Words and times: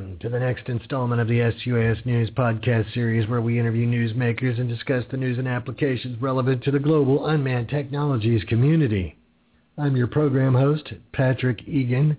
welcome 0.00 0.18
to 0.18 0.30
the 0.30 0.40
next 0.40 0.66
installment 0.70 1.20
of 1.20 1.28
the 1.28 1.40
SUAS 1.40 2.06
News 2.06 2.30
podcast 2.30 2.90
series 2.94 3.28
where 3.28 3.42
we 3.42 3.58
interview 3.58 3.86
newsmakers 3.86 4.58
and 4.58 4.66
discuss 4.66 5.04
the 5.10 5.18
news 5.18 5.36
and 5.36 5.46
applications 5.46 6.20
relevant 6.22 6.64
to 6.64 6.70
the 6.70 6.78
global 6.78 7.26
unmanned 7.26 7.68
technologies 7.68 8.42
community. 8.44 9.18
I'm 9.76 9.96
your 9.96 10.06
program 10.06 10.54
host, 10.54 10.90
Patrick 11.12 11.68
Egan, 11.68 12.16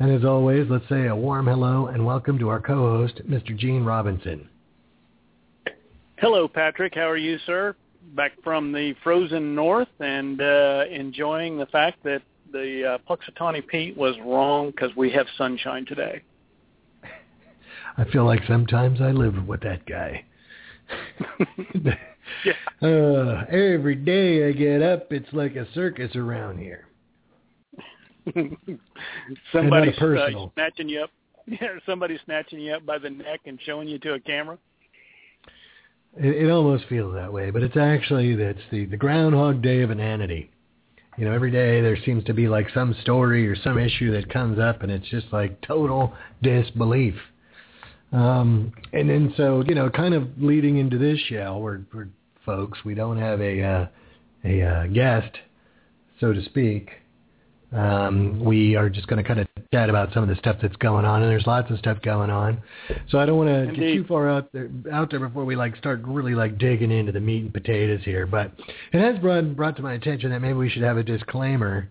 and 0.00 0.10
as 0.10 0.24
always, 0.24 0.66
let's 0.68 0.88
say 0.88 1.06
a 1.06 1.14
warm 1.14 1.46
hello 1.46 1.86
and 1.86 2.04
welcome 2.04 2.36
to 2.40 2.48
our 2.48 2.60
co-host, 2.60 3.20
Mr. 3.28 3.56
Gene 3.56 3.84
Robinson. 3.84 4.48
Hello, 6.18 6.48
Patrick. 6.48 6.96
How 6.96 7.08
are 7.08 7.16
you, 7.16 7.38
sir? 7.46 7.76
Back 8.16 8.32
from 8.42 8.72
the 8.72 8.96
frozen 9.04 9.54
north 9.54 10.00
and 10.00 10.40
uh, 10.40 10.84
enjoying 10.90 11.58
the 11.58 11.66
fact 11.66 12.02
that 12.02 12.22
the 12.50 12.98
uh, 12.98 12.98
Punxsutawney 13.08 13.64
Pete 13.64 13.96
was 13.96 14.16
wrong 14.26 14.72
because 14.72 14.90
we 14.96 15.12
have 15.12 15.26
sunshine 15.38 15.86
today. 15.86 16.22
I 18.00 18.10
feel 18.10 18.24
like 18.24 18.40
sometimes 18.48 19.02
I 19.02 19.10
live 19.10 19.46
with 19.46 19.60
that 19.60 19.84
guy. 19.84 20.24
yeah. 22.44 22.54
uh, 22.82 23.44
every 23.50 23.94
day 23.94 24.48
I 24.48 24.52
get 24.52 24.80
up, 24.80 25.12
it's 25.12 25.30
like 25.32 25.54
a 25.56 25.70
circus 25.74 26.16
around 26.16 26.58
here. 26.58 26.86
somebody 29.52 29.92
uh, 30.00 30.46
snatching 30.54 30.88
you 30.88 31.02
up. 31.02 31.10
Yeah, 31.46 31.78
somebody 31.84 32.18
snatching 32.24 32.60
you 32.60 32.72
up 32.72 32.86
by 32.86 32.96
the 32.96 33.10
neck 33.10 33.40
and 33.44 33.58
showing 33.66 33.86
you 33.86 33.98
to 33.98 34.14
a 34.14 34.20
camera. 34.20 34.56
It, 36.16 36.46
it 36.46 36.50
almost 36.50 36.84
feels 36.88 37.14
that 37.14 37.30
way, 37.30 37.50
but 37.50 37.62
it's 37.62 37.76
actually 37.76 38.34
that's 38.34 38.58
the 38.70 38.86
the 38.86 38.96
Groundhog 38.96 39.60
Day 39.62 39.82
of 39.82 39.90
inanity. 39.90 40.50
You 41.18 41.26
know, 41.26 41.32
every 41.32 41.50
day 41.50 41.82
there 41.82 41.98
seems 42.02 42.24
to 42.24 42.32
be 42.32 42.48
like 42.48 42.68
some 42.72 42.94
story 43.02 43.46
or 43.46 43.56
some 43.56 43.78
issue 43.78 44.12
that 44.12 44.32
comes 44.32 44.58
up, 44.58 44.82
and 44.82 44.90
it's 44.90 45.08
just 45.08 45.26
like 45.32 45.60
total 45.60 46.14
disbelief. 46.42 47.14
Um, 48.12 48.72
and 48.92 49.08
then 49.08 49.34
so 49.36 49.62
you 49.66 49.74
know, 49.74 49.90
kind 49.90 50.14
of 50.14 50.28
leading 50.38 50.78
into 50.78 50.98
this 50.98 51.18
show, 51.28 51.58
we're, 51.58 51.80
we're 51.92 52.08
folks, 52.44 52.78
we 52.84 52.94
don't 52.94 53.18
have 53.18 53.40
a 53.40 53.62
uh, 53.62 53.86
a 54.44 54.62
uh, 54.62 54.86
guest, 54.86 55.36
so 56.18 56.32
to 56.32 56.44
speak. 56.44 56.90
Um, 57.72 58.44
we 58.44 58.74
are 58.74 58.90
just 58.90 59.06
going 59.06 59.22
to 59.22 59.26
kind 59.26 59.38
of 59.40 59.46
chat 59.72 59.88
about 59.88 60.12
some 60.12 60.24
of 60.24 60.28
the 60.28 60.34
stuff 60.34 60.56
that's 60.60 60.74
going 60.76 61.04
on, 61.04 61.22
and 61.22 61.30
there's 61.30 61.46
lots 61.46 61.70
of 61.70 61.78
stuff 61.78 62.02
going 62.02 62.28
on. 62.28 62.60
So 63.10 63.18
I 63.18 63.26
don't 63.26 63.36
want 63.36 63.48
to 63.48 63.72
get 63.72 63.94
too 63.94 64.04
far 64.08 64.28
out 64.28 64.52
there, 64.52 64.68
out 64.92 65.10
there 65.10 65.20
before 65.20 65.44
we 65.44 65.54
like 65.54 65.76
start 65.76 66.00
really 66.04 66.34
like 66.34 66.58
digging 66.58 66.90
into 66.90 67.12
the 67.12 67.20
meat 67.20 67.42
and 67.42 67.54
potatoes 67.54 68.00
here. 68.04 68.26
But 68.26 68.52
it 68.92 69.00
has 69.00 69.20
brought 69.20 69.54
brought 69.54 69.76
to 69.76 69.82
my 69.82 69.94
attention 69.94 70.30
that 70.30 70.40
maybe 70.40 70.54
we 70.54 70.68
should 70.68 70.82
have 70.82 70.96
a 70.96 71.04
disclaimer 71.04 71.88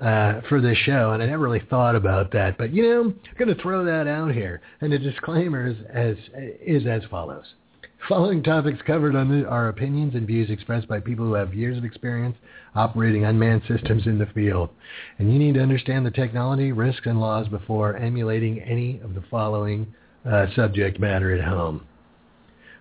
uh, 0.00 0.40
for 0.48 0.60
this 0.60 0.76
show, 0.78 1.12
and 1.12 1.22
I 1.22 1.26
never 1.26 1.42
really 1.42 1.62
thought 1.70 1.96
about 1.96 2.32
that. 2.32 2.58
But 2.58 2.72
you 2.72 2.82
know, 2.82 3.00
I'm 3.02 3.20
going 3.38 3.54
to 3.54 3.62
throw 3.62 3.84
that 3.84 4.06
out 4.06 4.32
here, 4.32 4.60
and 4.80 4.92
the 4.92 4.98
disclaimer 4.98 5.66
is 5.66 5.76
as 5.92 6.16
is 6.60 6.86
as 6.86 7.02
follows. 7.10 7.46
Following 8.08 8.42
topics 8.42 8.78
covered 8.86 9.16
on 9.16 9.44
are 9.46 9.68
opinions 9.68 10.14
and 10.14 10.26
views 10.26 10.48
expressed 10.48 10.86
by 10.86 11.00
people 11.00 11.24
who 11.24 11.32
have 11.32 11.54
years 11.54 11.76
of 11.76 11.84
experience 11.84 12.36
operating 12.76 13.24
unmanned 13.24 13.62
systems 13.66 14.06
in 14.06 14.18
the 14.18 14.26
field. 14.26 14.70
And 15.18 15.32
you 15.32 15.40
need 15.40 15.54
to 15.54 15.62
understand 15.62 16.06
the 16.06 16.12
technology, 16.12 16.70
risks, 16.70 17.06
and 17.06 17.20
laws 17.20 17.48
before 17.48 17.96
emulating 17.96 18.60
any 18.60 19.00
of 19.00 19.14
the 19.14 19.24
following 19.28 19.92
uh, 20.24 20.46
subject 20.54 21.00
matter 21.00 21.34
at 21.34 21.42
home. 21.42 21.84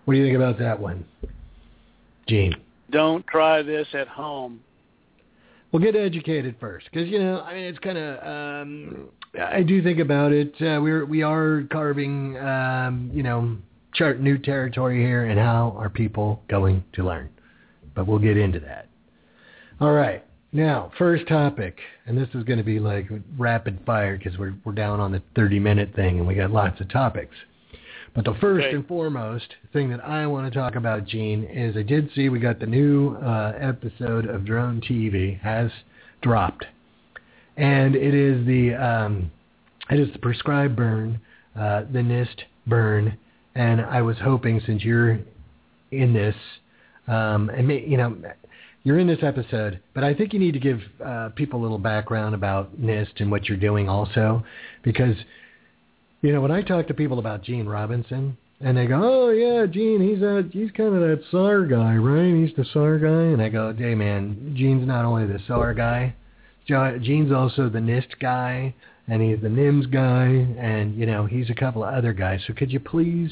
What 0.04 0.14
do 0.14 0.20
you 0.20 0.26
think 0.26 0.36
about 0.36 0.60
that 0.60 0.80
one, 0.80 1.06
Gene? 2.28 2.54
Don't 2.92 3.26
try 3.26 3.64
this 3.64 3.88
at 3.94 4.08
home. 4.08 4.60
Well, 5.76 5.84
get 5.84 5.98
educated 5.98 6.56
first, 6.58 6.86
because 6.90 7.10
you 7.10 7.20
know, 7.20 7.42
I 7.42 7.54
mean, 7.54 7.64
it's 7.66 7.80
kind 7.80 7.98
of. 7.98 8.26
Um, 8.26 9.10
I 9.38 9.62
do 9.62 9.84
think 9.84 10.00
about 10.00 10.32
it. 10.32 10.54
Uh, 10.62 10.80
we're 10.82 11.04
we 11.06 11.22
are 11.22 11.64
carving, 11.70 12.38
um, 12.38 13.12
you 13.14 13.24
know, 13.24 13.58
chart 13.94 14.22
new 14.22 14.38
territory 14.38 15.02
here, 15.02 15.26
and 15.26 15.38
how 15.38 15.76
are 15.78 15.90
people 15.90 16.42
going 16.48 16.82
to 16.94 17.04
learn? 17.04 17.28
But 17.94 18.08
we'll 18.08 18.20
get 18.20 18.38
into 18.38 18.62
that. 18.62 18.88
All 19.82 19.92
right. 19.92 20.24
Now, 20.54 20.94
first 20.98 21.28
topic, 21.28 21.78
and 22.06 22.18
this 22.18 22.30
is 22.36 22.46
going 22.46 22.60
to 22.60 22.64
be 22.64 22.80
like 22.80 23.10
rapid 23.38 23.82
fire 23.86 24.18
because 24.18 24.38
we're 24.38 24.56
we're 24.64 24.72
down 24.72 25.02
on 25.02 25.12
the 25.12 25.22
30 25.36 25.60
minute 25.60 25.94
thing, 25.94 26.20
and 26.20 26.26
we 26.26 26.36
got 26.36 26.52
lots 26.52 26.80
of 26.80 26.88
topics. 26.88 27.36
But 28.16 28.24
the 28.24 28.34
first 28.40 28.66
okay. 28.66 28.76
and 28.76 28.88
foremost 28.88 29.56
thing 29.74 29.90
that 29.90 30.04
I 30.04 30.26
want 30.26 30.52
to 30.52 30.58
talk 30.58 30.76
about, 30.76 31.06
Gene, 31.06 31.44
is 31.44 31.76
I 31.76 31.84
did 31.84 32.10
see 32.16 32.30
we 32.30 32.40
got 32.40 32.60
the 32.60 32.66
new 32.66 33.16
uh, 33.16 33.52
episode 33.60 34.26
of 34.26 34.46
Drone 34.46 34.80
TV 34.80 35.38
has 35.42 35.70
dropped, 36.22 36.64
and 37.58 37.94
it 37.94 38.14
is 38.14 38.46
the 38.48 38.74
um, 38.74 39.32
it 39.90 40.00
is 40.00 40.12
the 40.14 40.20
prescribed 40.20 40.78
burn, 40.78 41.20
uh, 41.60 41.82
the 41.92 42.00
NIST 42.00 42.44
burn, 42.66 43.18
and 43.54 43.82
I 43.82 44.02
was 44.02 44.16
hoping 44.24 44.62
since 44.66 44.82
you're 44.82 45.20
in 45.92 46.14
this, 46.14 46.36
um, 47.10 47.50
and 47.50 47.70
you 47.70 47.98
know, 47.98 48.16
you're 48.84 49.00
in 49.00 49.08
this 49.08 49.24
episode, 49.24 49.82
but 49.94 50.06
I 50.06 50.14
think 50.14 50.32
you 50.32 50.40
need 50.40 50.54
to 50.54 50.60
give 50.60 50.80
uh, 51.06 51.30
people 51.36 51.60
a 51.60 51.62
little 51.62 51.78
background 51.78 52.34
about 52.34 52.80
NIST 52.80 53.20
and 53.20 53.30
what 53.30 53.50
you're 53.50 53.58
doing 53.58 53.90
also, 53.90 54.42
because 54.84 55.16
you 56.26 56.34
know, 56.34 56.42
when 56.42 56.52
I 56.52 56.64
talk 56.64 56.88
to 56.88 56.94
people 56.96 57.20
about 57.20 57.44
Gene 57.44 57.68
Robinson, 57.68 58.36
and 58.60 58.76
they 58.76 58.88
go, 58.88 59.00
"Oh 59.04 59.30
yeah, 59.30 59.68
Gene, 59.68 60.02
he's 60.02 60.24
a 60.24 60.44
he's 60.52 60.72
kind 60.72 60.96
of 60.96 61.02
that 61.02 61.22
SAR 61.30 61.66
guy, 61.66 61.96
right? 61.96 62.34
He's 62.34 62.56
the 62.56 62.66
SAR 62.74 62.98
guy." 62.98 63.32
And 63.34 63.42
I 63.42 63.50
go, 63.50 63.74
"Hey 63.78 63.94
man, 63.94 64.56
Gene's 64.58 64.88
not 64.88 65.06
only 65.06 65.28
the 65.28 65.40
SAR 65.46 65.76
guy, 65.76 66.16
Gene's 66.66 67.32
also 67.32 67.70
the 67.70 67.80
NIST 67.80 68.18
guy, 68.20 68.74
and 69.08 69.22
he's 69.22 69.40
the 69.42 69.50
NIMS 69.50 69.92
guy, 69.92 70.26
and 70.60 70.96
you 70.96 71.06
know, 71.06 71.28
he's 71.28 71.52
a 71.52 71.54
couple 71.54 71.84
of 71.84 71.94
other 71.94 72.12
guys. 72.12 72.42
So 72.48 72.54
could 72.54 72.72
you 72.72 72.80
please 72.80 73.32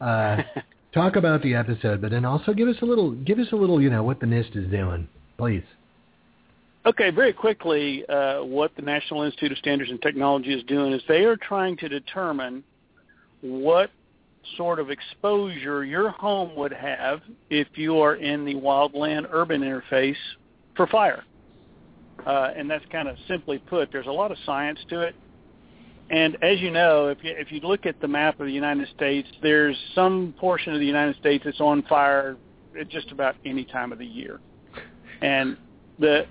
uh, 0.00 0.42
talk 0.94 1.16
about 1.16 1.42
the 1.42 1.56
episode, 1.56 2.00
but 2.00 2.12
then 2.12 2.24
also 2.24 2.52
give 2.52 2.68
us 2.68 2.76
a 2.82 2.84
little 2.84 3.10
give 3.12 3.40
us 3.40 3.48
a 3.50 3.56
little, 3.56 3.82
you 3.82 3.90
know, 3.90 4.04
what 4.04 4.20
the 4.20 4.26
NIST 4.26 4.56
is 4.56 4.70
doing, 4.70 5.08
please." 5.38 5.64
Okay, 6.84 7.10
very 7.10 7.32
quickly, 7.32 8.04
uh, 8.08 8.42
what 8.42 8.74
the 8.74 8.82
National 8.82 9.22
Institute 9.22 9.52
of 9.52 9.58
Standards 9.58 9.90
and 9.90 10.02
Technology 10.02 10.52
is 10.52 10.64
doing 10.64 10.92
is 10.92 11.00
they 11.06 11.24
are 11.24 11.36
trying 11.36 11.76
to 11.76 11.88
determine 11.88 12.64
what 13.40 13.90
sort 14.56 14.80
of 14.80 14.90
exposure 14.90 15.84
your 15.84 16.10
home 16.10 16.56
would 16.56 16.72
have 16.72 17.20
if 17.50 17.68
you 17.74 17.98
are 17.98 18.16
in 18.16 18.44
the 18.44 18.54
wildland 18.54 19.28
urban 19.30 19.60
interface 19.60 20.16
for 20.76 20.88
fire. 20.88 21.22
Uh, 22.26 22.50
and 22.56 22.68
that's 22.68 22.84
kind 22.90 23.06
of 23.06 23.16
simply 23.28 23.58
put, 23.58 23.92
there's 23.92 24.08
a 24.08 24.12
lot 24.12 24.32
of 24.32 24.38
science 24.44 24.80
to 24.88 25.02
it. 25.02 25.14
And 26.10 26.36
as 26.42 26.60
you 26.60 26.72
know, 26.72 27.08
if 27.08 27.18
you, 27.22 27.32
if 27.36 27.52
you 27.52 27.60
look 27.60 27.86
at 27.86 28.00
the 28.00 28.08
map 28.08 28.40
of 28.40 28.46
the 28.46 28.52
United 28.52 28.88
States, 28.88 29.28
there's 29.40 29.76
some 29.94 30.34
portion 30.38 30.74
of 30.74 30.80
the 30.80 30.86
United 30.86 31.16
States 31.16 31.44
that's 31.44 31.60
on 31.60 31.82
fire 31.84 32.36
at 32.78 32.88
just 32.88 33.12
about 33.12 33.36
any 33.44 33.64
time 33.64 33.92
of 33.92 33.98
the 33.98 34.06
year. 34.06 34.40
And 35.20 35.56
the 35.98 36.26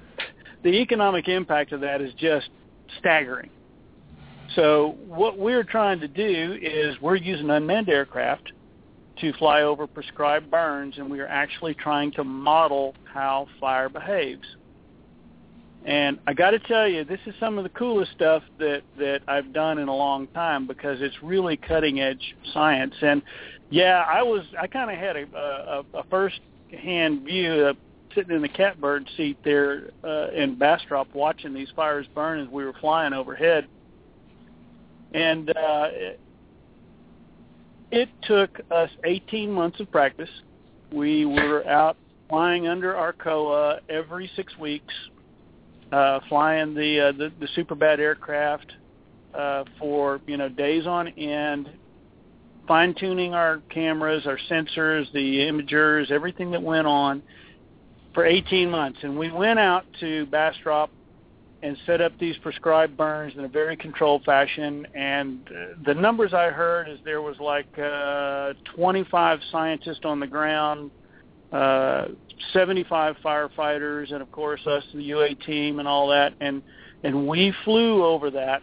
the 0.64 0.70
economic 0.70 1.28
impact 1.28 1.72
of 1.72 1.82
that 1.82 2.02
is 2.02 2.14
just 2.18 2.50
staggering. 3.00 3.50
So 4.56 4.98
what 5.08 5.38
we're 5.38 5.64
trying 5.64 6.00
to 6.02 6.08
do 6.08 6.58
is 6.62 7.00
we're 7.02 7.16
using 7.16 7.50
unmanned 7.50 7.90
aircraft 7.90 8.52
to 9.22 9.34
fly 9.34 9.62
over 9.62 9.88
prescribed 9.88 10.50
burns, 10.52 10.98
and 10.98 11.10
we 11.10 11.20
are 11.20 11.28
actually 11.28 11.74
trying 11.74 12.12
to 12.14 12.24
model 12.24 12.96
how 13.06 13.48
fire 13.60 13.88
behaves. 13.88 14.46
And 15.86 16.20
I 16.28 16.34
got 16.34 16.52
to 16.52 16.60
tell 16.60 16.88
you, 16.88 17.04
this 17.04 17.20
is 17.26 17.34
some 17.40 17.58
of 17.58 17.64
the 17.64 17.70
coolest 17.70 18.12
stuff 18.12 18.44
that 18.60 18.82
that 19.00 19.22
I've 19.28 19.52
done 19.52 19.80
in 19.80 19.88
a 19.88 19.96
long 19.96 20.28
time 20.28 20.68
because 20.68 21.02
it's 21.02 21.16
really 21.24 21.58
cutting 21.58 22.00
edge 22.00 22.36
science. 22.54 22.94
And 23.02 23.24
yeah, 23.72 24.06
I 24.08 24.22
was 24.22 24.44
I 24.60 24.68
kind 24.68 24.92
of 24.92 24.98
had 24.98 25.16
a, 25.16 25.26
a, 25.36 26.00
a 26.00 26.04
first 26.10 26.40
hand 26.72 27.24
view 27.24 27.74
sitting 28.16 28.36
in 28.36 28.42
the 28.42 28.50
catbird 28.50 29.08
seat 29.18 29.38
there 29.44 29.90
uh, 30.04 30.30
in 30.32 30.56
Bastrop 30.56 31.14
watching 31.14 31.54
these 31.54 31.70
fires 31.76 32.06
burn 32.14 32.40
as 32.40 32.48
we 32.48 32.66
were 32.66 32.74
flying 32.80 33.14
overhead. 33.14 33.68
And 35.14 35.50
uh, 35.50 35.88
it, 35.92 36.20
it 37.92 38.10
took 38.24 38.60
us 38.72 38.90
18 39.04 39.52
months 39.52 39.80
of 39.80 39.92
practice. 39.92 40.30
We 40.92 41.26
were 41.26 41.68
out 41.68 41.98
flying 42.30 42.68
under 42.68 42.94
ARCOA 42.94 43.80
every 43.90 44.32
six 44.36 44.58
weeks, 44.58 44.94
uh, 45.92 46.22
flying 46.30 46.74
the, 46.74 47.10
uh, 47.10 47.12
the 47.12 47.32
the 47.40 47.48
Superbat 47.58 48.00
aircraft 48.00 48.72
uh, 49.34 49.66
for 49.78 50.22
you 50.28 50.38
know 50.38 50.48
days 50.48 50.88
on 50.88 51.10
end, 51.10 51.70
fine 52.68 52.96
tuning 52.98 53.34
our 53.34 53.62
cameras, 53.70 54.26
our 54.26 54.40
sensors, 54.50 55.12
the 55.12 55.40
imagers, 55.40 56.10
everything 56.10 56.52
that 56.52 56.64
went 56.64 56.88
on 56.88 57.22
for 58.14 58.26
18 58.26 58.70
months, 58.70 59.00
and 59.04 59.18
we 59.18 59.32
went 59.32 59.60
out 59.60 59.86
to 60.00 60.26
Bastrop 60.28 60.90
and 61.64 61.78
set 61.86 62.02
up 62.02 62.12
these 62.20 62.36
prescribed 62.38 62.98
burns 62.98 63.34
in 63.38 63.46
a 63.46 63.48
very 63.48 63.78
controlled 63.78 64.24
fashion. 64.24 64.86
And 64.96 65.48
uh, 65.48 65.76
the 65.86 65.94
numbers 65.94 66.34
I 66.34 66.50
heard 66.50 66.90
is 66.90 67.00
there 67.06 67.22
was 67.22 67.38
like 67.40 67.68
uh, 67.78 68.54
25 68.76 69.40
scientists 69.52 70.02
on 70.04 70.20
the 70.20 70.28
ground, 70.28 70.90
uh, 71.52 72.08
75 72.54 73.16
firefighters, 73.24 74.12
and 74.12 74.22
of 74.22 74.32
course 74.32 74.66
us, 74.66 74.84
the 74.94 75.04
UA 75.04 75.36
team, 75.36 75.80
and 75.80 75.88
all 75.88 76.10
that. 76.10 76.34
And 76.42 76.64
and 77.04 77.28
we 77.28 77.54
flew 77.64 78.04
over 78.06 78.32
that 78.32 78.62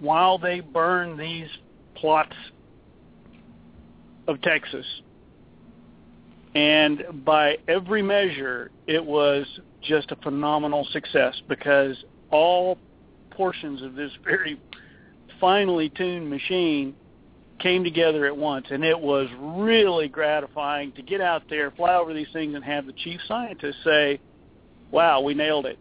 while 0.00 0.38
they 0.38 0.60
burn 0.60 1.16
these 1.16 1.48
plots 1.94 2.34
of 4.26 4.40
Texas. 4.42 4.86
And 6.54 7.24
by 7.24 7.56
every 7.66 8.02
measure, 8.02 8.70
it 8.86 9.04
was 9.04 9.46
just 9.82 10.10
a 10.10 10.16
phenomenal 10.16 10.86
success 10.92 11.40
because 11.48 11.96
all 12.30 12.78
portions 13.30 13.82
of 13.82 13.94
this 13.94 14.12
very 14.22 14.60
finely 15.40 15.88
tuned 15.90 16.28
machine 16.28 16.94
came 17.58 17.84
together 17.84 18.26
at 18.26 18.36
once. 18.36 18.66
And 18.70 18.84
it 18.84 18.98
was 18.98 19.28
really 19.40 20.08
gratifying 20.08 20.92
to 20.92 21.02
get 21.02 21.20
out 21.20 21.42
there 21.48 21.70
fly 21.70 21.94
over 21.94 22.12
these 22.12 22.28
things 22.32 22.54
and 22.54 22.64
have 22.64 22.86
the 22.86 22.92
chief 22.92 23.20
scientist 23.26 23.78
say 23.84 24.20
wow 24.90 25.20
we 25.20 25.32
nailed 25.34 25.66
it. 25.66 25.78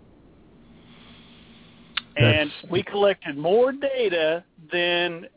That's... 2.15 2.37
and 2.37 2.71
we 2.71 2.83
collected 2.83 3.37
more 3.37 3.71
data 3.73 4.43
than 4.71 5.27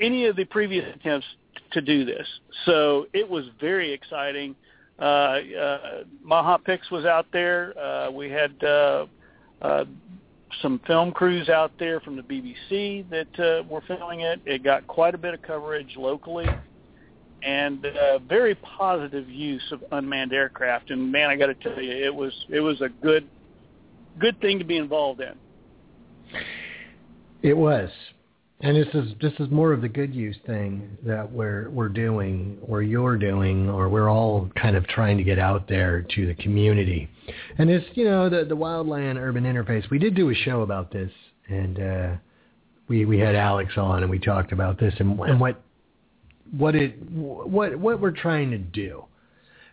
any 0.00 0.26
of 0.26 0.36
the 0.36 0.44
previous 0.44 0.84
attempts 0.94 1.26
to 1.72 1.80
do 1.80 2.04
this 2.04 2.26
so 2.64 3.06
it 3.12 3.28
was 3.28 3.44
very 3.60 3.92
exciting 3.92 4.54
uh, 4.98 5.02
uh, 5.02 5.78
Maha 6.22 6.58
Pix 6.58 6.90
was 6.90 7.04
out 7.04 7.26
there. 7.32 7.72
Uh, 7.78 8.10
we 8.10 8.30
had 8.30 8.52
uh, 8.64 9.06
uh, 9.62 9.84
some 10.60 10.80
film 10.86 11.12
crews 11.12 11.48
out 11.48 11.72
there 11.78 12.00
from 12.00 12.16
the 12.16 12.22
BBC 12.22 13.08
that 13.10 13.40
uh, 13.40 13.62
were 13.68 13.82
filming 13.82 14.20
it. 14.20 14.40
It 14.44 14.64
got 14.64 14.86
quite 14.86 15.14
a 15.14 15.18
bit 15.18 15.34
of 15.34 15.42
coverage 15.42 15.94
locally, 15.96 16.46
and 17.42 17.86
uh, 17.86 18.18
very 18.18 18.56
positive 18.56 19.28
use 19.28 19.62
of 19.70 19.84
unmanned 19.92 20.32
aircraft. 20.32 20.90
And 20.90 21.12
man, 21.12 21.30
I 21.30 21.36
got 21.36 21.46
to 21.46 21.54
tell 21.54 21.80
you, 21.80 21.92
it 21.92 22.14
was 22.14 22.32
it 22.48 22.60
was 22.60 22.80
a 22.80 22.88
good 22.88 23.28
good 24.18 24.40
thing 24.40 24.58
to 24.58 24.64
be 24.64 24.78
involved 24.78 25.20
in. 25.20 25.34
It 27.40 27.56
was, 27.56 27.88
and 28.60 28.76
this 28.76 28.88
is 28.92 29.12
this 29.20 29.32
is 29.38 29.50
more 29.50 29.72
of 29.72 29.82
the 29.82 29.88
good 29.88 30.12
use 30.12 30.36
thing 30.44 30.98
that 31.04 31.30
we're 31.30 31.70
we're 31.70 31.88
doing, 31.88 32.58
or 32.62 32.82
you're 32.82 33.16
doing, 33.16 33.70
or 33.70 33.88
we're 33.88 34.10
all 34.10 34.50
kind 34.60 34.76
of 34.76 34.86
trying 34.88 35.16
to 35.16 35.22
get 35.22 35.38
out 35.38 35.68
there 35.68 36.02
to 36.02 36.26
the 36.26 36.34
community. 36.34 37.08
And 37.58 37.70
it's 37.70 37.86
you 37.94 38.04
know 38.04 38.28
the 38.28 38.44
the 38.44 38.56
wildland 38.56 39.16
urban 39.16 39.44
interface. 39.44 39.88
We 39.90 39.98
did 40.00 40.16
do 40.16 40.30
a 40.30 40.34
show 40.34 40.62
about 40.62 40.90
this, 40.90 41.10
and 41.48 41.80
uh, 41.80 42.16
we 42.88 43.04
we 43.04 43.18
had 43.18 43.36
Alex 43.36 43.74
on, 43.76 44.02
and 44.02 44.10
we 44.10 44.18
talked 44.18 44.50
about 44.50 44.80
this 44.80 44.94
and, 44.98 45.18
and 45.20 45.40
what 45.40 45.62
what 46.56 46.74
it 46.74 47.00
what 47.10 47.76
what 47.76 48.00
we're 48.00 48.10
trying 48.10 48.50
to 48.50 48.58
do. 48.58 49.04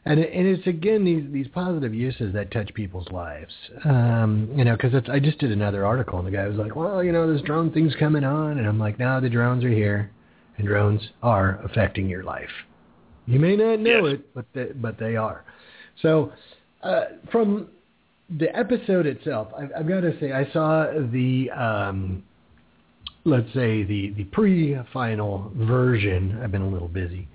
And, 0.08 0.20
it, 0.20 0.32
and 0.34 0.46
it's 0.46 0.68
again 0.68 1.04
these 1.04 1.24
these 1.32 1.48
positive 1.48 1.94
uses 1.94 2.32
that 2.34 2.52
touch 2.52 2.72
people's 2.76 3.08
lives. 3.12 3.52
Um, 3.86 4.52
you 4.56 4.64
know, 4.64 4.78
because 4.78 4.94
I 5.10 5.20
just 5.20 5.40
did 5.40 5.52
another 5.52 5.86
article, 5.86 6.20
and 6.20 6.28
the 6.28 6.32
guy 6.32 6.48
was 6.48 6.58
like, 6.58 6.76
"Well, 6.76 7.04
you 7.04 7.12
know, 7.12 7.32
this 7.32 7.42
drone 7.42 7.72
thing's 7.72 7.96
coming 7.96 8.24
on," 8.24 8.60
and 8.60 8.68
I'm 8.68 8.80
like, 8.80 9.00
"No, 9.00 9.20
the 9.20 9.30
drones 9.30 9.64
are 9.64 9.70
here, 9.70 10.12
and 10.58 10.68
drones 10.68 11.02
are 11.24 11.60
affecting 11.64 12.08
your 12.08 12.24
life. 12.24 12.50
You 13.26 13.40
may 13.40 13.56
not 13.56 13.80
know 13.80 14.06
Yes. 14.06 14.16
it, 14.20 14.34
but 14.36 14.46
they, 14.54 14.66
but 14.76 15.00
they 15.00 15.16
are." 15.16 15.44
So, 16.04 16.32
uh, 16.84 17.06
from 17.32 17.70
the 18.38 18.56
episode 18.56 19.08
itself, 19.08 19.48
I, 19.58 19.80
I've 19.80 19.88
got 19.88 20.02
to 20.02 20.20
say, 20.20 20.32
I 20.32 20.52
saw 20.52 20.86
the 21.12 21.50
um, 21.50 22.24
let's 23.24 23.52
say 23.56 23.84
the 23.84 24.14
the 24.16 24.26
pre-final 24.26 25.52
version. 25.56 26.40
I've 26.44 26.52
been 26.52 26.62
a 26.62 26.70
little 26.70 26.88
busy. 26.88 27.28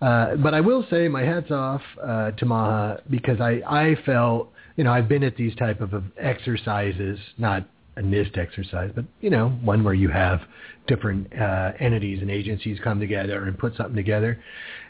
Uh, 0.00 0.36
but 0.36 0.52
I 0.52 0.60
will 0.60 0.86
say 0.90 1.08
my 1.08 1.22
hats 1.22 1.50
off 1.50 1.80
uh, 2.02 2.30
to 2.32 2.46
Maha 2.46 3.02
because 3.08 3.40
I, 3.40 3.62
I 3.66 3.96
felt, 4.04 4.52
you 4.76 4.84
know, 4.84 4.92
I've 4.92 5.08
been 5.08 5.22
at 5.22 5.36
these 5.36 5.54
type 5.56 5.80
of 5.80 5.94
exercises, 6.18 7.18
not 7.38 7.66
a 7.96 8.02
NIST 8.02 8.36
exercise, 8.36 8.90
but, 8.94 9.06
you 9.22 9.30
know, 9.30 9.48
one 9.62 9.82
where 9.82 9.94
you 9.94 10.10
have 10.10 10.40
different 10.86 11.32
uh, 11.34 11.72
entities 11.80 12.20
and 12.20 12.30
agencies 12.30 12.78
come 12.84 13.00
together 13.00 13.44
and 13.44 13.58
put 13.58 13.74
something 13.76 13.96
together. 13.96 14.38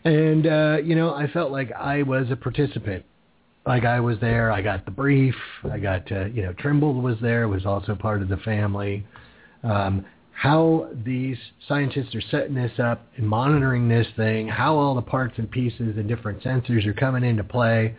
And, 0.04 0.46
uh, 0.46 0.78
you 0.82 0.96
know, 0.96 1.14
I 1.14 1.28
felt 1.28 1.52
like 1.52 1.70
I 1.72 2.02
was 2.02 2.26
a 2.30 2.36
participant. 2.36 3.04
Like 3.64 3.84
I 3.84 4.00
was 4.00 4.18
there. 4.20 4.50
I 4.50 4.60
got 4.60 4.84
the 4.84 4.90
brief. 4.90 5.34
I 5.70 5.78
got, 5.78 6.10
uh, 6.10 6.26
you 6.26 6.42
know, 6.42 6.52
Trimble 6.52 6.94
was 6.94 7.16
there, 7.20 7.48
was 7.48 7.64
also 7.64 7.94
part 7.94 8.22
of 8.22 8.28
the 8.28 8.36
family. 8.38 9.06
Um, 9.62 10.04
how 10.36 10.88
these 11.04 11.38
scientists 11.66 12.14
are 12.14 12.20
setting 12.30 12.54
this 12.54 12.78
up 12.78 13.00
and 13.16 13.26
monitoring 13.26 13.88
this 13.88 14.06
thing, 14.16 14.46
how 14.46 14.76
all 14.76 14.94
the 14.94 15.00
parts 15.00 15.34
and 15.38 15.50
pieces 15.50 15.96
and 15.96 16.06
different 16.06 16.42
sensors 16.42 16.86
are 16.86 16.92
coming 16.92 17.24
into 17.24 17.42
play. 17.42 17.94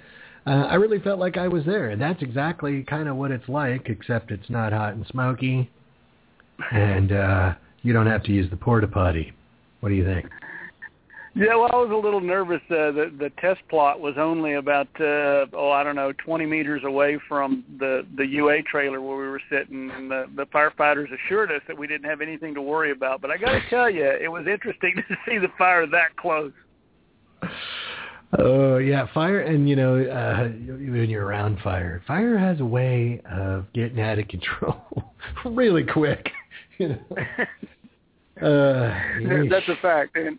Uh, 0.46 0.68
I 0.70 0.76
really 0.76 1.00
felt 1.00 1.20
like 1.20 1.36
I 1.36 1.48
was 1.48 1.66
there, 1.66 1.90
and 1.90 2.00
that's 2.00 2.22
exactly 2.22 2.84
kind 2.84 3.10
of 3.10 3.16
what 3.16 3.32
it's 3.32 3.50
like, 3.50 3.90
except 3.90 4.30
it's 4.30 4.50
not 4.52 4.72
hot 4.72 4.94
and 4.94 5.06
smoky, 5.08 5.70
and 6.72 7.12
uh, 7.12 7.54
you 7.82 7.92
don't 7.92 8.06
have 8.06 8.22
to 8.24 8.32
use 8.32 8.50
the 8.52 8.56
porta 8.56 8.88
potty. 8.88 9.34
What 9.80 9.90
do 9.90 9.96
you 9.96 10.06
think? 10.06 10.30
Yeah, 11.38 11.56
well, 11.56 11.70
I 11.72 11.76
was 11.76 11.92
a 11.92 11.96
little 11.96 12.20
nervous. 12.20 12.62
Uh, 12.66 12.90
the 12.92 13.12
the 13.20 13.32
test 13.40 13.62
plot 13.70 14.00
was 14.00 14.16
only 14.18 14.56
about 14.56 14.88
uh, 15.00 15.46
oh, 15.54 15.70
I 15.72 15.84
don't 15.84 15.96
know, 15.96 16.12
20 16.26 16.48
meters 16.48 16.82
away 16.84 17.20
from 17.28 17.64
the 17.78 18.08
the 18.18 18.26
UA 18.26 18.64
trailer 18.64 19.02
where 19.02 19.18
we 19.18 19.28
were 19.28 19.42
sitting, 19.48 19.92
and 19.92 20.10
the 20.10 20.26
the 20.36 20.48
firefighters 20.48 21.06
assured 21.14 21.52
us 21.52 21.62
that 21.68 21.78
we 21.78 21.86
didn't 21.86 22.10
have 22.10 22.22
anything 22.22 22.56
to 22.56 22.62
worry 22.62 22.92
about. 22.92 23.22
But 23.22 23.30
I 23.30 23.38
got 23.38 23.52
to 23.52 23.62
tell 23.70 23.88
you, 23.88 24.04
it 24.06 24.32
was 24.32 24.48
interesting 24.48 24.96
to 25.10 25.16
see 25.28 25.38
the 25.38 25.50
fire 25.60 25.86
that 25.86 26.16
close. 26.16 26.52
Oh 28.40 28.78
yeah, 28.78 29.06
fire, 29.14 29.42
and 29.42 29.70
you 29.70 29.76
know, 29.76 30.04
uh, 30.04 30.48
when 30.48 31.08
you're 31.08 31.26
around 31.26 31.60
fire, 31.64 32.02
fire 32.08 32.36
has 32.36 32.60
a 32.62 32.66
way 32.66 33.22
of 33.32 33.72
getting 33.74 34.02
out 34.02 34.18
of 34.18 34.28
control 34.28 34.82
really 35.46 35.84
quick. 35.84 36.32
You 36.80 36.90
know, 36.90 37.18
uh. 38.48 39.50
That's 39.50 39.68
a 39.68 39.78
fact, 39.82 40.16
and 40.16 40.38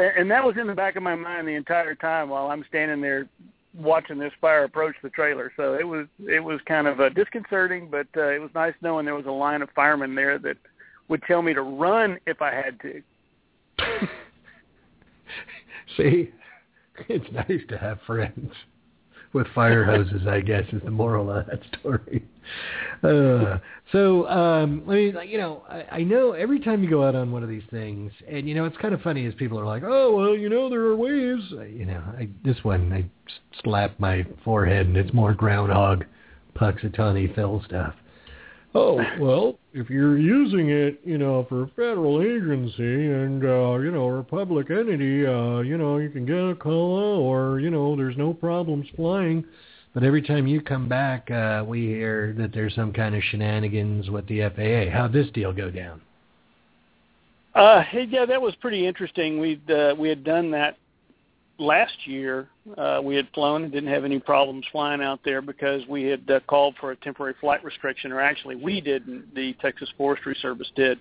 and 0.00 0.30
that 0.30 0.44
was 0.44 0.56
in 0.60 0.66
the 0.66 0.74
back 0.74 0.96
of 0.96 1.02
my 1.02 1.14
mind 1.14 1.46
the 1.46 1.54
entire 1.54 1.94
time 1.94 2.28
while 2.28 2.50
I'm 2.50 2.64
standing 2.68 3.00
there 3.00 3.28
watching 3.74 4.18
this 4.18 4.32
fire 4.40 4.64
approach 4.64 4.96
the 5.02 5.10
trailer. 5.10 5.52
So 5.56 5.74
it 5.74 5.86
was 5.86 6.06
it 6.26 6.40
was 6.40 6.60
kind 6.66 6.86
of 6.86 7.00
uh, 7.00 7.08
disconcerting, 7.10 7.88
but 7.90 8.06
uh, 8.16 8.28
it 8.28 8.40
was 8.40 8.50
nice 8.54 8.74
knowing 8.82 9.04
there 9.04 9.14
was 9.14 9.26
a 9.26 9.30
line 9.30 9.62
of 9.62 9.70
firemen 9.74 10.14
there 10.14 10.38
that 10.38 10.56
would 11.08 11.22
tell 11.24 11.42
me 11.42 11.54
to 11.54 11.62
run 11.62 12.18
if 12.26 12.40
I 12.42 12.52
had 12.52 12.80
to. 12.80 13.02
See, 15.96 16.30
it's 17.08 17.32
nice 17.32 17.62
to 17.68 17.78
have 17.78 17.98
friends 18.06 18.52
with 19.32 19.46
fire 19.54 19.84
hoses. 19.84 20.26
I 20.26 20.40
guess 20.40 20.64
is 20.72 20.82
the 20.84 20.90
moral 20.90 21.30
of 21.30 21.46
that 21.46 21.60
story. 21.78 22.24
Uh, 23.02 23.58
so, 23.92 24.28
um, 24.28 24.82
I 24.88 24.94
mean, 24.94 25.16
you 25.26 25.38
know, 25.38 25.62
I, 25.68 25.84
I 25.98 26.02
know 26.02 26.32
every 26.32 26.60
time 26.60 26.82
you 26.82 26.90
go 26.90 27.04
out 27.04 27.14
on 27.14 27.32
one 27.32 27.42
of 27.42 27.48
these 27.48 27.62
things, 27.70 28.12
and 28.28 28.48
you 28.48 28.54
know, 28.54 28.64
it's 28.64 28.76
kind 28.76 28.92
of 28.92 29.00
funny 29.02 29.26
as 29.26 29.34
people 29.34 29.58
are 29.58 29.64
like, 29.66 29.82
"Oh, 29.84 30.14
well, 30.16 30.36
you 30.36 30.48
know, 30.48 30.68
there 30.68 30.80
are 30.80 30.96
ways." 30.96 31.40
Uh, 31.52 31.62
You 31.62 31.86
know, 31.86 32.02
I, 32.18 32.28
this 32.44 32.62
one 32.62 32.92
I 32.92 33.04
slap 33.62 33.98
my 33.98 34.26
forehead, 34.44 34.86
and 34.86 34.96
it's 34.96 35.12
more 35.14 35.32
groundhog, 35.32 36.04
Punxsutawney 36.56 37.34
Phil 37.34 37.62
stuff. 37.66 37.94
Oh, 38.72 39.02
well, 39.18 39.58
if 39.72 39.90
you're 39.90 40.16
using 40.16 40.70
it, 40.70 41.00
you 41.04 41.18
know, 41.18 41.44
for 41.48 41.64
a 41.64 41.68
federal 41.68 42.22
agency 42.22 43.06
and, 43.10 43.44
uh, 43.44 43.78
you 43.78 43.90
know, 43.90 44.02
or 44.02 44.20
a 44.20 44.24
public 44.24 44.70
entity, 44.70 45.26
uh, 45.26 45.58
you 45.60 45.76
know, 45.76 45.98
you 45.98 46.08
can 46.08 46.24
get 46.24 46.36
a 46.36 46.54
COA 46.54 47.18
or, 47.18 47.58
you 47.58 47.70
know, 47.70 47.96
there's 47.96 48.16
no 48.16 48.32
problems 48.32 48.86
flying. 48.94 49.44
But 49.92 50.04
every 50.04 50.22
time 50.22 50.46
you 50.46 50.60
come 50.60 50.88
back, 50.88 51.28
uh, 51.32 51.64
we 51.66 51.86
hear 51.86 52.32
that 52.38 52.52
there's 52.52 52.74
some 52.76 52.92
kind 52.92 53.16
of 53.16 53.22
shenanigans 53.24 54.08
with 54.08 54.26
the 54.28 54.42
FAA. 54.42 54.96
How'd 54.96 55.12
this 55.12 55.28
deal 55.32 55.52
go 55.52 55.68
down? 55.68 56.00
Uh, 57.56 57.82
yeah, 57.92 58.24
that 58.24 58.40
was 58.40 58.54
pretty 58.60 58.86
interesting. 58.86 59.40
We'd 59.40 59.68
uh, 59.68 59.96
we 59.98 60.08
had 60.08 60.22
done 60.22 60.52
that 60.52 60.76
last 61.60 62.06
year. 62.06 62.48
Uh, 62.76 63.00
we 63.02 63.14
had 63.14 63.28
flown 63.34 63.62
and 63.64 63.72
didn't 63.72 63.92
have 63.92 64.04
any 64.04 64.18
problems 64.18 64.64
flying 64.72 65.02
out 65.02 65.20
there 65.24 65.42
because 65.42 65.86
we 65.86 66.04
had 66.04 66.28
uh, 66.30 66.40
called 66.48 66.74
for 66.80 66.90
a 66.90 66.96
temporary 66.96 67.34
flight 67.40 67.62
restriction, 67.64 68.10
or 68.10 68.20
actually 68.20 68.56
we 68.56 68.80
didn't. 68.80 69.34
The 69.34 69.52
Texas 69.60 69.88
Forestry 69.96 70.36
Service 70.40 70.70
did, 70.74 70.98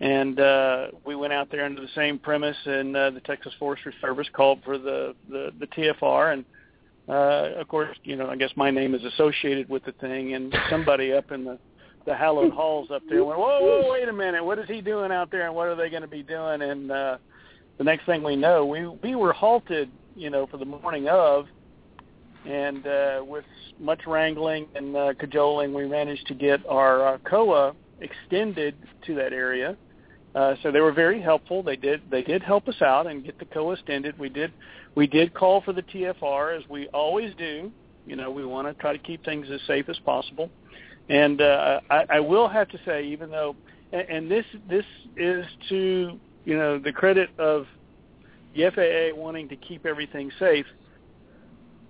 and 0.00 0.38
uh, 0.38 0.88
we 1.04 1.16
went 1.16 1.32
out 1.32 1.50
there 1.50 1.64
under 1.64 1.80
the 1.80 1.88
same 1.94 2.18
premise. 2.18 2.56
And 2.66 2.96
uh, 2.96 3.10
the 3.10 3.20
Texas 3.20 3.52
Forestry 3.58 3.94
Service 4.00 4.28
called 4.32 4.60
for 4.64 4.78
the 4.78 5.14
the, 5.28 5.52
the 5.58 5.66
TFR, 5.66 6.34
and 6.34 6.44
uh, 7.08 7.60
of 7.60 7.68
course, 7.68 7.96
you 8.04 8.16
know, 8.16 8.28
I 8.28 8.36
guess 8.36 8.50
my 8.56 8.70
name 8.70 8.94
is 8.94 9.02
associated 9.04 9.68
with 9.68 9.84
the 9.84 9.92
thing, 9.92 10.34
and 10.34 10.54
somebody 10.68 11.12
up 11.12 11.32
in 11.32 11.44
the 11.44 11.58
the 12.06 12.14
hallowed 12.14 12.52
halls 12.52 12.90
up 12.90 13.02
there 13.10 13.22
went, 13.24 13.38
whoa, 13.38 13.60
whoa, 13.60 13.92
wait 13.92 14.08
a 14.08 14.12
minute, 14.12 14.42
what 14.42 14.58
is 14.58 14.66
he 14.68 14.80
doing 14.80 15.12
out 15.12 15.30
there, 15.30 15.46
and 15.46 15.54
what 15.54 15.68
are 15.68 15.76
they 15.76 15.90
going 15.90 16.00
to 16.02 16.08
be 16.08 16.22
doing? 16.22 16.62
And 16.62 16.90
uh, 16.90 17.18
the 17.80 17.84
next 17.84 18.04
thing 18.04 18.22
we 18.22 18.36
know, 18.36 18.66
we 18.66 18.86
we 18.86 19.14
were 19.14 19.32
halted, 19.32 19.90
you 20.14 20.28
know, 20.28 20.46
for 20.46 20.58
the 20.58 20.66
morning 20.66 21.08
of, 21.08 21.46
and 22.44 22.86
uh, 22.86 23.22
with 23.26 23.46
much 23.78 24.02
wrangling 24.06 24.66
and 24.74 24.94
uh, 24.94 25.14
cajoling, 25.18 25.72
we 25.72 25.88
managed 25.88 26.26
to 26.26 26.34
get 26.34 26.60
our 26.68 27.14
uh, 27.14 27.18
COA 27.20 27.74
extended 28.02 28.74
to 29.06 29.14
that 29.14 29.32
area. 29.32 29.78
Uh, 30.34 30.56
so 30.62 30.70
they 30.70 30.82
were 30.82 30.92
very 30.92 31.22
helpful. 31.22 31.62
They 31.62 31.76
did 31.76 32.02
they 32.10 32.20
did 32.20 32.42
help 32.42 32.68
us 32.68 32.82
out 32.82 33.06
and 33.06 33.24
get 33.24 33.38
the 33.38 33.46
COA 33.46 33.72
extended. 33.72 34.18
We 34.18 34.28
did 34.28 34.52
we 34.94 35.06
did 35.06 35.32
call 35.32 35.62
for 35.62 35.72
the 35.72 35.82
TFR 35.82 36.58
as 36.58 36.68
we 36.68 36.86
always 36.88 37.34
do. 37.36 37.72
You 38.06 38.14
know, 38.14 38.30
we 38.30 38.44
want 38.44 38.68
to 38.68 38.74
try 38.74 38.92
to 38.92 38.98
keep 38.98 39.24
things 39.24 39.46
as 39.50 39.60
safe 39.66 39.88
as 39.88 39.98
possible. 40.00 40.50
And 41.08 41.40
uh, 41.40 41.80
I, 41.88 42.04
I 42.10 42.20
will 42.20 42.46
have 42.46 42.68
to 42.68 42.78
say, 42.84 43.06
even 43.06 43.30
though 43.30 43.56
and, 43.90 44.06
and 44.10 44.30
this 44.30 44.44
this 44.68 44.84
is 45.16 45.46
to 45.70 46.20
you 46.44 46.56
know 46.56 46.78
the 46.78 46.92
credit 46.92 47.30
of 47.38 47.66
the 48.54 48.70
FAA 48.70 49.18
wanting 49.18 49.48
to 49.48 49.56
keep 49.56 49.86
everything 49.86 50.30
safe. 50.38 50.66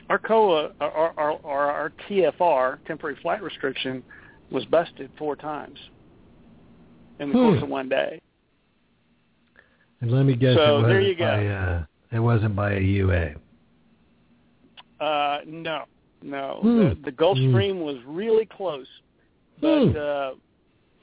Our 0.08 0.18
COA, 0.18 0.72
our, 0.80 1.14
our, 1.16 1.38
our, 1.44 1.70
our 1.70 1.92
TFR, 2.08 2.78
temporary 2.84 3.16
flight 3.22 3.42
restriction, 3.42 4.02
was 4.50 4.64
busted 4.66 5.10
four 5.16 5.36
times 5.36 5.78
in 7.20 7.30
the 7.30 7.38
Hmm. 7.38 7.44
course 7.50 7.62
of 7.62 7.68
one 7.68 7.88
day. 7.88 8.20
And 10.00 10.10
let 10.10 10.24
me 10.24 10.34
guess, 10.34 10.56
So, 10.56 10.80
it 10.84 10.88
there 10.88 11.00
you 11.00 11.14
go. 11.14 11.24
by 11.24 11.46
uh, 11.46 11.84
it 12.10 12.18
wasn't 12.18 12.56
by 12.56 12.72
a 12.74 12.80
UA. 12.80 13.34
Uh, 14.98 15.38
no, 15.46 15.84
no. 16.22 16.58
Hmm. 16.62 16.78
The, 16.78 16.98
the 17.04 17.12
Gulf 17.12 17.38
Hmm. 17.38 17.50
Stream 17.50 17.80
was 17.80 17.96
really 18.06 18.46
close, 18.46 18.86
but 19.60 19.84
Hmm. 19.88 19.96
uh, 19.96 20.30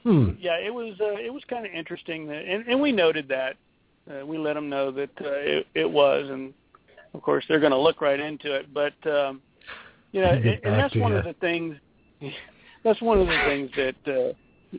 Hmm. 0.02 0.30
yeah, 0.38 0.56
it 0.56 0.72
was 0.72 0.94
uh, 1.00 1.16
it 1.16 1.32
was 1.32 1.42
kind 1.48 1.66
of 1.66 1.72
interesting, 1.72 2.26
that, 2.28 2.44
and, 2.44 2.66
and 2.66 2.80
we 2.80 2.92
noted 2.92 3.28
that. 3.28 3.56
Uh, 4.08 4.24
we 4.24 4.38
let 4.38 4.54
them 4.54 4.70
know 4.70 4.90
that 4.90 5.10
uh, 5.20 5.28
it, 5.28 5.66
it 5.74 5.90
was, 5.90 6.30
and 6.30 6.54
of 7.12 7.20
course 7.22 7.44
they're 7.48 7.60
going 7.60 7.72
to 7.72 7.78
look 7.78 8.00
right 8.00 8.20
into 8.20 8.54
it. 8.54 8.72
But 8.72 8.94
um, 9.06 9.42
you 10.12 10.22
know, 10.22 10.30
and, 10.30 10.46
and 10.46 10.74
that's 10.74 10.94
one 10.96 11.12
ya. 11.12 11.18
of 11.18 11.24
the 11.24 11.34
things. 11.34 11.76
That's 12.84 13.02
one 13.02 13.18
of 13.18 13.26
the 13.26 13.38
things 13.44 13.70
that. 13.76 13.96
Uh, 14.06 14.78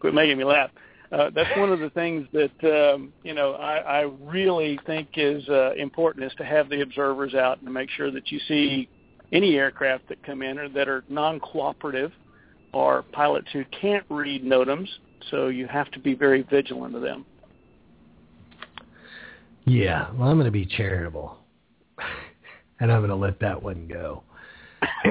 quit 0.00 0.14
making 0.14 0.38
me 0.38 0.44
laugh. 0.44 0.70
Uh, 1.10 1.30
that's 1.34 1.56
one 1.58 1.72
of 1.72 1.80
the 1.80 1.90
things 1.90 2.26
that 2.32 2.92
um, 2.94 3.12
you 3.22 3.32
know 3.32 3.52
I, 3.52 4.00
I 4.00 4.00
really 4.22 4.78
think 4.86 5.08
is 5.16 5.46
uh, 5.48 5.72
important 5.74 6.24
is 6.24 6.32
to 6.36 6.44
have 6.44 6.68
the 6.68 6.82
observers 6.82 7.34
out 7.34 7.58
and 7.58 7.66
to 7.66 7.72
make 7.72 7.88
sure 7.90 8.10
that 8.10 8.30
you 8.30 8.38
see 8.46 8.88
any 9.32 9.56
aircraft 9.56 10.08
that 10.08 10.22
come 10.22 10.42
in 10.42 10.58
or 10.58 10.68
that 10.68 10.88
are 10.88 11.04
non-cooperative 11.08 12.12
or 12.72 13.02
pilots 13.12 13.48
who 13.52 13.64
can't 13.80 14.04
read 14.08 14.44
NOTAMs. 14.44 14.88
So 15.30 15.48
you 15.48 15.66
have 15.66 15.90
to 15.92 15.98
be 15.98 16.14
very 16.14 16.42
vigilant 16.42 16.94
of 16.94 17.02
them. 17.02 17.24
Yeah, 19.64 20.10
well, 20.12 20.28
I'm 20.28 20.36
going 20.36 20.46
to 20.46 20.50
be 20.50 20.64
charitable, 20.64 21.36
and 22.80 22.90
I'm 22.90 23.00
going 23.00 23.10
to 23.10 23.16
let 23.16 23.38
that 23.40 23.62
one 23.62 23.86
go. 23.88 24.22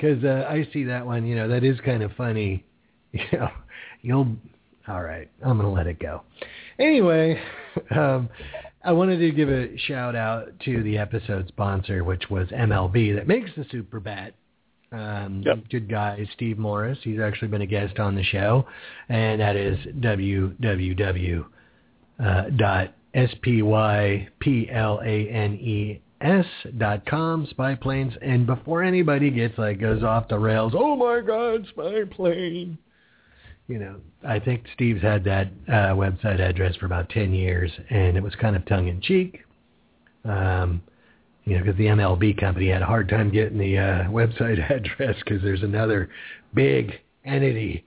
Because 0.00 0.24
uh, 0.24 0.46
I 0.48 0.66
see 0.72 0.84
that 0.84 1.04
one, 1.04 1.26
you 1.26 1.36
know, 1.36 1.46
that 1.48 1.62
is 1.62 1.78
kind 1.84 2.02
of 2.02 2.12
funny. 2.12 2.64
You 3.12 3.24
know, 3.32 3.48
you'll. 4.02 4.36
All 4.88 5.02
right, 5.02 5.28
I'm 5.44 5.58
going 5.58 5.68
to 5.68 5.74
let 5.74 5.86
it 5.86 5.98
go. 5.98 6.22
Anyway, 6.78 7.40
um, 7.94 8.28
I 8.82 8.92
wanted 8.92 9.18
to 9.18 9.30
give 9.30 9.50
a 9.50 9.76
shout 9.76 10.16
out 10.16 10.48
to 10.64 10.82
the 10.82 10.96
episode 10.96 11.48
sponsor, 11.48 12.02
which 12.02 12.30
was 12.30 12.48
MLB, 12.48 13.14
that 13.14 13.28
makes 13.28 13.50
the 13.56 13.64
Superbat. 13.64 14.32
Um, 14.92 15.42
Yep. 15.46 15.58
Good 15.70 15.88
guy, 15.88 16.26
Steve 16.34 16.58
Morris. 16.58 16.98
He's 17.02 17.20
actually 17.20 17.48
been 17.48 17.62
a 17.62 17.66
guest 17.66 17.98
on 17.98 18.14
the 18.16 18.24
show, 18.24 18.66
and 19.08 19.40
that 19.40 19.56
is 19.56 19.78
www 20.00 21.44
uh, 22.22 22.42
dot 22.56 22.92
s 23.14 23.30
p 23.42 23.62
y 23.62 24.28
p 24.40 24.68
l 24.70 25.00
a 25.04 25.28
n 25.28 25.54
e 25.54 26.00
s 26.20 26.46
dot 26.78 27.04
com 27.06 27.46
spy 27.50 27.74
planes. 27.74 28.12
And 28.20 28.46
before 28.46 28.82
anybody 28.82 29.30
gets 29.30 29.56
like 29.58 29.80
goes 29.80 30.02
off 30.02 30.28
the 30.28 30.38
rails, 30.38 30.72
oh 30.76 30.96
my 30.96 31.20
God, 31.20 31.66
spy 31.70 32.04
plane. 32.10 32.78
You 33.68 33.78
know, 33.78 33.96
I 34.26 34.40
think 34.40 34.64
Steve's 34.74 35.02
had 35.02 35.24
that 35.24 35.48
uh, 35.68 35.94
website 35.94 36.40
address 36.40 36.76
for 36.76 36.86
about 36.86 37.08
ten 37.08 37.32
years, 37.32 37.70
and 37.88 38.16
it 38.16 38.22
was 38.22 38.34
kind 38.34 38.56
of 38.56 38.66
tongue 38.66 38.88
in 38.88 39.00
cheek. 39.00 39.40
Um, 40.24 40.82
you 41.44 41.54
know, 41.56 41.64
because 41.64 41.78
the 41.78 41.86
MLB 41.86 42.38
company 42.38 42.68
had 42.68 42.82
a 42.82 42.86
hard 42.86 43.08
time 43.08 43.30
getting 43.30 43.58
the 43.58 43.78
uh, 43.78 44.04
website 44.10 44.58
address 44.70 45.16
because 45.24 45.42
there's 45.42 45.62
another 45.62 46.10
big 46.54 46.92
entity 47.24 47.84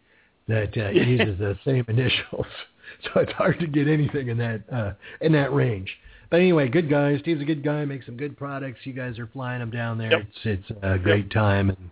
that 0.48 0.78
uh, 0.78 0.90
uses 0.90 1.38
the 1.40 1.58
same 1.66 1.86
initials, 1.88 2.46
so 3.04 3.22
it's 3.22 3.32
hard 3.34 3.60
to 3.60 3.68
get 3.68 3.88
anything 3.88 4.30
in 4.30 4.38
that 4.38 4.62
uh, 4.72 4.94
in 5.22 5.32
that 5.34 5.54
range. 5.54 5.90
But 6.30 6.40
anyway, 6.40 6.68
good 6.68 6.90
guy. 6.90 7.18
Steve's 7.20 7.42
a 7.42 7.46
good 7.46 7.64
guy. 7.64 7.86
Makes 7.86 8.08
some 8.08 8.18
good 8.18 8.36
products. 8.36 8.80
You 8.86 8.94
guys 8.94 9.20
are 9.20 9.28
flying 9.28 9.60
them 9.60 9.70
down 9.70 9.98
there. 9.98 10.12
Yep. 10.12 10.22
It's 10.22 10.62
it's 10.70 10.80
a 10.82 10.98
great 10.98 11.32
time, 11.32 11.70
and 11.70 11.90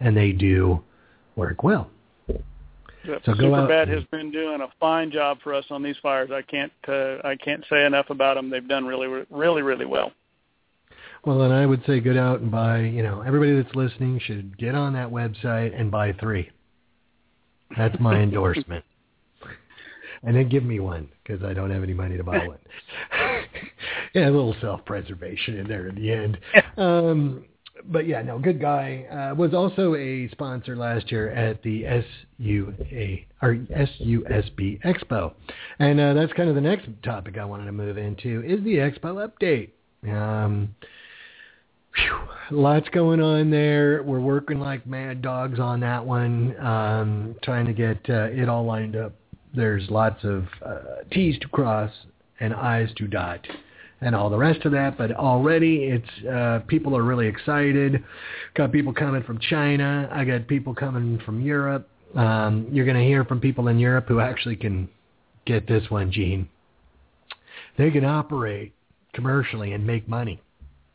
and 0.00 0.16
they 0.16 0.32
do 0.32 0.82
work 1.36 1.62
well. 1.62 1.90
Yep. 3.04 3.22
So 3.26 3.34
go 3.34 3.54
out 3.54 3.68
Superbat 3.68 3.88
has 3.88 4.04
been 4.10 4.30
doing 4.30 4.60
a 4.60 4.68
fine 4.78 5.10
job 5.10 5.38
for 5.42 5.54
us 5.54 5.64
on 5.70 5.82
these 5.82 5.96
fires. 6.02 6.30
I 6.32 6.42
can't 6.42 6.72
uh, 6.88 7.18
I 7.24 7.36
can't 7.36 7.64
say 7.68 7.84
enough 7.84 8.10
about 8.10 8.34
them. 8.34 8.48
They've 8.48 8.66
done 8.66 8.86
really 8.86 9.24
really 9.30 9.62
really 9.62 9.86
well. 9.86 10.12
Well, 11.24 11.38
then 11.38 11.52
I 11.52 11.66
would 11.66 11.84
say 11.86 12.00
get 12.00 12.16
out 12.16 12.40
and 12.40 12.50
buy. 12.50 12.80
You 12.80 13.02
know, 13.02 13.22
everybody 13.22 13.54
that's 13.60 13.74
listening 13.74 14.20
should 14.24 14.58
get 14.58 14.74
on 14.74 14.92
that 14.94 15.08
website 15.08 15.78
and 15.78 15.90
buy 15.90 16.12
three. 16.14 16.50
That's 17.76 17.98
my 18.00 18.16
endorsement. 18.22 18.84
And 20.24 20.36
then 20.36 20.48
give 20.48 20.64
me 20.64 20.78
one 20.78 21.08
because 21.22 21.42
I 21.44 21.52
don't 21.52 21.70
have 21.70 21.82
any 21.82 21.94
money 21.94 22.16
to 22.16 22.24
buy 22.24 22.46
one. 22.46 22.58
yeah, 24.14 24.28
a 24.28 24.30
little 24.30 24.54
self-preservation 24.60 25.58
in 25.58 25.66
there 25.66 25.88
in 25.88 25.96
the 25.96 26.12
end. 26.12 26.38
Um, 26.76 27.44
but 27.86 28.06
yeah, 28.06 28.22
no, 28.22 28.38
good 28.38 28.60
guy. 28.60 29.04
Uh, 29.10 29.34
was 29.34 29.54
also 29.54 29.96
a 29.96 30.28
sponsor 30.30 30.76
last 30.76 31.10
year 31.10 31.30
at 31.30 31.62
the 31.62 31.84
SUA 32.38 33.16
or 33.42 33.56
SUSB 33.56 34.80
Expo, 34.84 35.32
and 35.80 35.98
uh, 35.98 36.14
that's 36.14 36.32
kind 36.34 36.48
of 36.48 36.54
the 36.54 36.60
next 36.60 36.88
topic 37.02 37.38
I 37.38 37.44
wanted 37.44 37.64
to 37.66 37.72
move 37.72 37.98
into 37.98 38.42
is 38.46 38.62
the 38.62 38.76
Expo 38.76 39.28
update. 39.28 39.70
Um, 40.08 40.74
Whew, 41.96 42.58
lots 42.58 42.88
going 42.90 43.20
on 43.20 43.50
there. 43.50 44.02
We're 44.02 44.20
working 44.20 44.60
like 44.60 44.86
mad 44.86 45.22
dogs 45.22 45.58
on 45.58 45.80
that 45.80 46.04
one, 46.04 46.58
um, 46.58 47.36
trying 47.42 47.66
to 47.66 47.72
get 47.72 47.98
uh, 48.08 48.28
it 48.30 48.48
all 48.48 48.64
lined 48.64 48.96
up. 48.96 49.12
There's 49.54 49.88
lots 49.90 50.24
of 50.24 50.46
uh, 50.64 51.02
T's 51.10 51.38
to 51.40 51.48
cross 51.48 51.90
and 52.40 52.54
I's 52.54 52.88
to 52.96 53.06
dot 53.06 53.46
and 54.00 54.14
all 54.14 54.28
the 54.28 54.36
rest 54.36 54.64
of 54.64 54.72
that. 54.72 54.98
But 54.98 55.12
already 55.12 55.84
it's 55.84 56.26
uh, 56.26 56.60
people 56.66 56.96
are 56.96 57.02
really 57.02 57.26
excited. 57.26 58.02
Got 58.54 58.72
people 58.72 58.92
coming 58.92 59.22
from 59.22 59.38
China. 59.38 60.08
I 60.12 60.24
got 60.24 60.46
people 60.46 60.74
coming 60.74 61.20
from 61.24 61.40
Europe. 61.40 61.88
Um, 62.14 62.68
you're 62.70 62.84
going 62.84 62.98
to 62.98 63.04
hear 63.04 63.24
from 63.24 63.40
people 63.40 63.68
in 63.68 63.78
Europe 63.78 64.06
who 64.08 64.20
actually 64.20 64.56
can 64.56 64.88
get 65.46 65.66
this 65.66 65.90
one, 65.90 66.12
Gene. 66.12 66.48
They 67.78 67.90
can 67.90 68.04
operate 68.04 68.74
commercially 69.14 69.72
and 69.72 69.86
make 69.86 70.08
money. 70.08 70.40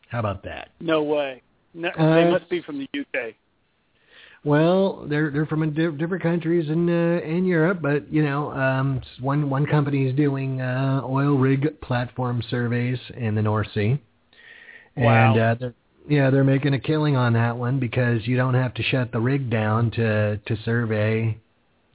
How 0.09 0.19
about 0.19 0.43
that? 0.43 0.69
No 0.79 1.03
way. 1.03 1.41
No, 1.73 1.89
Uh, 1.89 2.15
they 2.15 2.31
must 2.31 2.49
be 2.49 2.61
from 2.61 2.79
the 2.79 2.87
UK. 2.99 3.35
Well, 4.43 5.05
they're 5.09 5.29
they're 5.29 5.45
from 5.45 5.69
di- 5.73 5.91
different 5.97 6.23
countries 6.23 6.69
in 6.69 6.89
uh, 6.89 7.19
in 7.25 7.45
Europe, 7.45 7.79
but 7.81 8.11
you 8.11 8.23
know, 8.23 8.51
um, 8.51 9.01
one 9.19 9.49
one 9.49 9.65
company 9.65 10.07
is 10.07 10.15
doing 10.15 10.61
uh, 10.61 11.01
oil 11.03 11.37
rig 11.37 11.79
platform 11.81 12.41
surveys 12.49 12.99
in 13.15 13.35
the 13.35 13.41
North 13.41 13.67
Sea, 13.73 13.99
Wow. 14.95 15.31
and 15.33 15.39
uh, 15.41 15.55
they're, 15.59 15.73
yeah, 16.07 16.29
they're 16.29 16.43
making 16.45 16.73
a 16.75 16.79
killing 16.79 17.17
on 17.17 17.33
that 17.33 17.57
one 17.57 17.79
because 17.79 18.25
you 18.25 18.37
don't 18.37 18.53
have 18.53 18.73
to 18.75 18.83
shut 18.83 19.11
the 19.11 19.19
rig 19.19 19.49
down 19.49 19.91
to 19.91 20.37
to 20.37 20.55
survey 20.63 21.37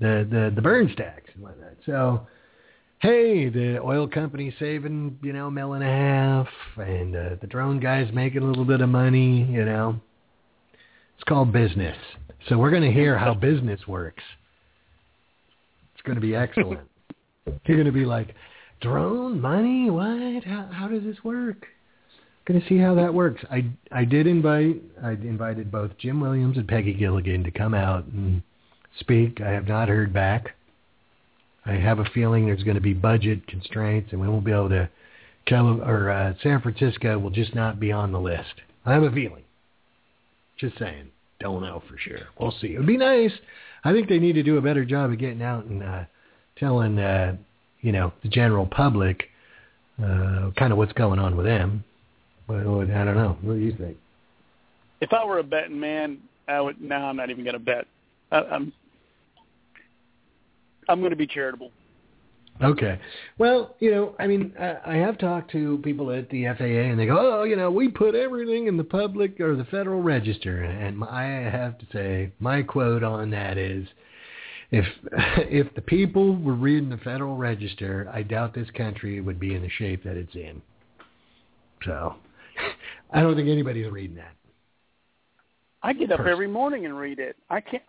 the 0.00 0.26
the 0.31 0.52
the 0.54 0.61
burn 0.61 0.90
stacks 0.92 1.31
and 1.35 1.42
whatnot. 1.45 1.73
So, 1.87 2.26
hey, 3.02 3.49
the 3.49 3.80
oil 3.82 4.06
company's 4.06 4.54
saving 4.59 5.18
you 5.23 5.32
know 5.32 5.49
a 5.49 5.50
mil 5.50 5.75
and 5.75 5.85
a 5.85 5.87
half, 5.87 6.49
and 6.76 7.14
uh, 7.14 7.30
the 7.40 7.47
drone 7.47 7.80
guy's 7.80 8.12
making 8.14 8.42
a 8.42 8.47
little 8.47 8.64
bit 8.64 8.80
of 8.80 8.88
money, 8.88 9.44
you 9.44 9.64
know. 9.64 10.00
It's 11.16 11.25
called 11.25 11.52
business. 11.52 11.97
So 12.49 12.56
we're 12.59 12.71
going 12.71 12.82
to 12.82 12.92
hear 12.92 13.18
how 13.18 13.35
business 13.35 13.80
works. 13.87 14.23
It's 15.94 16.02
going 16.02 16.16
to 16.16 16.21
be 16.21 16.35
excellent. 16.35 16.88
You're 17.66 17.76
going 17.76 17.87
to 17.87 17.92
be 17.92 18.04
like, 18.04 18.35
drone 18.80 19.40
money? 19.40 19.90
What? 19.90 20.44
How, 20.44 20.68
how 20.73 20.88
does 20.88 21.02
this 21.02 21.23
work? 21.23 21.66
Going 22.44 22.61
to 22.61 22.68
see 22.68 22.78
how 22.78 22.94
that 22.97 23.14
works. 23.14 23.44
I 23.50 23.66
I 23.92 24.04
did 24.04 24.26
invite 24.26 24.82
I 25.02 25.12
invited 25.12 25.71
both 25.71 25.97
Jim 25.99 26.21
Williams 26.21 26.56
and 26.56 26.66
Peggy 26.66 26.92
Gilligan 26.92 27.44
to 27.44 27.50
come 27.52 27.75
out 27.75 28.04
and 28.06 28.42
speak. 28.99 29.40
I 29.40 29.50
have 29.50 29.68
not 29.68 29.88
heard 29.88 30.12
back. 30.12 30.54
I 31.64 31.73
have 31.73 31.99
a 31.99 32.04
feeling 32.07 32.47
there's 32.47 32.64
going 32.64 32.75
to 32.76 32.81
be 32.81 32.95
budget 32.95 33.47
constraints, 33.47 34.12
and 34.12 34.21
we 34.21 34.28
won't 34.28 34.45
be 34.45 34.52
able 34.52 34.69
to. 34.71 34.88
Cal- 35.45 35.83
or 35.83 36.11
uh, 36.11 36.35
San 36.42 36.61
Francisco 36.61 37.19
will 37.19 37.31
just 37.31 37.54
not 37.54 37.81
be 37.81 37.90
on 37.90 38.12
the 38.12 38.21
list. 38.21 38.54
I 38.85 38.92
have 38.92 39.02
a 39.02 39.11
feeling. 39.11 39.42
Just 40.57 40.78
saying. 40.78 41.09
Don't 41.40 41.62
know 41.62 41.83
for 41.88 41.99
sure. 41.99 42.21
We'll 42.38 42.54
see. 42.61 42.75
It 42.75 42.78
would 42.78 42.87
be 42.87 42.97
nice. 42.97 43.33
I 43.85 43.92
think 43.92 44.09
they 44.09 44.21
need 44.21 44.35
to 44.35 44.45
do 44.45 44.59
a 44.59 44.61
better 44.61 44.85
job 44.85 45.11
of 45.11 45.19
getting 45.19 45.42
out 45.42 45.64
and 45.64 45.83
uh, 45.83 46.04
telling, 46.57 46.99
uh, 46.99 47.37
you 47.81 47.90
know, 47.90 48.12
the 48.23 48.28
general 48.28 48.66
public 48.66 49.25
uh, 49.99 50.50
kind 50.57 50.73
of 50.73 50.78
what's 50.78 50.92
going 50.92 51.19
on 51.19 51.37
with 51.37 51.47
them. 51.47 51.83
But 52.47 52.59
I 52.59 52.62
don't 52.62 53.16
know. 53.16 53.37
What 53.42 53.54
do 53.54 53.61
you 53.61 53.75
think? 53.76 53.97
If 55.00 55.12
I 55.12 55.25
were 55.25 55.38
a 55.38 55.42
betting 55.42 55.81
man, 55.81 56.19
I 56.47 56.61
would. 56.61 56.81
Now 56.81 57.09
I'm 57.09 57.16
not 57.16 57.31
even 57.31 57.45
going 57.45 57.54
to 57.54 57.61
bet. 57.61 57.87
I, 58.31 58.38
I'm. 58.42 58.73
I'm 60.93 61.01
going 61.01 61.11
to 61.11 61.17
be 61.17 61.27
charitable. 61.27 61.71
Okay. 62.63 63.01
Well, 63.39 63.77
you 63.81 63.91
know, 63.91 64.15
I 64.19 64.27
mean, 64.27 64.53
I, 64.61 64.77
I 64.87 64.97
have 64.97 65.17
talked 65.17 65.51
to 65.53 65.79
people 65.79 66.13
at 66.13 66.29
the 66.29 66.45
FAA, 66.45 66.65
and 66.65 66.99
they 67.01 67.07
go, 67.07 67.41
"Oh, 67.41 67.45
you 67.45 67.57
know, 67.57 67.71
we 67.71 67.89
put 67.89 68.15
everything 68.15 68.67
in 68.67 68.77
the 68.77 68.85
public 68.85 69.41
or 69.41 69.57
the 69.57 69.65
Federal 69.65 70.03
Register." 70.03 70.63
And 70.63 70.99
my, 70.99 71.09
I 71.09 71.51
have 71.51 71.79
to 71.79 71.87
say, 71.93 72.31
my 72.41 72.63
quote 72.63 73.03
on 73.03 73.31
that 73.31 73.57
is, 73.57 73.89
if 74.71 74.85
if 75.13 75.75
the 75.75 75.81
people 75.81 76.37
were 76.37 76.55
reading 76.55 76.91
the 76.91 76.99
Federal 76.99 77.37
Register, 77.37 78.09
I 78.13 78.23
doubt 78.23 78.55
this 78.55 78.71
country 78.77 79.21
would 79.23 79.41
be 79.41 79.55
in 79.55 79.63
the 79.63 79.71
shape 79.71 80.05
that 80.05 80.17
it's 80.17 80.35
in. 80.35 80.61
So, 81.87 82.17
I 83.13 83.23
don't 83.23 83.35
think 83.35 83.49
anybody's 83.49 83.91
reading 83.91 84.17
that. 84.17 84.35
I 85.83 85.95
get 85.95 86.13
up 86.13 86.21
every 86.21 86.47
morning 86.47 86.85
and 86.85 86.97
read 86.97 87.19
it. 87.19 87.37
I 87.51 87.61
can't 87.61 87.83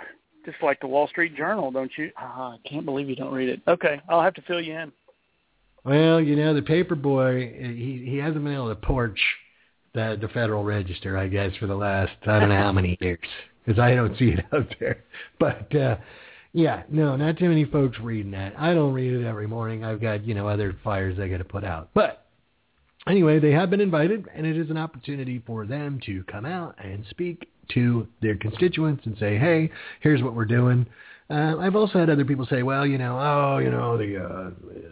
just 0.46 0.58
like 0.62 0.80
the 0.80 0.88
Wall 0.88 1.08
Street 1.08 1.36
Journal, 1.36 1.72
don't 1.72 1.92
you? 1.98 2.12
Oh, 2.20 2.56
I 2.56 2.58
can't 2.68 2.86
believe 2.86 3.10
you 3.10 3.16
don't 3.16 3.34
read 3.34 3.50
it. 3.50 3.62
Okay, 3.68 4.02
I'll 4.10 4.22
have 4.22 4.34
to 4.36 4.42
fill 4.44 4.62
you 4.62 4.74
in. 4.78 4.92
Well, 5.86 6.22
you 6.22 6.36
know, 6.36 6.54
the 6.54 6.62
paper 6.62 6.96
boy, 6.96 7.54
he 7.60 8.06
he 8.06 8.18
hasn't 8.18 8.44
been 8.44 8.54
able 8.54 8.70
to 8.70 8.76
porch 8.76 9.20
the 9.94 10.18
the 10.20 10.28
Federal 10.30 10.64
Register, 10.64 11.18
I 11.18 11.28
guess, 11.28 11.56
for 11.60 11.68
the 11.68 11.76
last 11.76 12.14
I 12.26 12.40
don't 12.40 12.50
know 12.50 12.56
how 12.56 12.72
many 12.72 12.98
years, 13.02 13.20
because 13.66 13.80
I 13.80 13.94
don't 13.96 14.18
see 14.18 14.30
it 14.30 14.46
out 14.54 14.74
there. 14.80 15.04
But 15.40 15.76
uh 15.76 15.98
yeah, 16.54 16.84
no, 16.88 17.16
not 17.16 17.38
too 17.38 17.50
many 17.50 17.66
folks 17.66 17.98
reading 18.00 18.32
that. 18.32 18.54
I 18.58 18.76
don't 18.76 18.94
read 18.94 19.12
it 19.12 19.26
every 19.26 19.48
morning. 19.48 19.84
I've 19.84 20.00
got 20.00 20.24
you 20.24 20.36
know 20.36 20.48
other 20.48 20.76
fires 20.84 21.20
I 21.20 21.28
got 21.28 21.40
to 21.40 21.44
put 21.44 21.64
out. 21.64 21.90
But 21.94 22.23
anyway, 23.08 23.40
they 23.40 23.52
have 23.52 23.70
been 23.70 23.82
invited, 23.82 24.28
and 24.34 24.46
it 24.46 24.58
is 24.58 24.70
an 24.70 24.78
opportunity 24.78 25.42
for 25.46 25.66
them 25.66 26.00
to 26.06 26.24
come 26.24 26.46
out 26.46 26.76
and 26.84 27.06
speak 27.10 27.50
to 27.70 28.08
their 28.22 28.36
constituents 28.36 29.06
and 29.06 29.18
say, 29.18 29.38
hey, 29.38 29.70
here's 30.02 30.22
what 30.22 30.36
we're 30.36 30.46
doing. 30.46 30.86
Uh, 31.30 31.58
I've 31.58 31.76
also 31.76 32.00
had 32.00 32.10
other 32.10 32.26
people 32.26 32.46
say, 32.46 32.64
well, 32.64 32.86
you 32.86 32.98
know, 32.98 33.18
oh, 33.18 33.58
you 33.58 33.72
know, 33.72 33.98
the, 33.98 34.18
uh, 34.18 34.50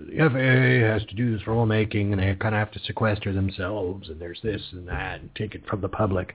the 0.09 0.17
FAA 0.17 0.91
has 0.93 1.05
to 1.09 1.15
do 1.15 1.37
this 1.37 1.45
rulemaking 1.45 2.13
and 2.13 2.19
they 2.19 2.35
kind 2.35 2.55
of 2.55 2.59
have 2.59 2.71
to 2.71 2.79
sequester 2.79 3.33
themselves 3.33 4.09
and 4.09 4.19
there's 4.19 4.39
this 4.41 4.61
and 4.71 4.87
that 4.87 5.19
and 5.19 5.29
take 5.35 5.55
it 5.55 5.67
from 5.67 5.81
the 5.81 5.89
public. 5.89 6.33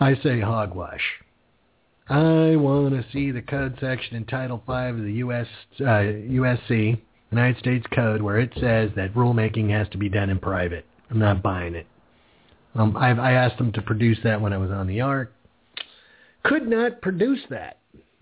I 0.00 0.16
say 0.16 0.40
hogwash. 0.40 1.00
I 2.08 2.56
want 2.56 2.90
to 2.90 3.04
see 3.12 3.30
the 3.30 3.40
code 3.40 3.78
section 3.80 4.16
in 4.16 4.24
Title 4.24 4.62
V 4.66 4.72
of 4.72 4.98
the 4.98 5.12
US, 5.24 5.46
uh, 5.78 5.84
USC, 5.84 7.00
United 7.30 7.58
States 7.60 7.86
Code, 7.94 8.20
where 8.20 8.40
it 8.40 8.50
says 8.54 8.90
that 8.96 9.14
rulemaking 9.14 9.70
has 9.70 9.88
to 9.90 9.98
be 9.98 10.08
done 10.08 10.28
in 10.28 10.40
private. 10.40 10.84
I'm 11.10 11.18
not 11.18 11.42
buying 11.42 11.74
it. 11.74 11.86
Um, 12.74 12.96
I've, 12.96 13.18
I 13.18 13.32
asked 13.32 13.58
them 13.58 13.72
to 13.72 13.82
produce 13.82 14.18
that 14.22 14.40
when 14.40 14.52
I 14.52 14.58
was 14.58 14.70
on 14.70 14.86
the 14.86 15.00
ARC 15.00 15.32
could 16.44 16.66
not 16.66 17.00
produce 17.00 17.40
that. 17.50 17.78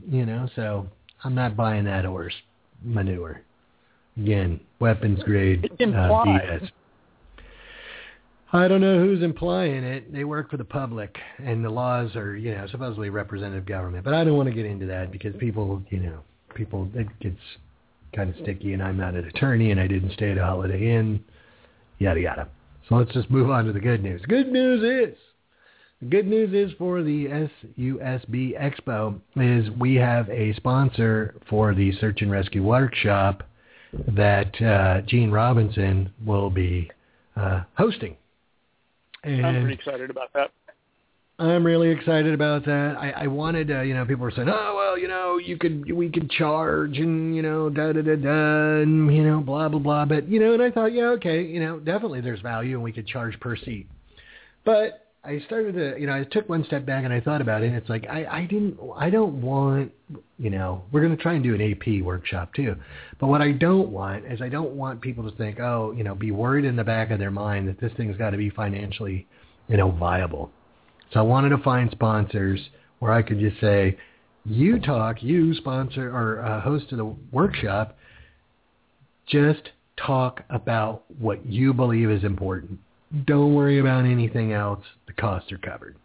You 0.08 0.24
know, 0.26 0.48
so 0.54 0.86
I'm 1.24 1.34
not 1.34 1.56
buying 1.56 1.84
that 1.84 2.04
horse 2.04 2.34
manure. 2.82 3.42
Again, 4.16 4.60
weapons 4.80 5.22
grade 5.24 5.68
uh, 5.80 5.84
BS. 5.84 6.70
I 8.52 8.66
don't 8.66 8.80
know 8.80 8.98
who's 8.98 9.22
implying 9.22 9.84
it. 9.84 10.12
They 10.12 10.24
work 10.24 10.50
for 10.50 10.56
the 10.56 10.64
public, 10.64 11.16
and 11.38 11.64
the 11.64 11.70
laws 11.70 12.16
are, 12.16 12.36
you 12.36 12.54
know, 12.54 12.66
supposedly 12.70 13.10
representative 13.10 13.66
government. 13.66 14.04
But 14.04 14.14
I 14.14 14.24
don't 14.24 14.36
want 14.36 14.48
to 14.48 14.54
get 14.54 14.64
into 14.64 14.86
that 14.86 15.12
because 15.12 15.34
people, 15.38 15.82
you 15.90 16.00
know, 16.00 16.20
people 16.54 16.88
it 16.94 17.06
gets 17.20 17.40
kind 18.14 18.30
of 18.30 18.36
sticky, 18.42 18.72
and 18.72 18.82
I'm 18.82 18.96
not 18.96 19.14
an 19.14 19.26
attorney, 19.26 19.70
and 19.70 19.78
I 19.78 19.86
didn't 19.86 20.12
stay 20.12 20.30
at 20.30 20.38
a 20.38 20.44
Holiday 20.44 20.94
Inn, 20.96 21.22
yada 21.98 22.20
yada. 22.20 22.48
So 22.88 22.94
let's 22.94 23.12
just 23.12 23.30
move 23.30 23.50
on 23.50 23.66
to 23.66 23.72
the 23.72 23.80
good 23.80 24.02
news. 24.02 24.22
Good 24.26 24.50
news 24.50 24.82
is 24.82 25.18
the 26.00 26.06
good 26.06 26.26
news 26.26 26.52
is 26.54 26.74
for 26.78 27.02
the 27.02 27.26
SUSB 27.26 28.58
Expo 28.58 29.20
is 29.36 29.68
we 29.78 29.96
have 29.96 30.28
a 30.30 30.54
sponsor 30.54 31.34
for 31.50 31.74
the 31.74 31.92
search 31.98 32.22
and 32.22 32.30
rescue 32.30 32.62
workshop 32.62 33.42
that 33.92 34.60
uh, 34.62 35.00
Gene 35.02 35.30
Robinson 35.30 36.12
will 36.24 36.50
be 36.50 36.90
uh, 37.36 37.64
hosting. 37.76 38.16
And 39.24 39.44
I'm 39.44 39.62
pretty 39.62 39.74
excited 39.74 40.10
about 40.10 40.32
that. 40.34 40.50
I'm 41.40 41.64
really 41.64 41.90
excited 41.90 42.34
about 42.34 42.64
that. 42.64 42.96
I, 42.98 43.10
I 43.10 43.26
wanted, 43.28 43.70
uh, 43.70 43.82
you 43.82 43.94
know, 43.94 44.04
people 44.04 44.24
were 44.24 44.32
saying, 44.32 44.48
oh 44.48 44.74
well, 44.76 44.98
you 44.98 45.06
know, 45.06 45.38
you 45.38 45.56
could, 45.56 45.92
we 45.92 46.10
could 46.10 46.28
charge, 46.30 46.98
and 46.98 47.34
you 47.34 47.42
know, 47.42 47.70
da 47.70 47.92
da 47.92 48.02
da 48.02 48.16
da, 48.16 48.82
and 48.82 49.14
you 49.14 49.22
know, 49.22 49.40
blah 49.40 49.68
blah 49.68 49.78
blah. 49.78 50.04
But 50.04 50.28
you 50.28 50.40
know, 50.40 50.54
and 50.54 50.62
I 50.62 50.72
thought, 50.72 50.92
yeah, 50.92 51.10
okay, 51.10 51.42
you 51.44 51.60
know, 51.60 51.78
definitely 51.78 52.20
there's 52.20 52.40
value, 52.40 52.74
and 52.74 52.82
we 52.82 52.90
could 52.90 53.06
charge 53.06 53.38
per 53.38 53.56
seat. 53.56 53.86
But 54.64 55.08
I 55.24 55.40
started 55.46 55.74
to, 55.74 56.00
you 56.00 56.06
know, 56.06 56.14
I 56.14 56.24
took 56.24 56.48
one 56.48 56.64
step 56.64 56.86
back 56.86 57.04
and 57.04 57.12
I 57.12 57.20
thought 57.20 57.40
about 57.40 57.62
it. 57.62 57.66
And 57.66 57.76
it's 57.76 57.88
like 57.88 58.06
I, 58.08 58.24
I 58.24 58.46
didn't, 58.46 58.78
I 58.96 59.10
don't 59.10 59.42
want, 59.42 59.92
you 60.38 60.48
know, 60.48 60.82
we're 60.90 61.02
going 61.02 61.16
to 61.16 61.22
try 61.22 61.34
and 61.34 61.42
do 61.42 61.54
an 61.54 61.60
AP 61.60 62.02
workshop 62.02 62.54
too, 62.54 62.76
but 63.20 63.26
what 63.26 63.42
I 63.42 63.52
don't 63.52 63.90
want 63.90 64.24
is 64.24 64.40
I 64.40 64.48
don't 64.48 64.70
want 64.70 65.00
people 65.00 65.28
to 65.28 65.36
think, 65.36 65.60
oh, 65.60 65.92
you 65.96 66.04
know, 66.04 66.14
be 66.14 66.30
worried 66.30 66.64
in 66.64 66.76
the 66.76 66.84
back 66.84 67.10
of 67.10 67.18
their 67.18 67.30
mind 67.30 67.68
that 67.68 67.80
this 67.80 67.92
thing's 67.96 68.16
got 68.16 68.30
to 68.30 68.36
be 68.36 68.48
financially, 68.48 69.26
you 69.68 69.76
know, 69.76 69.90
viable. 69.90 70.50
So 71.12 71.20
I 71.20 71.22
wanted 71.22 71.50
to 71.50 71.58
find 71.58 71.90
sponsors 71.90 72.60
where 72.98 73.12
I 73.12 73.22
could 73.22 73.38
just 73.38 73.60
say, 73.60 73.96
you 74.44 74.80
talk, 74.80 75.22
you 75.22 75.54
sponsor 75.54 76.14
or 76.14 76.44
uh, 76.44 76.60
host 76.60 76.92
of 76.92 76.98
the 76.98 77.16
workshop, 77.32 77.96
just 79.26 79.70
talk 79.96 80.42
about 80.48 81.04
what 81.18 81.44
you 81.46 81.72
believe 81.74 82.10
is 82.10 82.24
important 82.24 82.78
don't 83.26 83.54
worry 83.54 83.78
about 83.78 84.04
anything 84.04 84.52
else. 84.52 84.84
The 85.06 85.12
costs 85.14 85.50
are 85.52 85.58
covered. 85.58 85.96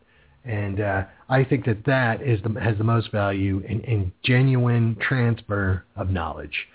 And 0.46 0.82
uh, 0.82 1.04
I 1.30 1.44
think 1.44 1.66
that 1.66 1.86
that 1.86 2.22
is 2.22 2.42
the, 2.44 2.60
has 2.60 2.78
the 2.78 2.84
most 2.84 3.12
value 3.12 3.63
in, 3.68 3.82
in 3.82 4.12
genuine 4.24 4.98
transfer 5.00 5.86
of 5.96 6.10
knowledge. 6.10 6.68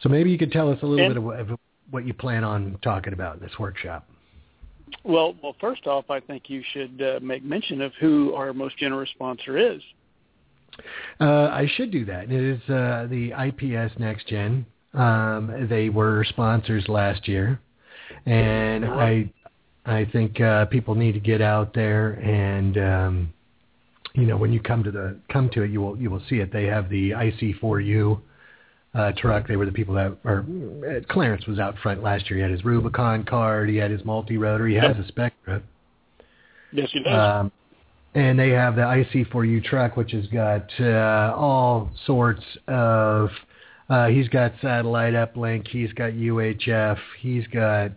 So 0.00 0.08
maybe 0.08 0.30
you 0.30 0.38
could 0.38 0.52
tell 0.52 0.70
us 0.70 0.78
a 0.82 0.86
little 0.86 1.04
and, 1.04 1.14
bit 1.14 1.18
of 1.18 1.24
what, 1.24 1.40
of 1.40 1.60
what 1.90 2.06
you 2.06 2.14
plan 2.14 2.44
on 2.44 2.78
talking 2.82 3.12
about 3.12 3.36
in 3.36 3.42
this 3.42 3.58
workshop. 3.58 4.08
Well, 5.04 5.34
well, 5.42 5.56
first 5.60 5.86
off, 5.86 6.10
I 6.10 6.20
think 6.20 6.48
you 6.48 6.62
should 6.72 7.02
uh, 7.02 7.20
make 7.22 7.44
mention 7.44 7.80
of 7.80 7.92
who 8.00 8.34
our 8.34 8.52
most 8.52 8.76
generous 8.78 9.10
sponsor 9.10 9.56
is. 9.56 9.80
Uh, 11.20 11.48
I 11.50 11.68
should 11.76 11.90
do 11.90 12.04
that. 12.04 12.30
It 12.30 12.32
is 12.32 12.60
uh, 12.70 13.06
the 13.10 13.32
IPS 13.32 13.98
Next 13.98 14.28
Gen. 14.28 14.64
Um, 14.94 15.66
they 15.68 15.88
were 15.88 16.24
sponsors 16.24 16.88
last 16.88 17.28
year 17.28 17.60
and 18.26 18.84
I 18.84 19.30
I 19.86 20.04
think 20.06 20.40
uh, 20.40 20.66
people 20.66 20.94
need 20.94 21.12
to 21.12 21.20
get 21.20 21.40
out 21.40 21.74
there 21.74 22.12
and 22.12 22.78
um, 22.78 23.32
you 24.14 24.26
know 24.26 24.36
when 24.36 24.52
you 24.52 24.60
come 24.60 24.84
to 24.84 24.90
the 24.90 25.18
come 25.32 25.48
to 25.50 25.62
it 25.62 25.70
you 25.70 25.80
will 25.80 25.96
you 25.96 26.10
will 26.10 26.22
see 26.28 26.36
it. 26.36 26.52
They 26.52 26.64
have 26.64 26.88
the 26.88 27.10
IC4U 27.10 28.20
uh, 28.94 29.12
truck. 29.16 29.46
They 29.46 29.56
were 29.56 29.66
the 29.66 29.72
people 29.72 29.94
that 29.94 30.16
or 30.24 30.44
uh, 30.86 31.00
Clarence 31.12 31.46
was 31.46 31.58
out 31.58 31.76
front 31.78 32.02
last 32.02 32.28
year. 32.28 32.38
He 32.38 32.42
had 32.42 32.50
his 32.50 32.64
Rubicon 32.64 33.24
card. 33.24 33.68
He 33.68 33.76
had 33.76 33.90
his 33.90 34.04
multi-rotor. 34.04 34.66
He 34.66 34.76
has 34.76 34.96
a 34.96 35.06
Spectra. 35.08 35.62
Yes, 36.72 36.90
he 36.92 37.02
does. 37.02 37.12
Um, 37.12 37.52
and 38.14 38.38
they 38.38 38.50
have 38.50 38.74
the 38.74 38.82
IC4U 38.82 39.64
truck, 39.64 39.96
which 39.96 40.12
has 40.12 40.26
got 40.28 40.68
uh, 40.80 41.34
all 41.36 41.90
sorts 42.06 42.42
of 42.66 43.30
uh, 43.88 44.08
he's 44.08 44.28
got 44.28 44.52
satellite 44.60 45.14
uplink. 45.14 45.68
He's 45.68 45.92
got 45.92 46.12
UHF. 46.12 46.98
He's 47.20 47.46
got 47.48 47.92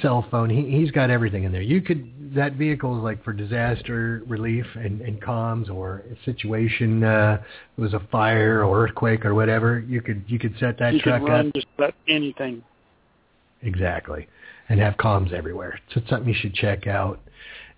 cell 0.00 0.26
phone. 0.30 0.50
He, 0.50 0.78
he's 0.78 0.90
got 0.90 1.10
everything 1.10 1.44
in 1.44 1.52
there. 1.52 1.62
You 1.62 1.80
could 1.80 2.34
that 2.34 2.54
vehicle 2.54 2.96
is 2.96 3.02
like 3.02 3.22
for 3.24 3.32
disaster 3.32 4.22
relief 4.26 4.64
and, 4.76 5.00
and 5.00 5.20
comms 5.20 5.68
or 5.68 6.04
a 6.10 6.24
situation 6.24 7.02
uh, 7.02 7.42
it 7.76 7.80
was 7.80 7.92
a 7.92 8.00
fire 8.12 8.64
or 8.64 8.84
earthquake 8.84 9.24
or 9.24 9.34
whatever. 9.34 9.80
You 9.80 10.00
could 10.00 10.24
you 10.26 10.38
could 10.38 10.54
set 10.60 10.78
that 10.78 10.94
you 10.94 11.00
truck 11.00 11.20
could 11.20 11.28
run 11.28 11.48
up. 11.48 11.54
just 11.54 11.66
about 11.76 11.94
anything. 12.08 12.62
Exactly, 13.62 14.28
and 14.68 14.80
have 14.80 14.94
comms 14.94 15.32
everywhere. 15.32 15.78
So 15.92 16.00
it's 16.00 16.10
something 16.10 16.28
you 16.28 16.38
should 16.40 16.54
check 16.54 16.86
out. 16.86 17.20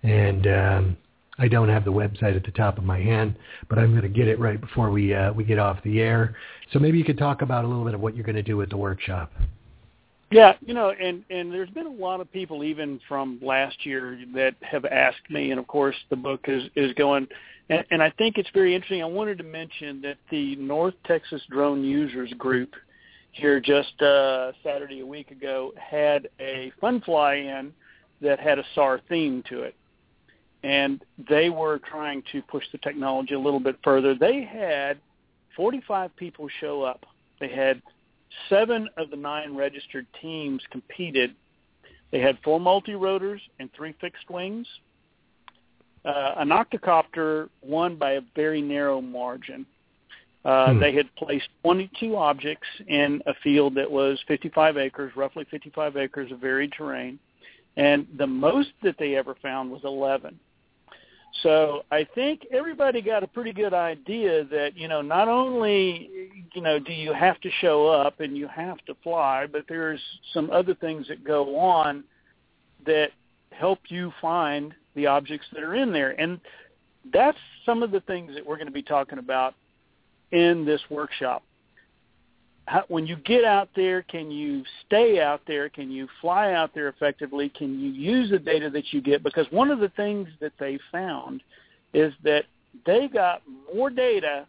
And 0.02 0.46
um, 0.46 0.96
I 1.38 1.48
don't 1.48 1.68
have 1.68 1.84
the 1.84 1.92
website 1.92 2.36
at 2.36 2.44
the 2.44 2.50
top 2.50 2.78
of 2.78 2.84
my 2.84 3.00
hand, 3.00 3.36
but 3.68 3.78
I'm 3.78 3.90
going 3.90 4.02
to 4.02 4.08
get 4.08 4.28
it 4.28 4.38
right 4.38 4.60
before 4.60 4.90
we 4.90 5.14
uh, 5.14 5.32
we 5.32 5.44
get 5.44 5.58
off 5.58 5.82
the 5.82 6.00
air. 6.00 6.36
So 6.72 6.78
maybe 6.78 6.98
you 6.98 7.04
could 7.04 7.18
talk 7.18 7.42
about 7.42 7.64
a 7.64 7.68
little 7.68 7.84
bit 7.84 7.94
of 7.94 8.00
what 8.00 8.14
you're 8.14 8.24
going 8.24 8.36
to 8.36 8.42
do 8.42 8.60
at 8.62 8.70
the 8.70 8.76
workshop. 8.76 9.32
Yeah, 10.32 10.54
you 10.64 10.72
know, 10.72 10.90
and 10.90 11.24
and 11.30 11.52
there's 11.52 11.70
been 11.70 11.86
a 11.86 11.90
lot 11.90 12.20
of 12.20 12.32
people 12.32 12.64
even 12.64 13.00
from 13.06 13.38
last 13.42 13.84
year 13.84 14.18
that 14.34 14.54
have 14.62 14.84
asked 14.86 15.30
me, 15.30 15.50
and 15.50 15.60
of 15.60 15.66
course 15.66 15.96
the 16.10 16.16
book 16.16 16.40
is 16.48 16.64
is 16.74 16.92
going, 16.94 17.28
and, 17.68 17.84
and 17.90 18.02
I 18.02 18.10
think 18.10 18.38
it's 18.38 18.48
very 18.54 18.74
interesting. 18.74 19.02
I 19.02 19.06
wanted 19.06 19.38
to 19.38 19.44
mention 19.44 20.00
that 20.02 20.16
the 20.30 20.56
North 20.56 20.94
Texas 21.06 21.42
Drone 21.50 21.84
Users 21.84 22.32
Group 22.34 22.74
here 23.32 23.60
just 23.60 24.00
uh, 24.00 24.52
Saturday 24.64 25.00
a 25.00 25.06
week 25.06 25.30
ago 25.30 25.72
had 25.76 26.28
a 26.40 26.72
fun 26.80 27.00
fly 27.02 27.34
in 27.34 27.72
that 28.22 28.40
had 28.40 28.58
a 28.58 28.64
SAR 28.74 29.00
theme 29.08 29.42
to 29.50 29.62
it, 29.62 29.74
and 30.62 31.04
they 31.28 31.50
were 31.50 31.78
trying 31.78 32.22
to 32.32 32.40
push 32.42 32.64
the 32.72 32.78
technology 32.78 33.34
a 33.34 33.40
little 33.40 33.60
bit 33.60 33.76
further. 33.84 34.14
They 34.14 34.44
had 34.44 34.98
45 35.56 36.16
people 36.16 36.48
show 36.60 36.82
up. 36.82 37.04
They 37.40 37.48
had 37.48 37.82
seven 38.48 38.88
of 38.96 39.10
the 39.10 39.16
nine 39.16 39.56
registered 39.56 40.06
teams 40.20 40.62
competed. 40.70 41.34
They 42.10 42.20
had 42.20 42.38
four 42.44 42.60
multi-rotors 42.60 43.40
and 43.58 43.70
three 43.72 43.94
fixed 44.00 44.28
wings. 44.30 44.66
Uh, 46.04 46.34
an 46.38 46.48
octocopter 46.48 47.48
won 47.62 47.96
by 47.96 48.12
a 48.12 48.20
very 48.34 48.60
narrow 48.60 49.00
margin. 49.00 49.64
Uh, 50.44 50.72
hmm. 50.72 50.80
They 50.80 50.94
had 50.94 51.14
placed 51.16 51.48
22 51.62 52.16
objects 52.16 52.66
in 52.88 53.22
a 53.26 53.34
field 53.42 53.76
that 53.76 53.90
was 53.90 54.18
55 54.26 54.76
acres, 54.76 55.12
roughly 55.16 55.46
55 55.50 55.96
acres 55.96 56.32
of 56.32 56.40
varied 56.40 56.72
terrain, 56.72 57.18
and 57.76 58.06
the 58.18 58.26
most 58.26 58.70
that 58.82 58.96
they 58.98 59.16
ever 59.16 59.36
found 59.40 59.70
was 59.70 59.82
11. 59.84 60.38
So 61.42 61.82
I 61.90 62.06
think 62.14 62.46
everybody 62.52 63.00
got 63.00 63.22
a 63.22 63.26
pretty 63.26 63.52
good 63.52 63.72
idea 63.72 64.44
that, 64.44 64.76
you 64.76 64.86
know, 64.86 65.00
not 65.00 65.28
only 65.28 66.10
you 66.54 66.62
know, 66.62 66.78
do 66.78 66.92
you 66.92 67.12
have 67.12 67.40
to 67.40 67.50
show 67.60 67.88
up 67.88 68.20
and 68.20 68.36
you 68.36 68.48
have 68.48 68.78
to 68.86 68.94
fly, 69.02 69.46
but 69.50 69.64
there's 69.68 70.00
some 70.32 70.50
other 70.50 70.74
things 70.74 71.08
that 71.08 71.24
go 71.24 71.58
on 71.58 72.04
that 72.86 73.10
help 73.50 73.78
you 73.88 74.12
find 74.20 74.74
the 74.94 75.06
objects 75.06 75.46
that 75.52 75.62
are 75.62 75.74
in 75.74 75.92
there. 75.92 76.10
And 76.20 76.40
that's 77.12 77.38
some 77.64 77.82
of 77.82 77.90
the 77.90 78.00
things 78.00 78.34
that 78.34 78.44
we're 78.44 78.56
going 78.56 78.66
to 78.66 78.72
be 78.72 78.82
talking 78.82 79.18
about 79.18 79.54
in 80.30 80.64
this 80.64 80.80
workshop. 80.90 81.42
How, 82.66 82.84
when 82.88 83.06
you 83.06 83.16
get 83.16 83.44
out 83.44 83.68
there, 83.74 84.02
can 84.02 84.30
you 84.30 84.62
stay 84.86 85.20
out 85.20 85.42
there? 85.46 85.68
Can 85.68 85.90
you 85.90 86.08
fly 86.20 86.52
out 86.52 86.70
there 86.74 86.88
effectively? 86.88 87.48
Can 87.48 87.80
you 87.80 87.90
use 87.90 88.30
the 88.30 88.38
data 88.38 88.70
that 88.70 88.92
you 88.92 89.00
get? 89.00 89.22
Because 89.22 89.46
one 89.50 89.70
of 89.70 89.80
the 89.80 89.88
things 89.90 90.28
that 90.40 90.52
they 90.60 90.78
found 90.92 91.42
is 91.92 92.12
that 92.22 92.44
they 92.86 93.08
got 93.08 93.42
more 93.74 93.90
data 93.90 94.46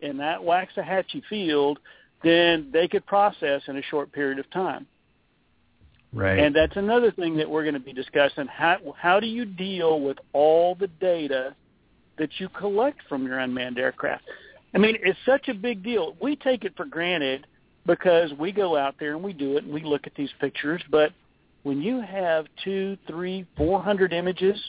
in 0.00 0.16
that 0.18 0.40
Waxahachie 0.40 1.22
field 1.28 1.78
than 2.24 2.70
they 2.72 2.88
could 2.88 3.06
process 3.06 3.62
in 3.68 3.76
a 3.76 3.82
short 3.82 4.12
period 4.12 4.38
of 4.38 4.50
time. 4.50 4.86
Right. 6.12 6.38
And 6.38 6.54
that's 6.54 6.76
another 6.76 7.10
thing 7.10 7.36
that 7.36 7.48
we're 7.48 7.62
going 7.62 7.74
to 7.74 7.80
be 7.80 7.92
discussing. 7.92 8.46
How 8.46 8.78
how 8.96 9.20
do 9.20 9.26
you 9.26 9.44
deal 9.44 10.00
with 10.00 10.16
all 10.32 10.74
the 10.74 10.86
data 10.86 11.54
that 12.18 12.30
you 12.38 12.48
collect 12.48 13.00
from 13.08 13.26
your 13.26 13.38
unmanned 13.38 13.78
aircraft? 13.78 14.24
I 14.74 14.78
mean, 14.78 14.96
it's 15.02 15.18
such 15.24 15.48
a 15.48 15.54
big 15.54 15.82
deal. 15.82 16.16
We 16.20 16.36
take 16.36 16.64
it 16.64 16.74
for 16.76 16.84
granted 16.84 17.46
because 17.86 18.32
we 18.38 18.52
go 18.52 18.76
out 18.76 18.96
there 19.00 19.14
and 19.14 19.22
we 19.22 19.32
do 19.32 19.56
it 19.56 19.64
and 19.64 19.72
we 19.72 19.82
look 19.82 20.06
at 20.06 20.14
these 20.14 20.30
pictures. 20.40 20.82
But 20.90 21.12
when 21.62 21.80
you 21.80 22.00
have 22.00 22.46
two, 22.62 22.98
three, 23.06 23.46
four 23.56 23.82
hundred 23.82 24.12
images, 24.12 24.60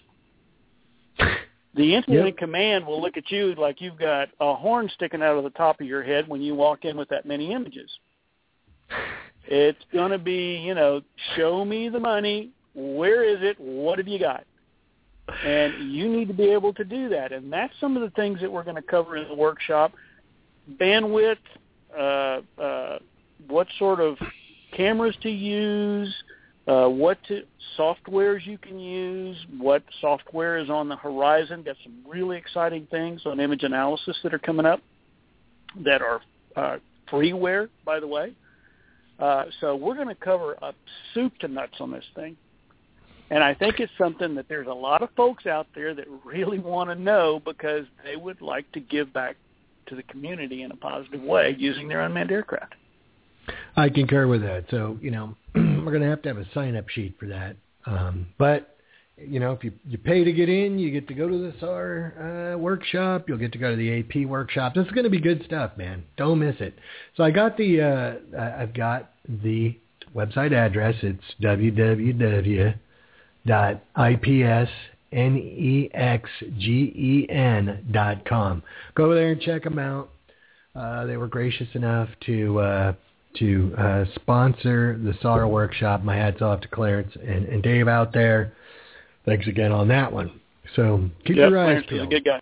the 1.75 1.95
incident 1.95 2.25
Yep. 2.25 2.37
command 2.37 2.87
will 2.87 3.01
look 3.01 3.17
at 3.17 3.29
you 3.29 3.55
like 3.55 3.81
you've 3.81 3.99
got 3.99 4.29
a 4.39 4.55
horn 4.55 4.89
sticking 4.93 5.21
out 5.21 5.37
of 5.37 5.43
the 5.43 5.49
top 5.51 5.81
of 5.81 5.87
your 5.87 6.03
head 6.03 6.27
when 6.27 6.41
you 6.41 6.55
walk 6.55 6.85
in 6.85 6.97
with 6.97 7.09
that 7.09 7.25
many 7.25 7.51
images. 7.53 7.89
It's 9.51 9.79
going 9.91 10.11
to 10.11 10.19
be, 10.19 10.57
you 10.57 10.75
know, 10.75 11.01
show 11.35 11.65
me 11.65 11.89
the 11.89 11.99
money. 11.99 12.51
Where 12.75 13.23
is 13.23 13.39
it? 13.41 13.59
What 13.59 13.97
have 13.97 14.07
you 14.07 14.19
got? 14.19 14.43
And 15.45 15.91
you 15.91 16.09
need 16.09 16.27
to 16.27 16.33
be 16.33 16.49
able 16.51 16.73
to 16.73 16.83
do 16.83 17.09
that. 17.09 17.31
And 17.31 17.51
that's 17.51 17.73
some 17.79 17.95
of 17.95 18.01
the 18.01 18.09
things 18.11 18.39
that 18.41 18.51
we're 18.51 18.63
going 18.63 18.75
to 18.75 18.81
cover 18.81 19.17
in 19.17 19.27
the 19.27 19.35
workshop. 19.35 19.93
Bandwidth, 20.79 21.37
uh, 21.97 22.41
uh, 22.61 22.99
what 23.47 23.67
sort 23.77 23.99
of 23.99 24.17
cameras 24.75 25.15
to 25.23 25.29
use, 25.29 26.13
uh, 26.67 26.87
what 26.87 27.17
to, 27.27 27.43
softwares 27.77 28.45
you 28.45 28.57
can 28.57 28.79
use, 28.79 29.37
what 29.57 29.83
software 30.01 30.57
is 30.57 30.69
on 30.69 30.89
the 30.89 30.95
horizon. 30.95 31.63
Got 31.63 31.77
some 31.83 32.03
really 32.07 32.37
exciting 32.37 32.87
things 32.91 33.21
on 33.25 33.39
image 33.39 33.63
analysis 33.63 34.17
that 34.23 34.33
are 34.33 34.39
coming 34.39 34.65
up 34.65 34.81
that 35.83 36.01
are 36.01 36.21
uh, 36.55 36.77
freeware, 37.11 37.69
by 37.85 37.99
the 37.99 38.07
way. 38.07 38.33
Uh, 39.17 39.45
so 39.59 39.75
we're 39.75 39.95
going 39.95 40.07
to 40.07 40.15
cover 40.15 40.61
up 40.63 40.75
soup 41.13 41.37
to 41.39 41.47
nuts 41.47 41.75
on 41.79 41.91
this 41.91 42.05
thing. 42.15 42.37
And 43.31 43.43
I 43.43 43.53
think 43.53 43.79
it's 43.79 43.91
something 43.97 44.35
that 44.35 44.47
there's 44.49 44.67
a 44.67 44.73
lot 44.73 45.01
of 45.03 45.09
folks 45.15 45.45
out 45.45 45.67
there 45.75 45.93
that 45.93 46.05
really 46.23 46.59
want 46.59 46.89
to 46.89 46.95
know 46.95 47.41
because 47.45 47.85
they 48.03 48.15
would 48.15 48.41
like 48.41 48.71
to 48.71 48.79
give 48.79 49.13
back 49.13 49.35
to 49.87 49.95
the 49.95 50.03
community 50.03 50.63
in 50.63 50.71
a 50.71 50.75
positive 50.75 51.21
way 51.21 51.55
using 51.57 51.87
their 51.87 52.01
unmanned 52.01 52.31
aircraft. 52.31 52.73
I 53.75 53.89
concur 53.89 54.27
with 54.27 54.41
that. 54.41 54.65
So, 54.71 54.97
you 55.01 55.11
know, 55.11 55.35
we're 55.55 55.91
going 55.91 56.01
to 56.01 56.09
have 56.09 56.21
to 56.23 56.29
have 56.29 56.37
a 56.37 56.47
sign-up 56.53 56.89
sheet 56.89 57.17
for 57.19 57.27
that. 57.27 57.55
Um, 57.85 58.27
but, 58.37 58.77
you 59.17 59.39
know, 59.39 59.51
if 59.51 59.63
you, 59.63 59.73
you 59.87 59.97
pay 59.97 60.23
to 60.23 60.31
get 60.31 60.49
in, 60.49 60.79
you 60.79 60.91
get 60.91 61.07
to 61.07 61.13
go 61.13 61.27
to 61.27 61.37
the 61.37 61.53
SAR 61.59 62.53
uh, 62.53 62.57
workshop. 62.57 63.25
You'll 63.27 63.37
get 63.37 63.51
to 63.53 63.57
go 63.59 63.71
to 63.71 63.75
the 63.75 63.99
AP 63.99 64.27
workshop. 64.27 64.73
This 64.73 64.85
is 64.85 64.91
going 64.91 65.05
to 65.05 65.09
be 65.09 65.19
good 65.19 65.43
stuff, 65.45 65.71
man. 65.77 66.03
Don't 66.17 66.39
miss 66.39 66.55
it. 66.59 66.75
So 67.15 67.23
I 67.23 67.31
got 67.31 67.57
the, 67.57 67.81
uh, 67.81 68.39
I've 68.39 68.73
got 68.73 69.11
the 69.27 69.77
website 70.15 70.51
address. 70.51 70.95
It's 71.01 71.23
www.ipsnexgen 71.41 72.79
dot 77.91 78.23
com. 78.25 78.63
Go 78.95 79.05
over 79.05 79.15
there 79.15 79.31
and 79.31 79.41
check 79.41 79.63
them 79.63 79.79
out. 79.79 80.09
Uh, 80.75 81.05
they 81.05 81.17
were 81.17 81.27
gracious 81.27 81.67
enough 81.73 82.09
to 82.27 82.59
uh, 82.59 82.93
to 83.39 83.73
uh, 83.77 84.05
sponsor 84.15 84.97
the 85.03 85.13
SAR 85.21 85.47
workshop. 85.47 86.03
My 86.03 86.15
hats 86.15 86.41
off 86.41 86.61
to 86.61 86.67
Clarence 86.67 87.11
and, 87.15 87.45
and 87.45 87.61
Dave 87.63 87.87
out 87.87 88.13
there. 88.13 88.53
Thanks 89.25 89.47
again 89.47 89.71
on 89.71 89.87
that 89.89 90.11
one. 90.11 90.39
So 90.75 91.09
keep 91.25 91.35
Yep, 91.35 91.49
your 91.49 91.59
eyes 91.59 91.65
Clarence 91.65 91.85
is 91.87 91.91
a 91.91 91.95
peeled. 91.95 92.09
good 92.11 92.25
guy. 92.25 92.39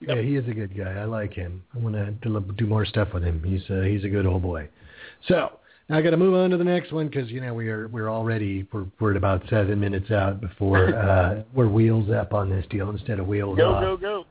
Yeah, 0.00 0.20
he 0.20 0.36
is 0.36 0.46
a 0.48 0.52
good 0.52 0.76
guy. 0.76 0.92
I 1.00 1.04
like 1.04 1.32
him. 1.32 1.62
I 1.74 1.78
want 1.78 1.94
to 1.94 2.40
do 2.56 2.66
more 2.66 2.84
stuff 2.84 3.08
with 3.14 3.22
him. 3.22 3.42
He's 3.42 3.62
uh, 3.70 3.82
he's 3.82 4.04
a 4.04 4.08
good 4.08 4.26
old 4.26 4.42
boy. 4.42 4.68
So 5.28 5.52
I 5.90 6.00
got 6.00 6.10
to 6.10 6.16
move 6.16 6.34
on 6.34 6.50
to 6.50 6.56
the 6.56 6.64
next 6.64 6.92
one 6.92 7.08
because 7.08 7.30
you 7.30 7.40
know 7.40 7.52
we 7.52 7.68
are 7.68 7.88
we're 7.88 8.10
already 8.10 8.66
we're 8.72 8.86
we're 8.98 9.10
at 9.10 9.16
about 9.16 9.42
seven 9.50 9.78
minutes 9.78 10.10
out 10.10 10.40
before 10.40 10.94
uh, 10.96 11.42
we're 11.52 11.68
wheels 11.68 12.10
up 12.10 12.32
on 12.32 12.48
this 12.48 12.64
deal 12.70 12.90
instead 12.90 13.18
of 13.18 13.26
wheels 13.26 13.58
up. 13.58 13.58
Go, 13.58 13.74
off. 13.74 13.82
go, 13.82 13.96
go. 13.96 14.24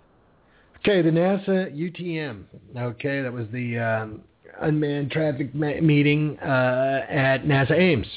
Okay, 0.79 1.01
the 1.01 1.11
NASA 1.11 1.71
UTM. 1.73 2.43
Okay, 2.75 3.21
that 3.21 3.31
was 3.31 3.45
the 3.53 3.77
um, 3.77 4.21
unmanned 4.59 5.11
traffic 5.11 5.53
ma- 5.53 5.79
meeting 5.81 6.37
uh, 6.39 7.05
at 7.09 7.43
NASA 7.43 7.71
Ames. 7.71 8.07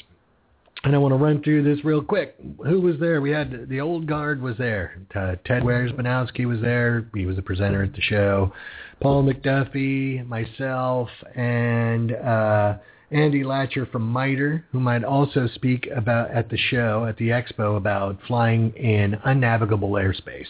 And 0.83 0.93
I 0.93 0.99
want 0.99 1.11
to 1.11 1.17
run 1.17 1.41
through 1.43 1.63
this 1.63 1.83
real 1.83 2.03
quick. 2.03 2.35
Who 2.65 2.81
was 2.81 2.99
there? 2.99 3.19
We 3.19 3.31
had 3.31 3.67
the 3.67 3.81
old 3.81 4.05
guard 4.05 4.41
was 4.41 4.57
there. 4.57 5.01
Uh, 5.15 5.35
Ted 5.45 5.63
Wierzbanowski 5.63 6.45
was 6.45 6.61
there. 6.61 7.07
He 7.15 7.25
was 7.25 7.37
a 7.37 7.41
presenter 7.41 7.83
at 7.83 7.93
the 7.93 8.01
show. 8.01 8.53
Paul 8.99 9.23
McDuffee, 9.23 10.25
myself, 10.27 11.09
and 11.35 12.13
uh, 12.13 12.77
Andy 13.11 13.43
Lacher 13.43 13.85
from 13.85 14.11
MITRE, 14.11 14.65
who 14.71 14.79
might 14.79 15.03
also 15.03 15.47
speak 15.47 15.87
about 15.95 16.29
at 16.31 16.49
the 16.49 16.57
show 16.57 17.05
at 17.05 17.17
the 17.17 17.29
expo 17.29 17.77
about 17.77 18.17
flying 18.27 18.71
in 18.73 19.17
unnavigable 19.25 19.91
airspace. 19.91 20.47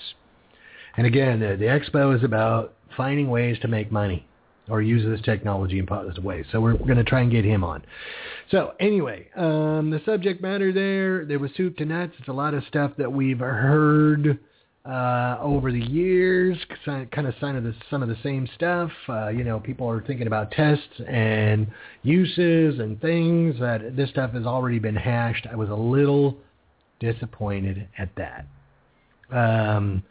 And 0.95 1.05
again, 1.05 1.39
the, 1.39 1.55
the 1.55 1.65
expo 1.65 2.15
is 2.15 2.23
about 2.23 2.73
finding 2.95 3.29
ways 3.29 3.59
to 3.61 3.67
make 3.67 3.91
money 3.91 4.25
or 4.69 4.81
use 4.81 5.05
this 5.05 5.23
technology 5.23 5.77
in 5.79 5.85
positive 5.85 6.23
ways. 6.23 6.45
So 6.51 6.59
we're, 6.59 6.75
we're 6.75 6.87
going 6.87 6.97
to 6.97 7.03
try 7.03 7.21
and 7.21 7.31
get 7.31 7.45
him 7.45 7.63
on. 7.63 7.83
So 8.49 8.73
anyway, 8.79 9.29
um, 9.35 9.91
the 9.91 10.01
subject 10.03 10.41
matter 10.41 10.73
there, 10.73 11.25
there 11.25 11.39
was 11.39 11.51
soup 11.55 11.77
to 11.77 11.85
nuts. 11.85 12.13
It's 12.19 12.27
a 12.27 12.33
lot 12.33 12.53
of 12.53 12.63
stuff 12.67 12.91
that 12.97 13.11
we've 13.11 13.39
heard 13.39 14.39
uh, 14.87 15.37
over 15.41 15.71
the 15.71 15.81
years, 15.81 16.57
kind 16.85 17.27
of 17.27 17.33
some 17.41 17.55
of 17.57 17.63
the 17.63 17.75
some 17.89 18.01
of 18.01 18.07
the 18.07 18.17
same 18.23 18.47
stuff. 18.55 18.89
Uh, 19.09 19.27
you 19.27 19.43
know, 19.43 19.59
people 19.59 19.89
are 19.89 20.01
thinking 20.01 20.27
about 20.27 20.51
tests 20.51 21.01
and 21.07 21.67
uses 22.03 22.79
and 22.79 22.99
things 23.01 23.59
that 23.59 23.97
this 23.97 24.09
stuff 24.09 24.31
has 24.31 24.45
already 24.45 24.79
been 24.79 24.95
hashed. 24.95 25.45
I 25.51 25.55
was 25.55 25.69
a 25.69 25.75
little 25.75 26.37
disappointed 27.01 27.87
at 27.97 28.09
that. 28.15 28.45
Um, 29.29 30.03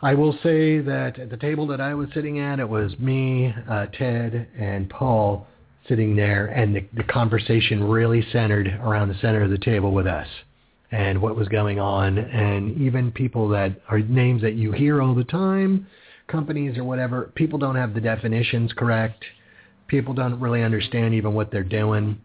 I 0.00 0.14
will 0.14 0.38
say 0.44 0.78
that 0.78 1.18
at 1.18 1.28
the 1.28 1.36
table 1.36 1.66
that 1.66 1.80
I 1.80 1.94
was 1.94 2.08
sitting 2.14 2.38
at, 2.38 2.60
it 2.60 2.68
was 2.68 2.96
me, 3.00 3.52
uh, 3.68 3.86
Ted, 3.86 4.46
and 4.56 4.88
Paul 4.88 5.48
sitting 5.88 6.14
there, 6.14 6.46
and 6.46 6.76
the, 6.76 6.86
the 6.94 7.02
conversation 7.02 7.82
really 7.82 8.24
centered 8.30 8.68
around 8.82 9.08
the 9.08 9.18
center 9.20 9.42
of 9.42 9.50
the 9.50 9.58
table 9.58 9.90
with 9.90 10.06
us 10.06 10.28
and 10.90 11.20
what 11.20 11.36
was 11.36 11.48
going 11.48 11.78
on, 11.78 12.18
and 12.18 12.80
even 12.80 13.12
people 13.12 13.48
that 13.50 13.80
are 13.88 13.98
names 13.98 14.40
that 14.42 14.54
you 14.54 14.72
hear 14.72 15.02
all 15.02 15.14
the 15.14 15.24
time, 15.24 15.86
companies 16.28 16.78
or 16.78 16.84
whatever, 16.84 17.30
people 17.34 17.58
don't 17.58 17.76
have 17.76 17.94
the 17.94 18.00
definitions 18.00 18.72
correct. 18.72 19.24
People 19.86 20.14
don't 20.14 20.38
really 20.40 20.62
understand 20.62 21.14
even 21.14 21.34
what 21.34 21.50
they're 21.50 21.62
doing. 21.62 22.18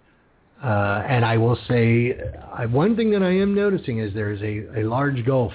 Uh, 0.63 1.03
and 1.07 1.25
I 1.25 1.37
will 1.37 1.57
say, 1.67 2.17
I, 2.53 2.65
one 2.65 2.95
thing 2.95 3.11
that 3.11 3.21
I 3.21 3.31
am 3.31 3.53
noticing 3.53 3.99
is 3.99 4.13
there 4.13 4.31
is 4.31 4.41
a, 4.41 4.81
a 4.81 4.83
large 4.83 5.25
gulf 5.25 5.51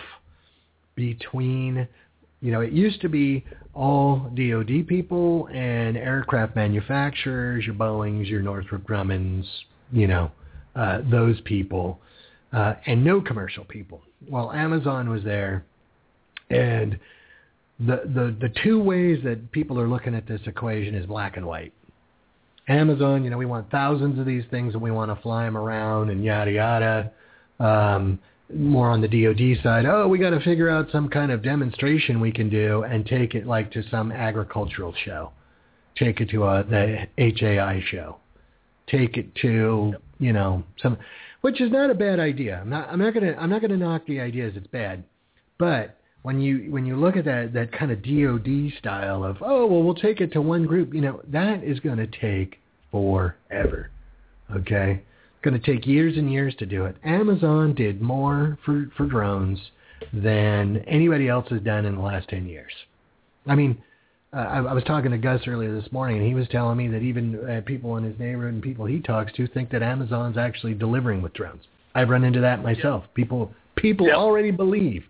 between, 0.95 1.89
you 2.43 2.53
know, 2.53 2.61
it 2.61 2.73
used 2.73 3.01
to 3.03 3.09
be 3.09 3.45
all 3.73 4.31
DoD 4.35 4.87
people 4.87 5.49
and 5.53 5.97
aircraft 5.97 6.57
manufacturers, 6.57 7.65
your 7.65 7.75
Boeing's, 7.75 8.29
your 8.29 8.43
Northrop 8.43 8.87
Grumman's, 8.87 9.47
you 9.93 10.07
know, 10.07 10.31
uh, 10.77 11.01
those 11.11 11.41
people, 11.43 12.01
uh, 12.53 12.75
and 12.87 13.05
no 13.05 13.21
commercial 13.21 13.65
people. 13.65 14.03
Well, 14.29 14.53
Amazon 14.53 15.11
was 15.11 15.23
there, 15.25 15.65
and 16.51 16.99
the 17.79 18.03
the 18.15 18.37
the 18.41 18.53
two 18.63 18.83
ways 18.83 19.21
that 19.25 19.53
people 19.53 19.79
are 19.81 19.89
looking 19.89 20.15
at 20.15 20.27
this 20.27 20.41
equation 20.47 20.95
is 20.95 21.07
black 21.07 21.37
and 21.37 21.47
white. 21.47 21.73
Amazon, 22.69 23.25
you 23.25 23.31
know, 23.31 23.39
we 23.39 23.47
want 23.47 23.71
thousands 23.71 24.19
of 24.19 24.27
these 24.27 24.45
things 24.51 24.75
and 24.75 24.83
we 24.83 24.91
want 24.91 25.11
to 25.15 25.21
fly 25.23 25.45
them 25.45 25.57
around 25.57 26.11
and 26.11 26.23
yada 26.23 26.51
yada. 26.51 27.13
Um, 27.59 28.19
more 28.55 28.91
on 28.91 29.01
the 29.01 29.09
DoD 29.09 29.63
side, 29.63 29.85
oh, 29.87 30.09
we 30.09 30.19
got 30.19 30.31
to 30.31 30.41
figure 30.41 30.71
out 30.71 30.89
some 30.91 31.09
kind 31.09 31.31
of 31.31 31.43
demonstration 31.43 32.21
we 32.21 32.33
can 32.33 32.49
do 32.49 32.83
and 32.83 33.05
take 33.05 33.35
it 33.35 33.47
like 33.47 33.71
to 33.73 33.83
some 33.91 34.11
agricultural 34.11 34.95
show, 35.05 35.33
take 35.99 36.21
it 36.21 36.31
to 36.31 36.45
a 36.45 36.65
the 36.65 37.07
HAI 37.19 37.83
show, 37.91 38.17
take 38.87 39.17
it 39.17 39.35
to 39.37 39.95
you 40.19 40.33
know 40.33 40.63
some, 40.83 40.97
which 41.41 41.61
is 41.61 41.71
not 41.71 41.91
a 41.91 41.95
bad 41.95 42.21
idea. 42.21 42.59
I'm 42.61 42.71
not 42.71 42.89
I'm 42.89 42.99
not 42.99 43.15
gonna 43.15 43.35
I'm 43.39 43.51
not 43.51 43.61
gonna 43.61 43.77
knock 43.77 44.07
the 44.07 44.21
ideas. 44.21 44.55
It's 44.57 44.67
bad, 44.69 45.05
but 45.59 45.99
when 46.23 46.41
you 46.41 46.71
when 46.71 46.85
you 46.85 46.97
look 46.97 47.17
at 47.17 47.25
that 47.25 47.53
that 47.53 47.73
kind 47.73 47.91
of 47.91 48.03
DoD 48.03 48.73
style 48.79 49.25
of 49.25 49.37
oh 49.41 49.67
well 49.67 49.83
we'll 49.83 49.95
take 49.95 50.21
it 50.21 50.33
to 50.33 50.43
one 50.43 50.67
group, 50.67 50.93
you 50.95 51.01
know 51.01 51.21
that 51.29 51.63
is 51.63 51.81
going 51.81 51.99
to 51.99 52.07
take 52.07 52.59
forever. 52.91 53.91
Okay, 54.55 55.03
it's 55.03 55.45
going 55.45 55.61
to 55.61 55.67
take 55.67 55.87
years 55.87 56.17
and 56.17 56.33
years 56.33 56.55
to 56.57 56.67
do 56.67 56.87
it. 56.87 56.97
Amazon 57.05 57.75
did 57.75 58.01
more 58.01 58.59
for 58.65 58.91
for 58.97 59.07
drones 59.07 59.59
than 60.13 60.79
anybody 60.87 61.29
else 61.29 61.47
has 61.51 61.61
done 61.63 61.85
in 61.85 61.97
the 61.97 62.03
last 62.03 62.29
ten 62.29 62.47
years. 62.47 62.73
I 63.47 63.55
mean, 63.55 63.83
uh, 64.33 64.37
I, 64.37 64.59
I 64.59 64.73
was 64.73 64.85
talking 64.85 65.11
to 65.11 65.19
Gus 65.19 65.43
earlier 65.47 65.79
this 65.81 65.91
morning, 65.91 66.19
and 66.19 66.27
he 66.27 66.35
was 66.35 66.47
telling 66.49 66.77
me 66.77 66.89
that 66.89 67.03
even 67.03 67.49
uh, 67.49 67.63
people 67.65 67.97
in 67.97 68.05
his 68.05 68.19
neighborhood 68.19 68.55
and 68.55 68.63
people 68.63 68.85
he 68.85 69.01
talks 69.01 69.33
to 69.35 69.47
think 69.49 69.71
that 69.71 69.83
Amazon's 69.83 70.37
actually 70.37 70.75
delivering 70.75 71.23
with 71.23 71.33
drones. 71.33 71.65
I've 71.95 72.11
run 72.11 72.25
into 72.25 72.41
that 72.41 72.63
myself. 72.63 73.05
People 73.15 73.53
people 73.77 74.07
Yep. 74.07 74.17
already 74.17 74.51
believe 74.51 75.05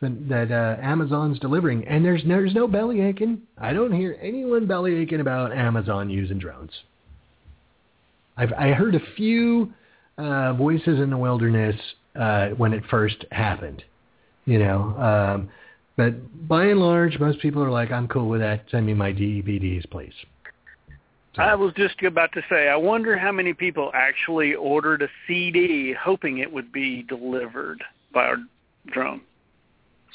that, 0.00 0.28
that 0.28 0.50
uh, 0.50 0.76
Amazon's 0.82 1.38
delivering, 1.38 1.86
and 1.86 2.04
there's 2.04 2.24
no, 2.24 2.36
there's 2.36 2.54
no 2.54 2.66
belly 2.66 3.00
aching. 3.00 3.42
I 3.58 3.72
don't 3.72 3.92
hear 3.92 4.18
anyone 4.20 4.66
belly 4.66 4.94
aching 4.96 5.20
about 5.20 5.52
Amazon 5.52 6.10
using 6.10 6.38
drones. 6.38 6.72
I've 8.36 8.52
I 8.52 8.72
heard 8.72 8.96
a 8.96 9.00
few 9.16 9.72
uh, 10.18 10.52
voices 10.54 10.98
in 11.00 11.10
the 11.10 11.16
wilderness 11.16 11.76
uh, 12.16 12.48
when 12.50 12.72
it 12.72 12.82
first 12.90 13.24
happened, 13.30 13.84
you 14.44 14.58
know. 14.58 14.80
Um, 14.98 15.48
but 15.96 16.48
by 16.48 16.66
and 16.66 16.80
large, 16.80 17.18
most 17.18 17.40
people 17.40 17.62
are 17.62 17.70
like, 17.70 17.90
"I'm 17.92 18.08
cool 18.08 18.28
with 18.28 18.40
that. 18.40 18.64
Send 18.70 18.86
me 18.86 18.94
my 18.94 19.12
DVDs, 19.12 19.88
please." 19.90 20.14
So- 21.34 21.42
I 21.42 21.54
was 21.54 21.72
just 21.74 22.00
about 22.02 22.32
to 22.32 22.42
say, 22.48 22.68
I 22.68 22.76
wonder 22.76 23.16
how 23.18 23.32
many 23.32 23.54
people 23.54 23.90
actually 23.92 24.54
ordered 24.54 25.02
a 25.02 25.08
CD 25.26 25.92
hoping 25.92 26.38
it 26.38 26.52
would 26.52 26.70
be 26.72 27.02
delivered 27.02 27.82
by 28.12 28.32
a 28.32 28.36
drone. 28.92 29.20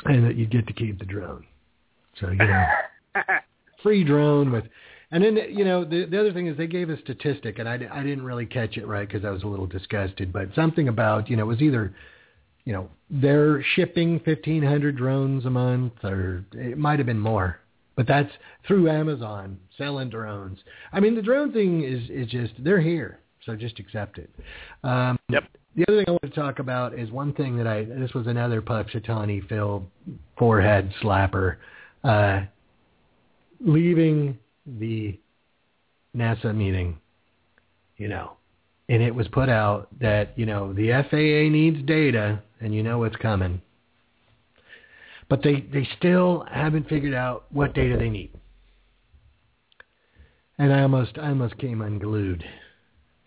and 0.06 0.26
that 0.26 0.36
you'd 0.38 0.50
get 0.50 0.66
to 0.68 0.74
keep 0.74 0.98
the 0.98 1.06
drone. 1.06 1.46
So 2.20 2.30
you 2.30 2.38
know, 2.38 2.66
free 3.84 4.04
drone 4.06 4.52
with, 4.52 4.64
and 5.12 5.24
then 5.24 5.38
you 5.50 5.66
know 5.66 5.84
the 5.84 6.06
the 6.06 6.20
other 6.20 6.32
thing 6.32 6.48
is 6.48 6.56
they 6.58 6.68
gave 6.68 6.90
a 6.90 6.98
statistic, 7.02 7.60
and 7.60 7.68
I 7.68 7.76
I 7.92 8.04
didn't 8.04 8.24
really 8.24 8.46
catch 8.46 8.78
it 8.78 8.88
right 8.88 9.08
because 9.08 9.26
I 9.26 9.30
was 9.30 9.44
a 9.44 9.48
little 9.48 9.68
disgusted, 9.68 10.32
but 10.32 10.54
something 10.56 10.88
about 10.88 11.30
you 11.30 11.36
know 11.36 11.44
it 11.44 11.48
was 11.48 11.62
either 11.62 11.94
you 12.70 12.76
know 12.76 12.88
they're 13.10 13.64
shipping 13.74 14.20
fifteen 14.20 14.62
hundred 14.62 14.96
drones 14.96 15.44
a 15.48 15.50
month, 15.50 15.94
or 16.04 16.46
it 16.54 16.78
might 16.78 17.00
have 17.00 17.08
been 17.08 17.20
more. 17.20 17.60
But 17.96 18.06
that's 18.06 18.30
through 18.68 18.88
Amazon 18.92 19.58
selling 19.76 20.12
drones. 20.12 20.60
I 20.94 21.00
mean, 21.00 21.16
the 21.16 21.22
drone 21.24 21.52
thing 21.52 21.84
is 21.84 22.08
is 22.12 22.28
just 22.28 22.54
they're 22.60 22.80
here, 22.80 23.22
so 23.44 23.56
just 23.56 23.80
accept 23.80 24.20
it. 24.20 24.30
Um, 24.84 25.18
Yep. 25.30 25.46
the 25.78 25.86
other 25.88 25.98
thing 25.98 26.06
I 26.10 26.12
want 26.12 26.22
to 26.22 26.30
talk 26.30 26.60
about 26.60 26.94
is 26.94 27.10
one 27.10 27.34
thing 27.34 27.58
that 27.58 27.66
I 27.66 27.86
this 27.86 28.14
was 28.14 28.28
another 28.28 28.62
Punxsutawney 28.62 29.50
Phil 29.50 29.84
forehead 30.38 30.94
slapper, 31.02 31.56
uh, 32.04 32.42
leaving 33.60 34.38
the 34.68 35.18
NASA 36.16 36.56
meeting, 36.56 37.00
you 37.98 38.10
know, 38.10 38.34
and 38.90 39.02
it 39.02 39.16
was 39.16 39.28
put 39.30 39.50
out 39.50 39.88
that 40.00 40.38
you 40.38 40.46
know 40.46 40.72
the 40.72 40.92
FAA 41.10 41.50
needs 41.52 41.84
data 41.88 42.44
and 42.60 42.74
you 42.74 42.84
know 42.84 43.04
it's 43.04 43.16
coming, 43.18 43.62
but 45.30 45.44
they 45.44 45.62
they 45.74 45.88
still 45.98 46.46
haven't 46.52 46.90
figured 46.90 47.14
out 47.14 47.46
what 47.52 47.74
data 47.74 47.98
they 47.98 48.10
need, 48.10 48.32
and 50.58 50.74
I 50.74 50.82
almost 50.82 51.18
I 51.18 51.30
almost 51.30 51.58
came 51.58 51.82
unglued 51.82 52.44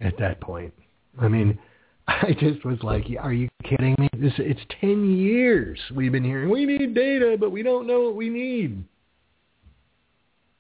at 0.01 0.19
that 0.19 0.41
point. 0.41 0.75
I 1.21 1.29
mean. 1.29 1.59
I 2.09 2.35
just 2.39 2.65
was 2.65 2.79
like, 2.83 3.05
"Are 3.21 3.33
you 3.33 3.49
kidding 3.63 3.95
me? 3.97 4.09
This 4.19 4.33
it's 4.39 4.61
ten 4.81 5.17
years 5.17 5.79
we've 5.95 6.11
been 6.11 6.25
hearing 6.25 6.51
we 6.51 6.67
need 6.67 6.97
data, 6.97 7.37
but 7.39 7.51
we 7.51 7.63
don't 7.63 7.87
know 7.87 8.03
what 8.03 8.17
we 8.17 8.29
need." 8.29 8.85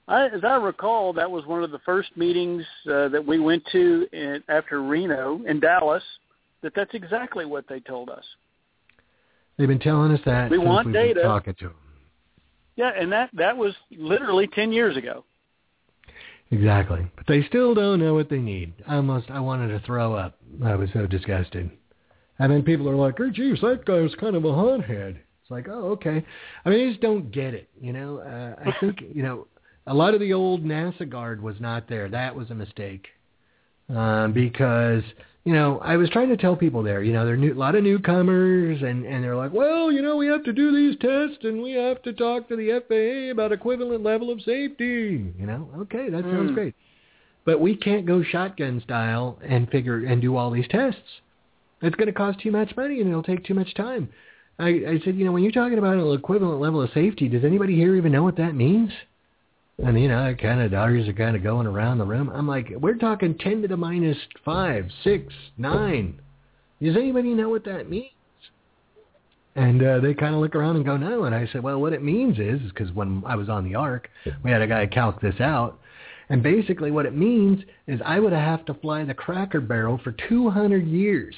I, 0.09 0.27
as 0.27 0.45
I 0.45 0.57
recall, 0.57 1.13
that 1.15 1.31
was 1.31 1.47
one 1.47 1.63
of 1.63 1.71
the 1.71 1.79
first 1.81 2.17
meetings 2.17 2.65
uh, 2.87 3.09
that 3.09 3.25
we 3.25 3.39
went 3.39 3.65
to 3.73 4.07
in, 4.13 4.43
after 4.49 4.83
Reno 4.83 5.41
in 5.47 5.61
Dallas. 5.61 6.03
That 6.63 6.75
that's 6.75 6.95
exactly 6.95 7.45
what 7.45 7.67
they 7.69 7.81
told 7.81 8.11
us. 8.11 8.25
They've 9.62 9.68
been 9.68 9.79
telling 9.79 10.11
us 10.11 10.18
that 10.27 10.51
We 10.51 10.57
since 10.57 10.66
want 10.66 10.87
we've 10.87 10.94
data. 10.94 11.14
been 11.14 11.22
talking 11.22 11.55
to 11.61 11.66
them. 11.66 11.77
Yeah, 12.75 12.90
and 12.98 13.12
that 13.12 13.31
that 13.35 13.57
was 13.57 13.72
literally 13.96 14.48
ten 14.48 14.72
years 14.72 14.96
ago. 14.96 15.25
Exactly, 16.51 17.07
but 17.16 17.29
they 17.29 17.44
still 17.44 17.72
don't 17.72 18.01
know 18.01 18.12
what 18.12 18.29
they 18.29 18.40
need. 18.40 18.72
I 18.88 18.96
almost 18.96 19.31
I 19.31 19.38
wanted 19.38 19.68
to 19.68 19.79
throw 19.87 20.14
up. 20.14 20.37
I 20.64 20.75
was 20.75 20.90
so 20.92 21.07
disgusted. 21.07 21.70
And 22.40 22.51
then 22.51 22.64
people 22.64 22.88
are 22.88 22.96
like, 22.96 23.20
"Oh, 23.20 23.31
geez, 23.31 23.61
that 23.61 23.85
guy 23.85 24.01
was 24.01 24.16
kind 24.16 24.35
of 24.35 24.44
a 24.44 24.53
hothead." 24.53 25.20
It's 25.42 25.51
like, 25.53 25.68
oh, 25.68 25.90
okay. 25.90 26.25
I 26.64 26.68
mean, 26.68 26.88
I 26.88 26.90
just 26.90 27.01
don't 27.01 27.31
get 27.31 27.55
it. 27.55 27.68
You 27.81 27.92
know, 27.92 28.18
uh, 28.18 28.68
I 28.68 28.75
think 28.81 29.01
you 29.14 29.22
know 29.22 29.46
a 29.87 29.94
lot 29.94 30.12
of 30.12 30.18
the 30.18 30.33
old 30.33 30.64
NASA 30.64 31.09
guard 31.09 31.40
was 31.40 31.61
not 31.61 31.88
there. 31.88 32.09
That 32.09 32.35
was 32.35 32.51
a 32.51 32.57
mistake 32.57 33.07
um, 33.88 34.33
because 34.33 35.05
you 35.44 35.52
know 35.52 35.78
I 35.81 35.96
was 35.96 36.09
trying 36.11 36.28
to 36.28 36.37
tell 36.37 36.57
people 36.57 36.83
there. 36.83 37.02
You 37.02 37.12
know, 37.12 37.24
there 37.24 37.35
are 37.35 37.38
new, 37.38 37.52
a 37.52 37.55
lot 37.55 37.74
of 37.74 37.83
newcomers, 37.85 38.81
and 38.83 39.05
and 39.05 39.22
they're 39.24 39.37
like, 39.37 39.52
well, 39.52 39.90
you 39.90 40.02
know, 40.02 40.16
we 40.16 40.26
have 40.28 40.44
to 40.44 40.52
do 40.52 40.72
these 40.72 40.98
tests, 41.00 41.44
and 41.44 41.62
we 41.62 41.72
have 41.72 42.02
to 42.02 42.12
talk 42.12 42.48
to 42.48 42.57
the 42.57 42.81
FAA 42.88 43.33
about 43.33 43.52
equivalent 43.52 44.02
level 44.02 44.31
of 44.31 44.40
safety. 44.42 45.33
You 45.38 45.46
know, 45.46 45.68
okay, 45.81 46.09
that 46.11 46.22
sounds 46.31 46.50
Mm. 46.50 46.55
great, 46.55 46.74
but 47.44 47.61
we 47.61 47.76
can't 47.76 48.07
go 48.07 48.22
shotgun 48.22 48.81
style 48.81 49.38
and 49.42 49.70
figure 49.70 50.05
and 50.05 50.20
do 50.22 50.37
all 50.37 50.50
these 50.50 50.68
tests. 50.68 51.20
It's 51.81 51.96
going 51.96 52.07
to 52.07 52.12
cost 52.12 52.38
too 52.40 52.52
much 52.52 52.76
money, 52.76 53.00
and 53.00 53.11
it'll 53.11 53.24
take 53.24 53.44
too 53.44 53.55
much 53.55 53.74
time. 53.74 54.09
I, 54.59 54.68
I 54.68 55.00
said, 55.05 55.16
you 55.16 55.24
know, 55.24 55.33
when 55.33 55.42
you're 55.42 55.50
talking 55.50 55.78
about 55.78 55.96
an 55.96 56.12
equivalent 56.12 56.61
level 56.61 56.81
of 56.81 56.90
safety, 56.92 57.26
does 57.28 57.42
anybody 57.44 57.74
here 57.74 57.96
even 57.96 58.12
know 58.12 58.22
what 58.22 58.37
that 58.37 58.55
means? 58.55 58.92
And 59.83 60.01
you 60.01 60.09
know, 60.09 60.35
kind 60.40 60.61
of 60.61 60.71
daughters 60.71 61.09
are 61.09 61.12
kind 61.12 61.35
of 61.35 61.42
going 61.42 61.66
around 61.66 61.99
the 61.99 62.05
room. 62.05 62.31
I'm 62.33 62.47
like, 62.47 62.73
we're 62.79 62.95
talking 62.95 63.37
ten 63.37 63.62
to 63.62 63.68
the 63.68 63.77
minus 63.77 64.16
five, 64.45 64.88
six, 65.03 65.33
nine. 65.59 66.21
Does 66.81 66.97
anybody 66.97 67.35
know 67.35 67.49
what 67.49 67.64
that 67.64 67.90
means? 67.90 68.11
And 69.55 69.85
uh, 69.85 70.01
they 70.01 70.14
kind 70.14 70.35
of 70.35 70.40
look 70.40 70.55
around 70.55 70.77
and 70.77 70.85
go, 70.85 70.97
no. 70.97 71.25
And 71.25 71.35
I 71.35 71.47
said, 71.53 71.62
well, 71.62 71.81
what 71.81 71.92
it 71.92 72.03
means 72.03 72.38
is, 72.38 72.61
because 72.71 72.90
when 72.92 73.23
I 73.27 73.37
was 73.37 73.49
on 73.49 73.64
the 73.64 73.75
ARC, 73.75 74.09
we 74.42 74.51
had 74.51 74.62
a 74.62 74.66
guy 74.66 74.87
calc 74.87 75.21
this 75.21 75.40
out. 75.40 75.79
And 76.29 76.42
basically 76.42 76.90
what 76.90 77.05
it 77.05 77.14
means 77.14 77.62
is 77.87 78.01
I 78.05 78.18
would 78.18 78.33
have 78.33 78.64
to 78.66 78.75
fly 78.75 79.05
the 79.05 79.12
Cracker 79.12 79.61
Barrel 79.61 80.01
for 80.03 80.12
200 80.29 80.87
years 80.87 81.35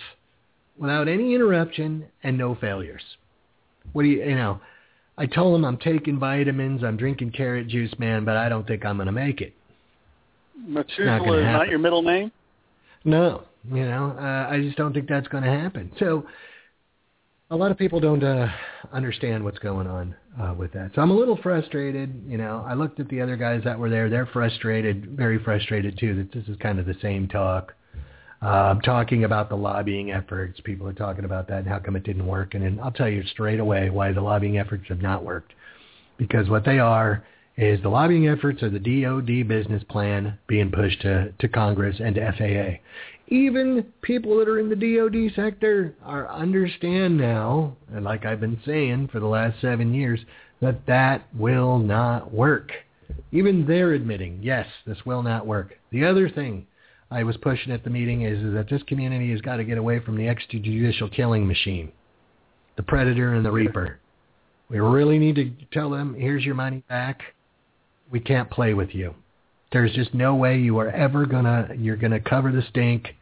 without 0.79 1.09
any 1.09 1.35
interruption 1.35 2.07
and 2.23 2.39
no 2.39 2.55
failures. 2.55 3.03
What 3.93 4.03
do 4.03 4.09
you, 4.09 4.23
you 4.23 4.37
know, 4.37 4.61
I 5.17 5.27
told 5.27 5.55
him 5.55 5.65
I'm 5.65 5.77
taking 5.79 6.19
vitamins, 6.19 6.83
I'm 6.83 6.97
drinking 6.97 7.33
carrot 7.33 7.69
juice, 7.69 7.95
man, 7.99 8.25
but 8.25 8.37
I 8.37 8.49
don't 8.49 8.67
think 8.67 8.85
I'm 8.85 8.97
going 8.97 9.07
to 9.07 9.13
make 9.13 9.41
it. 9.41 9.55
Methuselah 10.67 11.39
is 11.39 11.45
not 11.45 11.69
your 11.69 11.79
middle 11.79 12.03
name. 12.03 12.33
No, 13.05 13.45
you 13.71 13.85
know, 13.85 14.17
uh, 14.19 14.49
I 14.51 14.61
just 14.61 14.77
don't 14.77 14.93
think 14.93 15.09
that's 15.09 15.29
going 15.29 15.45
to 15.45 15.51
happen. 15.51 15.93
So 15.99 16.27
a 17.51 17.57
lot 17.57 17.71
of 17.71 17.79
people 17.79 18.01
don't 18.01 18.25
uh, 18.25 18.49
understand 18.93 19.45
what's 19.45 19.59
going 19.59 19.87
on 19.87 20.15
uh, 20.41 20.55
with 20.55 20.73
that. 20.73 20.91
So 20.95 21.03
I'm 21.03 21.11
a 21.11 21.15
little 21.15 21.39
frustrated. 21.43 22.25
You 22.27 22.39
know, 22.39 22.65
I 22.67 22.75
looked 22.75 22.99
at 23.01 23.09
the 23.09 23.21
other 23.21 23.37
guys 23.37 23.63
that 23.65 23.79
were 23.79 23.91
there. 23.91 24.09
They're 24.09 24.27
frustrated, 24.27 25.17
very 25.17 25.39
frustrated 25.43 25.99
too, 25.99 26.15
that 26.17 26.33
this 26.33 26.49
is 26.49 26.57
kind 26.59 26.79
of 26.79 26.87
the 26.87 26.97
same 27.03 27.29
talk. 27.29 27.75
Uh, 28.45 28.75
talking 28.81 29.25
about 29.25 29.49
the 29.49 29.57
lobbying 29.57 30.13
efforts. 30.13 30.61
People 30.61 30.87
are 30.87 30.93
talking 30.93 31.25
about 31.25 31.49
that 31.49 31.61
and 31.61 31.67
how 31.67 31.79
come 31.79 31.97
it 31.97 32.05
didn't 32.05 32.27
work. 32.27 32.53
And 32.53 32.63
then 32.63 32.79
I'll 32.83 32.91
tell 32.91 33.09
you 33.09 33.25
straight 33.29 33.59
away 33.59 33.89
why 33.89 34.13
the 34.13 34.21
lobbying 34.21 34.59
efforts 34.59 34.85
have 34.89 35.01
not 35.01 35.25
worked. 35.25 35.55
Because 36.19 36.51
what 36.51 36.63
they 36.63 36.79
are 36.79 37.25
is 37.57 37.81
the 37.81 37.89
lobbying 37.89 38.29
efforts 38.29 38.63
of 38.63 38.73
the 38.73 38.79
DOD 38.79 39.49
business 39.49 39.83
plan 39.89 40.39
being 40.47 40.71
pushed 40.71 41.01
to, 41.01 41.33
to 41.39 41.49
Congress 41.49 41.97
and 42.01 42.17
to 42.17 42.33
FAA. 42.33 42.83
Even 43.35 43.87
people 44.03 44.39
that 44.39 44.49
are 44.49 44.59
in 44.59 44.69
the 44.69 44.77
DOD 44.77 45.35
sector 45.35 45.95
are 46.05 46.31
understand 46.31 47.17
now, 47.17 47.75
and 47.95 48.05
like 48.05 48.27
I've 48.27 48.41
been 48.41 48.61
saying 48.67 49.09
for 49.11 49.21
the 49.21 49.27
last 49.27 49.59
seven 49.63 49.95
years, 49.95 50.21
that 50.61 50.85
that 50.87 51.27
will 51.35 51.79
not 51.79 52.31
work. 52.31 52.73
Even 53.33 53.67
they're 53.67 53.93
admitting, 53.93 54.41
yes, 54.43 54.67
this 54.87 54.99
will 55.07 55.23
not 55.23 55.47
work. 55.47 55.79
The 55.91 56.05
other 56.05 56.29
thing 56.29 56.67
I 57.15 57.23
was 57.23 57.37
pushing 57.37 57.73
at 57.73 57.85
the 57.85 57.91
meeting 57.91 58.23
is, 58.23 58.43
is 58.43 58.55
that 58.55 58.69
this 58.69 58.83
community 58.89 59.31
has 59.31 59.41
got 59.41 59.59
to 59.59 59.65
get 59.65 59.79
away 59.79 60.01
from 60.01 60.17
the 60.17 60.25
extrajudicial 60.25 61.15
killing 61.15 61.47
machine, 61.47 61.93
the 62.75 62.83
predator 62.83 63.35
and 63.35 63.47
the 63.47 63.53
reaper. 63.53 64.01
We 64.69 64.81
really 64.81 65.21
need 65.21 65.37
to 65.37 65.53
tell 65.73 65.91
them, 65.91 66.15
here's 66.19 66.45
your 66.45 66.57
money 66.57 66.83
back. 66.89 67.23
We 68.11 68.19
can't 68.19 68.51
play 68.51 68.75
with 68.75 68.97
you. 68.97 69.15
There's 69.71 69.93
just 69.93 70.13
no 70.13 70.35
way 70.35 70.59
you 70.59 70.79
are 70.79 70.91
ever 70.91 71.25
gonna 71.25 71.69
you're 71.77 71.97
gonna 71.97 72.19
cover 72.19 72.51
the 72.51 72.63
stink 72.71 73.15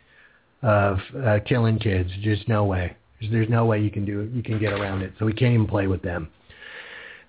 of 0.62 0.98
uh, 1.22 1.40
killing 1.46 1.78
kids. 1.78 2.10
Just 2.22 2.48
no 2.48 2.64
way. 2.64 2.96
There's, 3.20 3.32
there's 3.32 3.48
no 3.50 3.66
way 3.66 3.82
you 3.82 3.90
can 3.90 4.06
do 4.06 4.20
it. 4.20 4.30
You 4.30 4.42
can 4.42 4.58
get 4.58 4.72
around 4.72 5.02
it. 5.02 5.12
So 5.18 5.26
we 5.26 5.34
can't 5.34 5.52
even 5.52 5.66
play 5.66 5.86
with 5.86 6.00
them. 6.00 6.30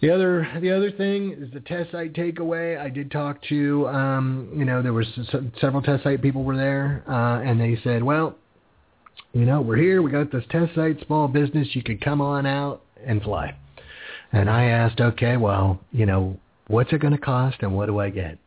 The 0.04 0.14
other 0.14 0.46
the 0.60 0.70
other 0.70 0.92
thing 0.92 1.32
is 1.32 1.50
the 1.54 1.62
test 1.62 1.94
site 1.94 2.12
takeaway. 2.12 2.78
I 2.78 2.90
did 2.90 3.10
talk 3.10 3.42
to 3.44 3.88
um, 3.88 4.52
you 4.54 4.66
know 4.66 4.82
there 4.82 4.92
was 4.92 5.08
several 5.62 5.82
test 5.82 6.04
site 6.04 6.22
people 6.22 6.44
were 6.44 6.58
there, 6.58 7.06
uh, 7.08 7.40
and 7.40 7.58
they 7.58 7.80
said, 7.86 8.04
well, 8.04 8.36
you 9.32 9.46
know 9.46 9.62
we're 9.62 9.78
here. 9.78 10.02
We 10.02 10.12
got 10.12 10.30
this 10.30 10.44
test 10.50 10.76
site, 10.76 10.98
small 11.08 11.30
business. 11.30 11.70
You 11.72 11.84
could 11.84 12.02
come 12.02 12.20
on 12.20 12.46
out 12.46 12.82
and 13.02 13.22
fly. 13.22 13.56
And 14.34 14.50
I 14.50 14.66
asked, 14.66 15.00
okay, 15.00 15.38
well, 15.38 15.80
you 15.94 16.06
know, 16.06 16.38
what's 16.68 16.92
it 16.92 17.00
going 17.00 17.14
to 17.14 17.18
cost 17.18 17.60
and 17.62 17.74
what 17.74 17.86
do 17.86 17.98
I 18.00 18.10
get? 18.10 18.38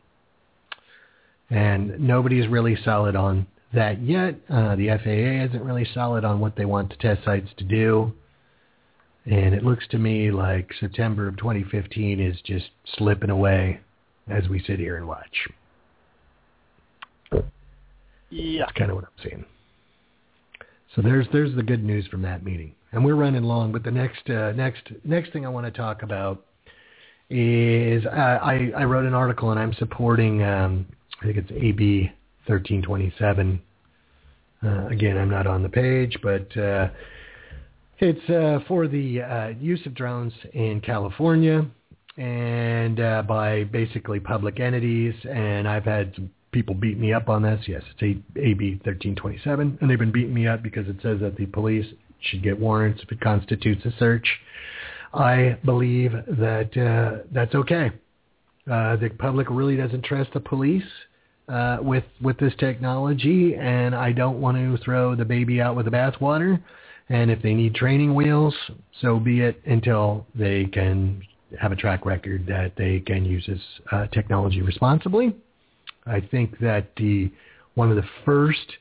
And 1.49 1.99
nobody's 1.99 2.47
really 2.47 2.77
solid 2.85 3.15
on 3.15 3.47
that 3.73 3.99
yet. 4.03 4.35
Uh, 4.47 4.75
the 4.75 4.89
FAA 4.89 5.45
isn't 5.49 5.65
really 5.65 5.87
solid 5.91 6.23
on 6.23 6.39
what 6.39 6.55
they 6.55 6.65
want 6.65 6.91
the 6.91 6.97
test 6.97 7.25
sites 7.25 7.49
to 7.57 7.63
do. 7.63 8.13
And 9.29 9.53
it 9.53 9.63
looks 9.63 9.85
to 9.89 9.97
me 9.97 10.31
like 10.31 10.71
September 10.79 11.27
of 11.27 11.35
2015 11.37 12.19
is 12.19 12.37
just 12.45 12.69
slipping 12.97 13.29
away 13.29 13.81
as 14.29 14.47
we 14.47 14.63
sit 14.65 14.79
here 14.79 14.95
and 14.95 15.05
watch. 15.05 15.49
Yeah. 18.29 18.59
That's 18.59 18.71
kind 18.77 18.89
of 18.89 18.95
what 18.95 19.05
I'm 19.05 19.23
seeing. 19.23 19.45
So 20.95 21.01
there's 21.01 21.27
there's 21.31 21.53
the 21.55 21.63
good 21.63 21.83
news 21.83 22.07
from 22.07 22.21
that 22.23 22.43
meeting, 22.43 22.73
and 22.91 23.03
we're 23.05 23.15
running 23.15 23.43
long. 23.43 23.71
But 23.71 23.83
the 23.83 23.91
next 23.91 24.29
uh, 24.29 24.53
next 24.53 24.83
next 25.03 25.31
thing 25.33 25.45
I 25.45 25.49
want 25.49 25.65
to 25.65 25.71
talk 25.71 26.03
about 26.03 26.43
is 27.29 28.05
uh, 28.05 28.09
I 28.09 28.71
I 28.75 28.83
wrote 28.85 29.05
an 29.05 29.13
article 29.13 29.51
and 29.51 29.59
I'm 29.59 29.73
supporting 29.73 30.41
um, 30.41 30.87
I 31.21 31.25
think 31.25 31.37
it's 31.37 31.51
AB 31.51 32.11
1327. 32.47 33.61
Uh, 34.63 34.87
again, 34.87 35.17
I'm 35.17 35.29
not 35.29 35.45
on 35.45 35.61
the 35.61 35.69
page, 35.69 36.17
but 36.23 36.55
uh, 36.57 36.89
it's 37.99 38.29
uh, 38.29 38.59
for 38.67 38.87
the 38.87 39.21
uh, 39.21 39.47
use 39.59 39.85
of 39.85 39.93
drones 39.93 40.33
in 40.53 40.81
California 40.81 41.65
and 42.17 42.99
uh, 42.99 43.23
by 43.23 43.63
basically 43.65 44.19
public 44.19 44.59
entities. 44.59 45.13
And 45.29 45.67
I've 45.67 45.85
had 45.85 46.15
people 46.51 46.75
beat 46.75 46.97
me 46.97 47.13
up 47.13 47.29
on 47.29 47.41
this. 47.41 47.61
Yes, 47.67 47.83
it's 47.91 48.19
AB 48.35 48.71
1327, 48.83 49.79
and 49.81 49.89
they've 49.89 49.99
been 49.99 50.11
beating 50.11 50.33
me 50.33 50.47
up 50.47 50.63
because 50.63 50.87
it 50.87 50.97
says 51.01 51.19
that 51.21 51.35
the 51.37 51.45
police 51.47 51.85
should 52.21 52.43
get 52.43 52.59
warrants 52.59 53.01
if 53.03 53.11
it 53.11 53.21
constitutes 53.21 53.85
a 53.85 53.91
search. 53.99 54.27
I 55.13 55.57
believe 55.65 56.11
that 56.11 56.75
uh, 56.77 57.23
that's 57.31 57.55
okay. 57.55 57.91
Uh, 58.69 58.97
the 58.97 59.09
public 59.17 59.47
really 59.49 59.77
doesn't 59.77 60.03
trust 60.03 60.33
the 60.33 60.39
police 60.39 60.83
uh, 61.47 61.77
with 61.81 62.03
with 62.21 62.37
this 62.37 62.53
technology, 62.59 63.55
and 63.55 63.95
I 63.95 64.11
don't 64.11 64.41
want 64.41 64.57
to 64.57 64.83
throw 64.83 65.15
the 65.15 65.25
baby 65.25 65.61
out 65.61 65.75
with 65.75 65.85
the 65.85 65.91
bathwater. 65.91 66.61
And 67.09 67.31
if 67.31 67.41
they 67.41 67.53
need 67.53 67.75
training 67.75 68.13
wheels, 68.13 68.53
so 69.01 69.19
be 69.19 69.41
it 69.41 69.61
until 69.65 70.25
they 70.35 70.65
can 70.65 71.21
have 71.59 71.71
a 71.71 71.75
track 71.75 72.05
record 72.05 72.45
that 72.47 72.73
they 72.75 72.99
can 72.99 73.23
use 73.23 73.45
this 73.47 73.61
uh, 73.91 74.07
technology 74.07 74.61
responsibly. 74.61 75.35
I 76.05 76.19
think 76.19 76.59
that 76.59 76.91
the 76.97 77.31
one 77.75 77.89
of 77.89 77.95
the 77.95 78.07
first 78.25 78.77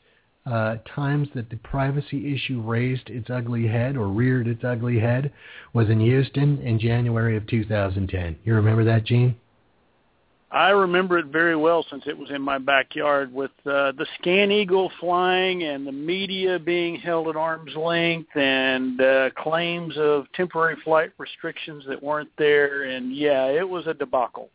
uh, 0.47 0.77
times 0.95 1.29
that 1.35 1.51
the 1.51 1.57
privacy 1.57 2.35
issue 2.35 2.61
raised 2.63 3.11
its 3.11 3.31
ugly 3.31 3.67
head 3.67 3.97
or 3.97 4.09
reared 4.09 4.47
its 4.47 4.65
ugly 4.65 4.99
head 4.99 5.33
was 5.73 5.89
in 5.89 6.01
Houston 6.01 6.59
in 6.61 6.79
January 6.79 7.37
of 7.37 7.47
2010. 7.47 8.37
You 8.45 8.55
remember 8.55 8.85
that, 8.85 9.05
Gene? 9.05 9.37
I 10.51 10.71
remember 10.71 11.19
it 11.19 11.27
very 11.27 11.57
well 11.57 11.85
since 11.91 12.05
it 12.07 12.17
was 12.17 12.31
in 12.31 12.41
my 12.41 12.59
backyard 12.59 13.33
with 13.33 13.51
uh, 13.67 13.93
the 13.93 14.07
Scan 14.19 14.53
Eagle 14.53 14.93
flying 15.01 15.65
and 15.65 15.85
the 15.85 15.93
media 15.93 16.59
being 16.59 16.97
held 16.97 17.27
at 17.29 17.37
arm's 17.37 17.75
length 17.75 18.35
and 18.37 19.01
uh, 19.01 19.31
claims 19.37 19.95
of 19.97 20.27
temporary 20.35 20.77
flight 20.85 21.11
restrictions 21.19 21.85
that 21.89 22.01
weren't 22.01 22.31
there. 22.39 22.85
And 22.85 23.15
yeah, 23.15 23.47
it 23.47 23.69
was 23.69 23.89
a 23.89 23.95
debacle. 23.95 24.51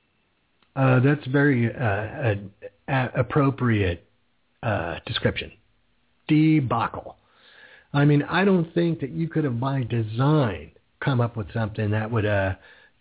Uh, 0.78 1.02
that's 1.02 1.26
very 1.28 1.74
uh, 1.76 2.36
a, 2.88 3.10
appropriate 3.16 4.06
uh, 4.64 5.00
description. 5.06 5.52
Debacle. 6.30 7.18
I 7.94 8.06
mean, 8.06 8.24
I 8.24 8.46
don't 8.46 8.74
think 8.74 9.02
that 9.02 9.10
you 9.10 9.28
could 9.28 9.44
have 9.44 9.60
by 9.60 9.84
design 9.84 10.72
come 11.02 11.20
up 11.20 11.36
with 11.36 11.52
something 11.54 11.92
that 11.92 12.10
would 12.10 12.26
uh, 12.26 12.54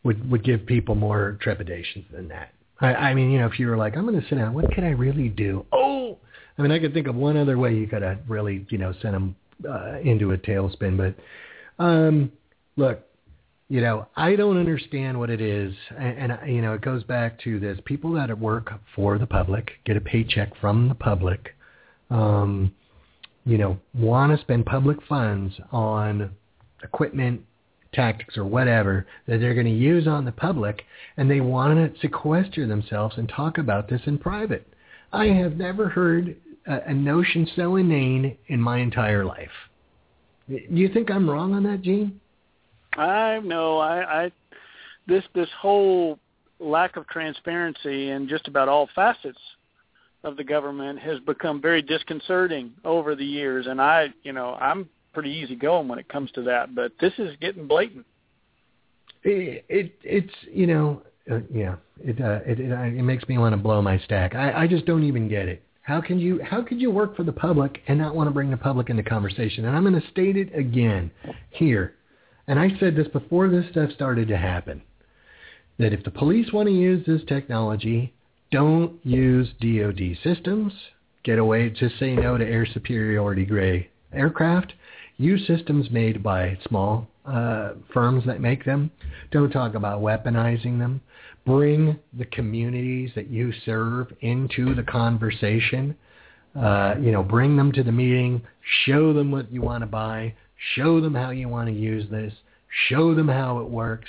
would 0.03 0.29
would 0.29 0.43
give 0.43 0.67
people 0.67 0.97
more 0.97 1.39
trepidations 1.41 2.07
than 2.11 2.27
that. 2.29 2.53
I, 2.81 2.95
I 2.95 3.15
mean, 3.15 3.31
you 3.31 3.39
know, 3.39 3.47
if 3.47 3.59
you 3.59 3.67
were 3.69 3.77
like, 3.77 3.97
I'm 3.97 4.07
going 4.07 4.21
to 4.21 4.29
sit 4.29 4.37
down, 4.37 4.55
what 4.55 4.71
can 4.73 4.85
I 4.85 4.91
really 4.91 5.29
do? 5.29 5.67
Oh, 5.73 6.19
I 6.59 6.63
mean, 6.63 6.73
I 6.73 6.79
could 6.79 6.95
think 6.95 7.07
of 7.07 7.15
one 7.15 7.37
other 7.37 7.59
way 7.59 7.75
you 7.75 7.87
could 7.87 8.03
have 8.03 8.19
really, 8.29 8.67
you 8.71 8.79
know, 8.79 8.93
sent 9.01 9.13
them 9.13 9.37
uh, 9.69 9.99
into 10.01 10.33
a 10.33 10.39
tailspin. 10.39 10.97
But 10.97 11.83
um, 11.83 12.33
look, 12.77 13.07
you 13.69 13.81
know, 13.81 14.09
I 14.17 14.35
don't 14.37 14.57
understand 14.57 15.19
what 15.19 15.31
it 15.31 15.41
is, 15.41 15.73
and, 15.97 16.33
and 16.33 16.55
you 16.55 16.61
know, 16.61 16.75
it 16.75 16.81
goes 16.81 17.05
back 17.05 17.39
to 17.45 17.61
this: 17.61 17.79
people 17.85 18.13
that 18.15 18.37
work 18.39 18.73
for 18.97 19.17
the 19.17 19.27
public 19.27 19.71
get 19.85 19.97
a 19.97 20.01
paycheck 20.01 20.57
from 20.61 20.89
the 20.89 20.95
public. 20.95 21.55
Um, 22.11 22.73
you 23.45 23.59
know, 23.59 23.79
want 23.95 24.37
to 24.37 24.43
spend 24.43 24.67
public 24.67 24.99
funds 25.09 25.55
on 25.73 26.31
equipment 26.83 27.43
tactics 27.93 28.37
or 28.37 28.45
whatever 28.45 29.07
that 29.27 29.39
they're 29.39 29.55
going 29.55 29.67
to 29.67 29.73
use 29.73 30.07
on 30.07 30.25
the 30.25 30.33
public 30.33 30.85
and 31.17 31.31
they 31.31 31.41
want 31.41 31.95
to 31.95 32.01
sequester 32.01 32.67
themselves 32.67 33.17
and 33.19 33.29
talk 33.29 33.59
about 33.59 33.89
this 33.89 34.01
in 34.07 34.19
private. 34.19 34.67
I 35.13 35.27
have 35.27 35.57
never 35.57 35.89
heard 35.89 36.37
a, 36.67 36.91
a 36.91 36.95
notion 36.95 37.49
so 37.57 37.77
inane 37.77 38.37
in 38.49 38.61
my 38.61 38.79
entire 38.79 39.25
life. 39.25 39.51
Do 40.49 40.59
you 40.71 40.89
think 40.89 41.11
I'm 41.11 41.29
wrong 41.29 41.55
on 41.55 41.63
that, 41.65 41.83
Gene? 41.83 42.21
I 42.97 43.41
know. 43.41 43.79
I, 43.79 44.25
I 44.25 44.33
this 45.07 45.25
this 45.35 45.49
whole 45.61 46.19
lack 46.59 46.97
of 46.97 47.07
transparency 47.09 48.11
in 48.11 48.29
just 48.29 48.49
about 48.49 48.69
all 48.69 48.89
facets 48.95 49.39
of 50.23 50.37
the 50.37 50.45
government 50.45 50.99
has 50.99 51.19
become 51.21 51.63
very 51.63 51.81
disconcerting 51.81 52.73
over 52.85 53.15
the 53.15 53.25
years 53.25 53.67
and 53.67 53.81
I, 53.81 54.13
you 54.23 54.33
know, 54.33 54.55
I'm 54.61 54.89
pretty 55.13 55.31
easy 55.31 55.57
going 55.57 55.89
when 55.89 55.99
it 55.99 56.09
comes 56.09 56.31
to 56.33 56.43
that, 56.43 56.75
but 56.75 56.93
this 57.01 57.13
is 57.19 57.37
getting 57.41 57.67
blatant. 57.67 58.07
It, 59.23 59.65
it 59.69 59.95
it's 60.03 60.33
you 60.51 60.67
know 60.67 61.03
uh, 61.31 61.41
yeah 61.53 61.77
it, 62.03 62.21
uh, 62.21 62.41
it 62.47 62.59
it 62.59 62.71
it 62.71 63.03
makes 63.03 63.29
me 63.29 63.39
want 63.39 63.53
to 63.53 63.57
blow 63.57 63.83
my 63.83 63.99
stack. 63.99 64.35
I 64.35 64.63
I 64.63 64.67
just 64.67 64.87
don't 64.87 65.05
even 65.05 65.29
get 65.29 65.49
it. 65.49 65.63
How 65.83 66.01
can 66.01 66.19
you 66.19 66.41
how 66.43 66.63
could 66.63 66.81
you 66.81 66.91
work 66.91 67.17
for 67.17 67.25
the 67.25 67.33
public 67.33 67.83
and 67.87 67.99
not 67.99 68.15
want 68.15 68.29
to 68.29 68.35
bring 68.35 68.51
the 68.51 68.57
public 68.57 68.91
into 68.91 69.03
conversation? 69.03 69.65
And 69.65 69.77
I'm 69.77 69.85
going 69.85 70.01
to 70.01 70.09
state 70.11 70.37
it 70.37 70.55
again 70.57 71.11
here. 71.51 71.95
And 72.47 72.59
I 72.59 72.71
said 72.81 72.97
this 72.97 73.09
before 73.09 73.49
this 73.49 73.69
stuff 73.71 73.91
started 73.93 74.29
to 74.29 74.37
happen. 74.37 74.83
That 75.79 75.93
if 75.93 76.05
the 76.05 76.11
police 76.11 76.53
want 76.53 76.69
to 76.69 76.75
use 76.75 77.05
this 77.07 77.23
technology, 77.27 78.13
don't 78.51 79.05
use 79.05 79.49
DoD 79.61 80.19
systems. 80.23 80.73
Get 81.23 81.39
away. 81.39 81.71
Just 81.71 81.99
say 81.99 82.15
no 82.15 82.39
to 82.39 82.45
air 82.45 82.67
superiority 82.67 83.45
gray 83.45 83.91
aircraft 84.13 84.73
use 85.21 85.47
systems 85.47 85.91
made 85.91 86.23
by 86.23 86.59
small 86.67 87.07
uh, 87.27 87.73
firms 87.93 88.25
that 88.27 88.41
make 88.41 88.65
them. 88.65 88.91
Don't 89.31 89.51
talk 89.51 89.75
about 89.75 90.01
weaponizing 90.01 90.79
them. 90.79 91.01
Bring 91.47 91.99
the 92.19 92.25
communities 92.27 93.11
that 93.15 93.29
you 93.29 93.53
serve 93.65 94.13
into 94.21 94.75
the 94.75 94.83
conversation. 94.83 95.95
Uh, 96.59 96.95
you 97.01 97.13
know, 97.13 97.23
bring 97.23 97.57
them 97.57 97.71
to 97.73 97.83
the 97.83 97.93
meeting. 97.93 98.43
Show 98.85 99.13
them 99.13 99.31
what 99.31 99.53
you 99.53 99.61
want 99.61 99.83
to 99.83 99.87
buy. 99.87 100.35
Show 100.75 101.01
them 101.01 101.15
how 101.15 101.31
you 101.31 101.49
want 101.49 101.69
to 101.69 101.75
use 101.75 102.11
this. 102.11 102.33
Show 102.89 103.15
them 103.15 103.29
how 103.29 103.61
it 103.61 103.69
works. 103.69 104.09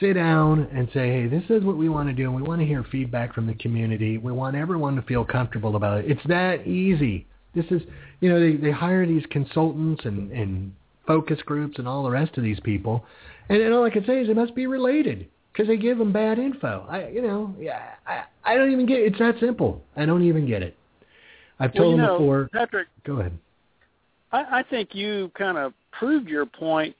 Sit 0.00 0.14
down 0.14 0.68
and 0.72 0.88
say, 0.92 1.10
hey, 1.10 1.26
this 1.28 1.44
is 1.48 1.62
what 1.62 1.76
we 1.76 1.88
want 1.88 2.08
to 2.08 2.14
do, 2.14 2.24
and 2.24 2.34
we 2.34 2.42
want 2.42 2.60
to 2.60 2.66
hear 2.66 2.84
feedback 2.90 3.34
from 3.34 3.46
the 3.46 3.54
community. 3.54 4.18
We 4.18 4.32
want 4.32 4.56
everyone 4.56 4.96
to 4.96 5.02
feel 5.02 5.24
comfortable 5.24 5.76
about 5.76 5.98
it. 5.98 6.10
It's 6.10 6.26
that 6.26 6.66
easy. 6.66 7.26
This 7.54 7.66
is, 7.70 7.82
you 8.20 8.28
know, 8.30 8.40
they, 8.40 8.56
they 8.56 8.70
hire 8.70 9.06
these 9.06 9.24
consultants 9.30 10.04
and, 10.04 10.32
and 10.32 10.72
focus 11.06 11.38
groups 11.44 11.78
and 11.78 11.86
all 11.86 12.02
the 12.02 12.10
rest 12.10 12.36
of 12.38 12.44
these 12.44 12.60
people, 12.60 13.04
and, 13.48 13.60
and 13.60 13.74
all 13.74 13.84
I 13.84 13.90
can 13.90 14.06
say 14.06 14.20
is 14.20 14.28
it 14.28 14.36
must 14.36 14.54
be 14.54 14.66
related 14.66 15.28
because 15.52 15.68
they 15.68 15.76
give 15.76 15.98
them 15.98 16.12
bad 16.12 16.38
info. 16.38 16.86
I, 16.88 17.08
you 17.08 17.22
know, 17.22 17.54
yeah, 17.58 17.90
I, 18.06 18.22
I 18.44 18.56
don't 18.56 18.72
even 18.72 18.86
get 18.86 19.00
it. 19.00 19.12
It's 19.12 19.18
that 19.18 19.38
simple. 19.40 19.82
I 19.96 20.06
don't 20.06 20.22
even 20.22 20.46
get 20.46 20.62
it. 20.62 20.76
I've 21.58 21.74
told 21.74 21.80
well, 21.80 21.90
you 21.90 21.96
them 21.96 22.06
know, 22.06 22.18
before. 22.18 22.50
Patrick. 22.52 22.88
Go 23.04 23.20
ahead. 23.20 23.38
I, 24.32 24.60
I 24.60 24.62
think 24.62 24.94
you 24.94 25.30
kind 25.36 25.58
of 25.58 25.74
proved 25.92 26.28
your 26.28 26.46
point 26.46 26.96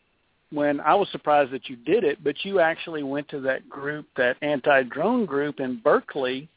when 0.50 0.80
I 0.80 0.94
was 0.94 1.08
surprised 1.10 1.50
that 1.52 1.70
you 1.70 1.76
did 1.76 2.04
it, 2.04 2.22
but 2.22 2.44
you 2.44 2.60
actually 2.60 3.02
went 3.02 3.28
to 3.30 3.40
that 3.40 3.68
group, 3.68 4.06
that 4.18 4.36
anti-drone 4.42 5.24
group 5.24 5.60
in 5.60 5.80
Berkeley, 5.82 6.48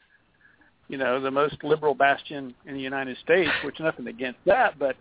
you 0.88 0.98
know, 0.98 1.20
the 1.20 1.30
most 1.30 1.62
liberal 1.64 1.94
bastion 1.94 2.54
in 2.64 2.74
the 2.74 2.80
United 2.80 3.16
States, 3.18 3.50
which 3.64 3.80
nothing 3.80 4.06
against 4.06 4.38
that, 4.46 4.78
but 4.78 4.96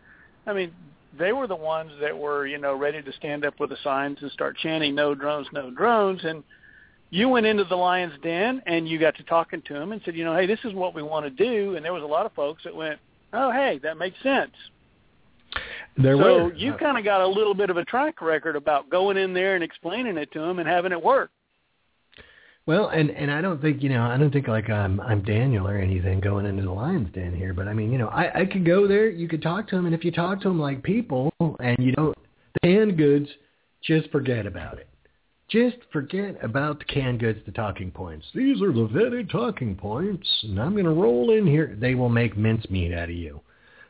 I 0.47 0.53
mean, 0.53 0.71
they 1.17 1.31
were 1.31 1.47
the 1.47 1.55
ones 1.55 1.91
that 2.01 2.17
were, 2.17 2.45
you 2.45 2.57
know, 2.57 2.75
ready 2.75 3.01
to 3.01 3.13
stand 3.13 3.45
up 3.45 3.59
with 3.59 3.69
the 3.69 3.77
signs 3.83 4.17
and 4.21 4.31
start 4.31 4.57
chanting 4.57 4.95
no 4.95 5.15
drones, 5.15 5.47
no 5.53 5.71
drones 5.71 6.23
and 6.23 6.43
you 7.11 7.29
went 7.29 7.45
into 7.45 7.63
the 7.63 7.75
lion's 7.75 8.19
den 8.21 8.61
and 8.65 8.89
you 8.89 8.99
got 8.99 9.15
to 9.15 9.23
talking 9.23 9.61
to 9.67 9.73
them 9.73 9.91
and 9.91 10.01
said, 10.03 10.15
you 10.15 10.25
know, 10.25 10.35
hey, 10.35 10.45
this 10.45 10.59
is 10.65 10.73
what 10.73 10.93
we 10.93 11.01
want 11.01 11.25
to 11.25 11.29
do 11.29 11.75
and 11.75 11.85
there 11.85 11.93
was 11.93 12.03
a 12.03 12.07
lot 12.07 12.25
of 12.25 12.33
folks 12.33 12.63
that 12.63 12.75
went, 12.75 12.99
"Oh, 13.31 13.51
hey, 13.51 13.79
that 13.83 13.97
makes 13.97 14.21
sense." 14.21 14.51
There 15.97 16.17
so 16.17 16.45
were. 16.45 16.53
you 16.53 16.73
kind 16.73 16.97
of 16.97 17.05
got 17.05 17.21
a 17.21 17.27
little 17.27 17.53
bit 17.53 17.69
of 17.69 17.77
a 17.77 17.85
track 17.85 18.21
record 18.21 18.55
about 18.55 18.89
going 18.89 19.17
in 19.17 19.33
there 19.33 19.55
and 19.55 19.63
explaining 19.63 20.17
it 20.17 20.31
to 20.33 20.39
them 20.39 20.59
and 20.59 20.67
having 20.67 20.91
it 20.91 21.01
work. 21.01 21.31
Well, 22.67 22.87
and 22.89 23.11
and 23.11 23.29
I 23.29 23.41
don't 23.41 23.61
think 23.61 23.83
you 23.83 23.89
know 23.89 24.03
I 24.03 24.17
don't 24.17 24.31
think 24.31 24.47
like 24.47 24.69
I'm 24.69 24.99
I'm 24.99 25.21
Daniel 25.23 25.67
or 25.67 25.77
anything 25.77 26.19
going 26.19 26.45
into 26.45 26.63
the 26.63 26.71
lion's 26.71 27.13
den 27.13 27.35
here, 27.35 27.53
but 27.53 27.67
I 27.67 27.73
mean 27.73 27.91
you 27.91 27.99
know 27.99 28.07
I 28.07 28.41
I 28.41 28.45
could 28.45 28.65
go 28.65 28.87
there, 28.87 29.07
you 29.07 29.27
could 29.27 29.41
talk 29.41 29.67
to 29.69 29.75
them, 29.75 29.85
and 29.85 29.93
if 29.93 30.03
you 30.03 30.11
talk 30.11 30.41
to 30.41 30.47
them 30.47 30.59
like 30.59 30.81
people 30.81 31.31
and 31.39 31.77
you 31.79 31.91
don't 31.91 32.17
the 32.55 32.67
canned 32.67 32.97
goods, 32.97 33.29
just 33.83 34.09
forget 34.09 34.47
about 34.47 34.79
it. 34.79 34.87
Just 35.47 35.77
forget 35.93 36.43
about 36.43 36.79
the 36.79 36.85
canned 36.85 37.19
goods, 37.19 37.39
the 37.45 37.51
talking 37.51 37.91
points. 37.91 38.25
These 38.33 38.63
are 38.63 38.73
the 38.73 38.87
vetted 38.87 39.31
talking 39.31 39.75
points, 39.75 40.27
and 40.41 40.59
I'm 40.59 40.71
going 40.71 40.85
to 40.85 40.91
roll 40.91 41.37
in 41.37 41.45
here. 41.45 41.77
They 41.79 41.93
will 41.93 42.09
make 42.09 42.35
mincemeat 42.35 42.91
out 42.91 43.09
of 43.09 43.15
you 43.15 43.41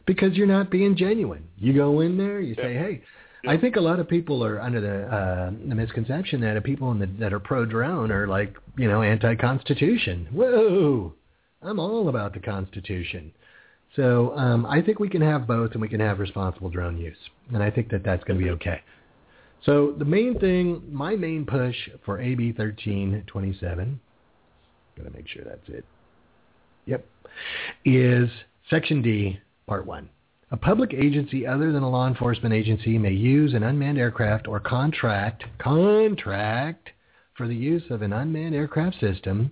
because 0.06 0.34
you're 0.34 0.48
not 0.48 0.70
being 0.70 0.98
genuine. 0.98 1.48
You 1.58 1.74
go 1.74 2.02
in 2.02 2.18
there, 2.18 2.42
you 2.42 2.56
say, 2.56 2.74
hey, 2.74 3.02
I 3.48 3.58
think 3.58 3.76
a 3.76 3.82
lot 3.82 4.00
of 4.00 4.08
people 4.08 4.44
are 4.44 4.60
under 4.60 4.82
the 4.82 5.16
uh, 5.16 5.52
the 5.68 5.76
misconception 5.76 6.42
that 6.42 6.62
people 6.64 6.94
the, 6.94 7.08
that 7.20 7.34
are 7.34 7.40
pro 7.40 7.66
drone 7.66 8.12
are 8.12 8.28
like 8.28 8.56
you 8.78 8.88
know 8.88 9.02
anti-constitution. 9.02 10.28
Whoa, 10.32 11.14
I'm 11.62 11.80
all 11.80 12.10
about 12.10 12.34
the 12.34 12.40
Constitution. 12.40 13.32
So 13.96 14.36
um, 14.36 14.66
I 14.66 14.82
think 14.82 15.00
we 15.00 15.10
can 15.10 15.22
have 15.22 15.48
both, 15.48 15.72
and 15.72 15.82
we 15.82 15.88
can 15.88 16.02
have 16.02 16.20
responsible 16.20 16.70
drone 16.70 16.98
use, 16.98 17.18
and 17.54 17.64
I 17.64 17.72
think 17.72 17.90
that 17.92 18.04
that's 18.04 18.24
going 18.26 18.40
to 18.40 18.44
be 18.44 18.52
okay. 18.52 18.82
So 19.66 19.96
the 19.98 20.06
main 20.06 20.38
thing, 20.40 20.84
my 20.92 21.16
main 21.16 21.46
push 21.46 21.76
for 22.04 22.20
AB 22.20 22.52
1327, 22.52 24.00
got 24.98 25.04
to 25.04 25.10
make 25.12 25.28
sure 25.28 25.44
that's 25.44 25.68
it. 25.70 25.86
Yep, 26.86 27.06
is 27.86 28.30
Section 28.70 29.02
D, 29.02 29.40
Part 29.66 29.86
One. 29.86 30.10
A 30.52 30.58
public 30.58 30.94
agency 30.94 31.48
other 31.48 31.72
than 31.72 31.82
a 31.82 31.90
law 31.90 32.08
enforcement 32.08 32.54
agency 32.54 32.98
may 32.98 33.12
use 33.12 33.54
an 33.54 33.64
unmanned 33.64 33.98
aircraft 33.98 34.48
or 34.48 34.60
contract 34.60 35.44
contract 35.58 36.90
for 37.36 37.48
the 37.48 37.56
use 37.56 37.84
of 37.90 38.02
an 38.02 38.14
unmanned 38.14 38.54
aircraft 38.54 39.00
system 39.00 39.52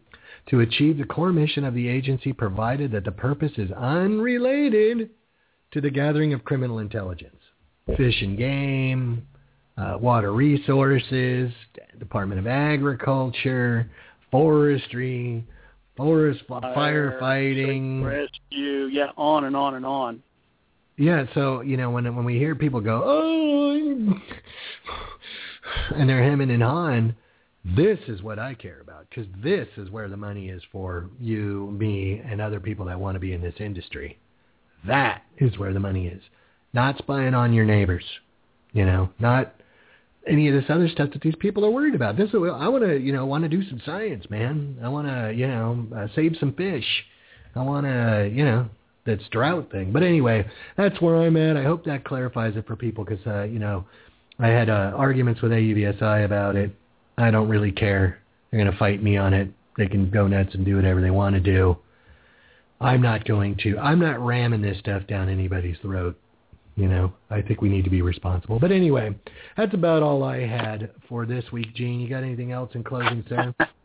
to 0.49 0.59
achieve 0.59 0.97
the 0.97 1.03
core 1.05 1.33
mission 1.33 1.63
of 1.63 1.73
the 1.73 1.87
agency 1.87 2.31
provided 2.31 2.91
that 2.91 3.05
the 3.05 3.11
purpose 3.11 3.51
is 3.57 3.71
unrelated 3.71 5.09
to 5.71 5.81
the 5.81 5.89
gathering 5.89 6.33
of 6.33 6.43
criminal 6.43 6.79
intelligence. 6.79 7.35
Fish 7.97 8.21
and 8.21 8.37
game, 8.37 9.25
uh, 9.77 9.97
water 9.99 10.31
resources, 10.31 11.51
Department 11.97 12.39
of 12.39 12.47
Agriculture, 12.47 13.89
forestry, 14.29 15.43
forest 15.97 16.41
Fire, 16.47 17.17
firefighting, 17.19 18.03
rescue, 18.03 18.85
yeah, 18.91 19.09
on 19.17 19.45
and 19.45 19.55
on 19.55 19.75
and 19.75 19.85
on. 19.85 20.21
Yeah, 20.97 21.25
so 21.33 21.61
you 21.61 21.77
know 21.77 21.89
when 21.89 22.15
when 22.15 22.25
we 22.25 22.37
hear 22.37 22.55
people 22.55 22.81
go, 22.81 23.01
oh, 23.03 24.13
and 25.95 26.09
they're 26.09 26.23
hemming 26.23 26.51
and 26.51 26.61
hawing, 26.61 27.15
this 27.63 27.99
is 28.07 28.21
what 28.21 28.39
I 28.39 28.53
care 28.53 28.81
about 28.81 29.07
because 29.09 29.25
this 29.41 29.67
is 29.77 29.89
where 29.89 30.09
the 30.09 30.17
money 30.17 30.49
is 30.49 30.61
for 30.71 31.09
you, 31.19 31.75
me, 31.77 32.21
and 32.23 32.41
other 32.41 32.59
people 32.59 32.85
that 32.85 32.99
want 32.99 33.15
to 33.15 33.19
be 33.19 33.33
in 33.33 33.41
this 33.41 33.55
industry. 33.59 34.19
That 34.85 35.23
is 35.37 35.57
where 35.57 35.73
the 35.73 35.79
money 35.79 36.07
is, 36.07 36.21
not 36.73 36.97
spying 36.97 37.33
on 37.33 37.53
your 37.53 37.65
neighbors, 37.65 38.03
you 38.73 38.85
know, 38.85 39.09
not 39.19 39.55
any 40.27 40.47
of 40.47 40.53
this 40.53 40.69
other 40.69 40.87
stuff 40.89 41.09
that 41.13 41.21
these 41.21 41.35
people 41.35 41.65
are 41.65 41.71
worried 41.71 41.95
about. 41.95 42.17
This 42.17 42.29
is 42.29 42.35
I 42.35 42.67
want 42.67 42.83
to, 42.83 42.99
you 42.99 43.13
know, 43.13 43.25
want 43.25 43.43
to 43.43 43.49
do 43.49 43.67
some 43.67 43.81
science, 43.85 44.29
man. 44.29 44.77
I 44.83 44.89
want 44.89 45.07
to, 45.07 45.33
you 45.33 45.47
know, 45.47 45.87
uh, 45.95 46.07
save 46.15 46.35
some 46.39 46.53
fish. 46.53 46.85
I 47.55 47.61
want 47.61 47.85
to, 47.85 48.29
you 48.33 48.45
know, 48.45 48.67
that's 49.05 49.23
drought 49.29 49.71
thing. 49.71 49.91
But 49.91 50.03
anyway, 50.03 50.45
that's 50.77 50.99
where 51.01 51.17
I'm 51.17 51.37
at. 51.37 51.57
I 51.57 51.63
hope 51.63 51.85
that 51.85 52.05
clarifies 52.05 52.55
it 52.55 52.65
for 52.67 52.75
people 52.75 53.03
because 53.03 53.25
uh, 53.27 53.43
you 53.43 53.59
know 53.59 53.85
I 54.39 54.47
had 54.47 54.69
uh, 54.69 54.93
arguments 54.95 55.41
with 55.41 55.51
AUVSI 55.51 56.25
about 56.25 56.55
it. 56.55 56.71
I 57.17 57.31
don't 57.31 57.49
really 57.49 57.71
care. 57.71 58.19
They're 58.51 58.59
going 58.59 58.71
to 58.71 58.77
fight 58.77 59.03
me 59.03 59.17
on 59.17 59.33
it. 59.33 59.49
They 59.77 59.87
can 59.87 60.09
go 60.09 60.27
nuts 60.27 60.53
and 60.53 60.65
do 60.65 60.75
whatever 60.75 61.01
they 61.01 61.11
want 61.11 61.35
to 61.35 61.41
do. 61.41 61.77
I'm 62.79 63.01
not 63.01 63.25
going 63.25 63.57
to. 63.63 63.77
I'm 63.77 63.99
not 63.99 64.23
ramming 64.23 64.61
this 64.61 64.77
stuff 64.79 65.07
down 65.07 65.29
anybody's 65.29 65.77
throat. 65.81 66.19
You 66.75 66.87
know, 66.87 67.13
I 67.29 67.41
think 67.41 67.61
we 67.61 67.69
need 67.69 67.83
to 67.83 67.89
be 67.91 68.01
responsible. 68.01 68.59
But 68.59 68.71
anyway, 68.71 69.15
that's 69.55 69.73
about 69.75 70.01
all 70.01 70.23
I 70.23 70.45
had 70.45 70.89
for 71.07 71.25
this 71.25 71.45
week, 71.51 71.73
Gene. 71.75 71.99
You 71.99 72.09
got 72.09 72.23
anything 72.23 72.51
else 72.51 72.71
in 72.73 72.83
closing, 72.83 73.23
sir? 73.29 73.53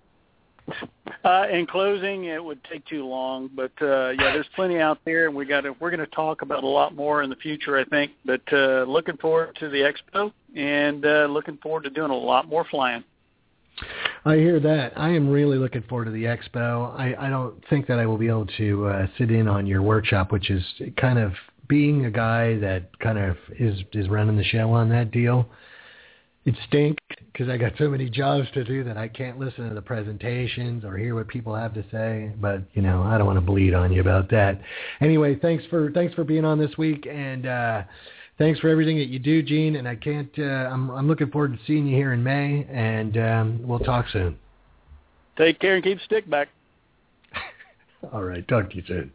Uh, 1.24 1.46
in 1.50 1.66
closing, 1.66 2.24
it 2.24 2.42
would 2.42 2.62
take 2.64 2.84
too 2.86 3.04
long, 3.04 3.50
but 3.54 3.72
uh, 3.82 4.10
yeah, 4.10 4.32
there's 4.32 4.46
plenty 4.54 4.78
out 4.78 4.98
there, 5.04 5.26
and 5.26 5.34
we 5.34 5.44
got 5.44 5.62
to, 5.62 5.72
we're 5.80 5.90
going 5.90 6.00
to 6.00 6.06
talk 6.06 6.42
about 6.42 6.64
a 6.64 6.66
lot 6.66 6.94
more 6.94 7.22
in 7.22 7.30
the 7.30 7.36
future, 7.36 7.76
I 7.78 7.84
think. 7.84 8.12
But 8.24 8.40
uh, 8.52 8.84
looking 8.84 9.16
forward 9.16 9.56
to 9.60 9.68
the 9.68 9.78
expo, 9.78 10.32
and 10.54 11.04
uh, 11.04 11.26
looking 11.28 11.56
forward 11.58 11.84
to 11.84 11.90
doing 11.90 12.10
a 12.10 12.16
lot 12.16 12.48
more 12.48 12.64
flying. 12.70 13.04
I 14.24 14.36
hear 14.36 14.60
that. 14.60 14.92
I 14.96 15.10
am 15.10 15.28
really 15.28 15.58
looking 15.58 15.82
forward 15.82 16.06
to 16.06 16.10
the 16.10 16.24
expo. 16.24 16.98
I, 16.98 17.14
I 17.18 17.28
don't 17.28 17.62
think 17.68 17.86
that 17.86 17.98
I 17.98 18.06
will 18.06 18.18
be 18.18 18.28
able 18.28 18.46
to 18.58 18.86
uh, 18.86 19.06
sit 19.16 19.30
in 19.30 19.48
on 19.48 19.66
your 19.66 19.82
workshop, 19.82 20.32
which 20.32 20.50
is 20.50 20.64
kind 20.96 21.18
of 21.18 21.32
being 21.68 22.06
a 22.06 22.10
guy 22.10 22.58
that 22.58 22.98
kind 22.98 23.18
of 23.18 23.36
is 23.58 23.80
is 23.92 24.08
running 24.08 24.36
the 24.36 24.44
show 24.44 24.70
on 24.72 24.88
that 24.88 25.10
deal 25.10 25.48
it 26.48 26.54
stinks 26.66 27.02
because 27.30 27.48
I 27.48 27.58
got 27.58 27.72
so 27.78 27.90
many 27.90 28.08
jobs 28.08 28.48
to 28.54 28.64
do 28.64 28.82
that 28.84 28.96
I 28.96 29.06
can't 29.06 29.38
listen 29.38 29.68
to 29.68 29.74
the 29.74 29.82
presentations 29.82 30.82
or 30.82 30.96
hear 30.96 31.14
what 31.14 31.28
people 31.28 31.54
have 31.54 31.74
to 31.74 31.84
say. 31.92 32.32
But 32.40 32.62
you 32.72 32.80
know, 32.80 33.02
I 33.02 33.18
don't 33.18 33.26
want 33.26 33.36
to 33.36 33.44
bleed 33.44 33.74
on 33.74 33.92
you 33.92 34.00
about 34.00 34.30
that. 34.30 34.60
Anyway, 35.00 35.36
thanks 35.36 35.64
for 35.66 35.90
thanks 35.92 36.14
for 36.14 36.24
being 36.24 36.46
on 36.46 36.58
this 36.58 36.76
week, 36.78 37.06
and 37.06 37.46
uh, 37.46 37.82
thanks 38.38 38.58
for 38.60 38.70
everything 38.70 38.96
that 38.96 39.08
you 39.08 39.18
do, 39.18 39.42
Gene. 39.42 39.76
And 39.76 39.86
I 39.86 39.94
can't. 39.94 40.30
Uh, 40.38 40.42
I'm 40.42 40.90
I'm 40.90 41.06
looking 41.06 41.30
forward 41.30 41.52
to 41.52 41.58
seeing 41.66 41.86
you 41.86 41.94
here 41.94 42.14
in 42.14 42.22
May, 42.22 42.66
and 42.70 43.18
um, 43.18 43.60
we'll 43.62 43.78
talk 43.80 44.06
soon. 44.10 44.38
Take 45.36 45.60
care 45.60 45.74
and 45.74 45.84
keep 45.84 46.00
stick 46.00 46.28
back. 46.28 46.48
All 48.12 48.24
right, 48.24 48.46
talk 48.48 48.70
to 48.70 48.76
you 48.76 48.82
soon. 48.88 49.12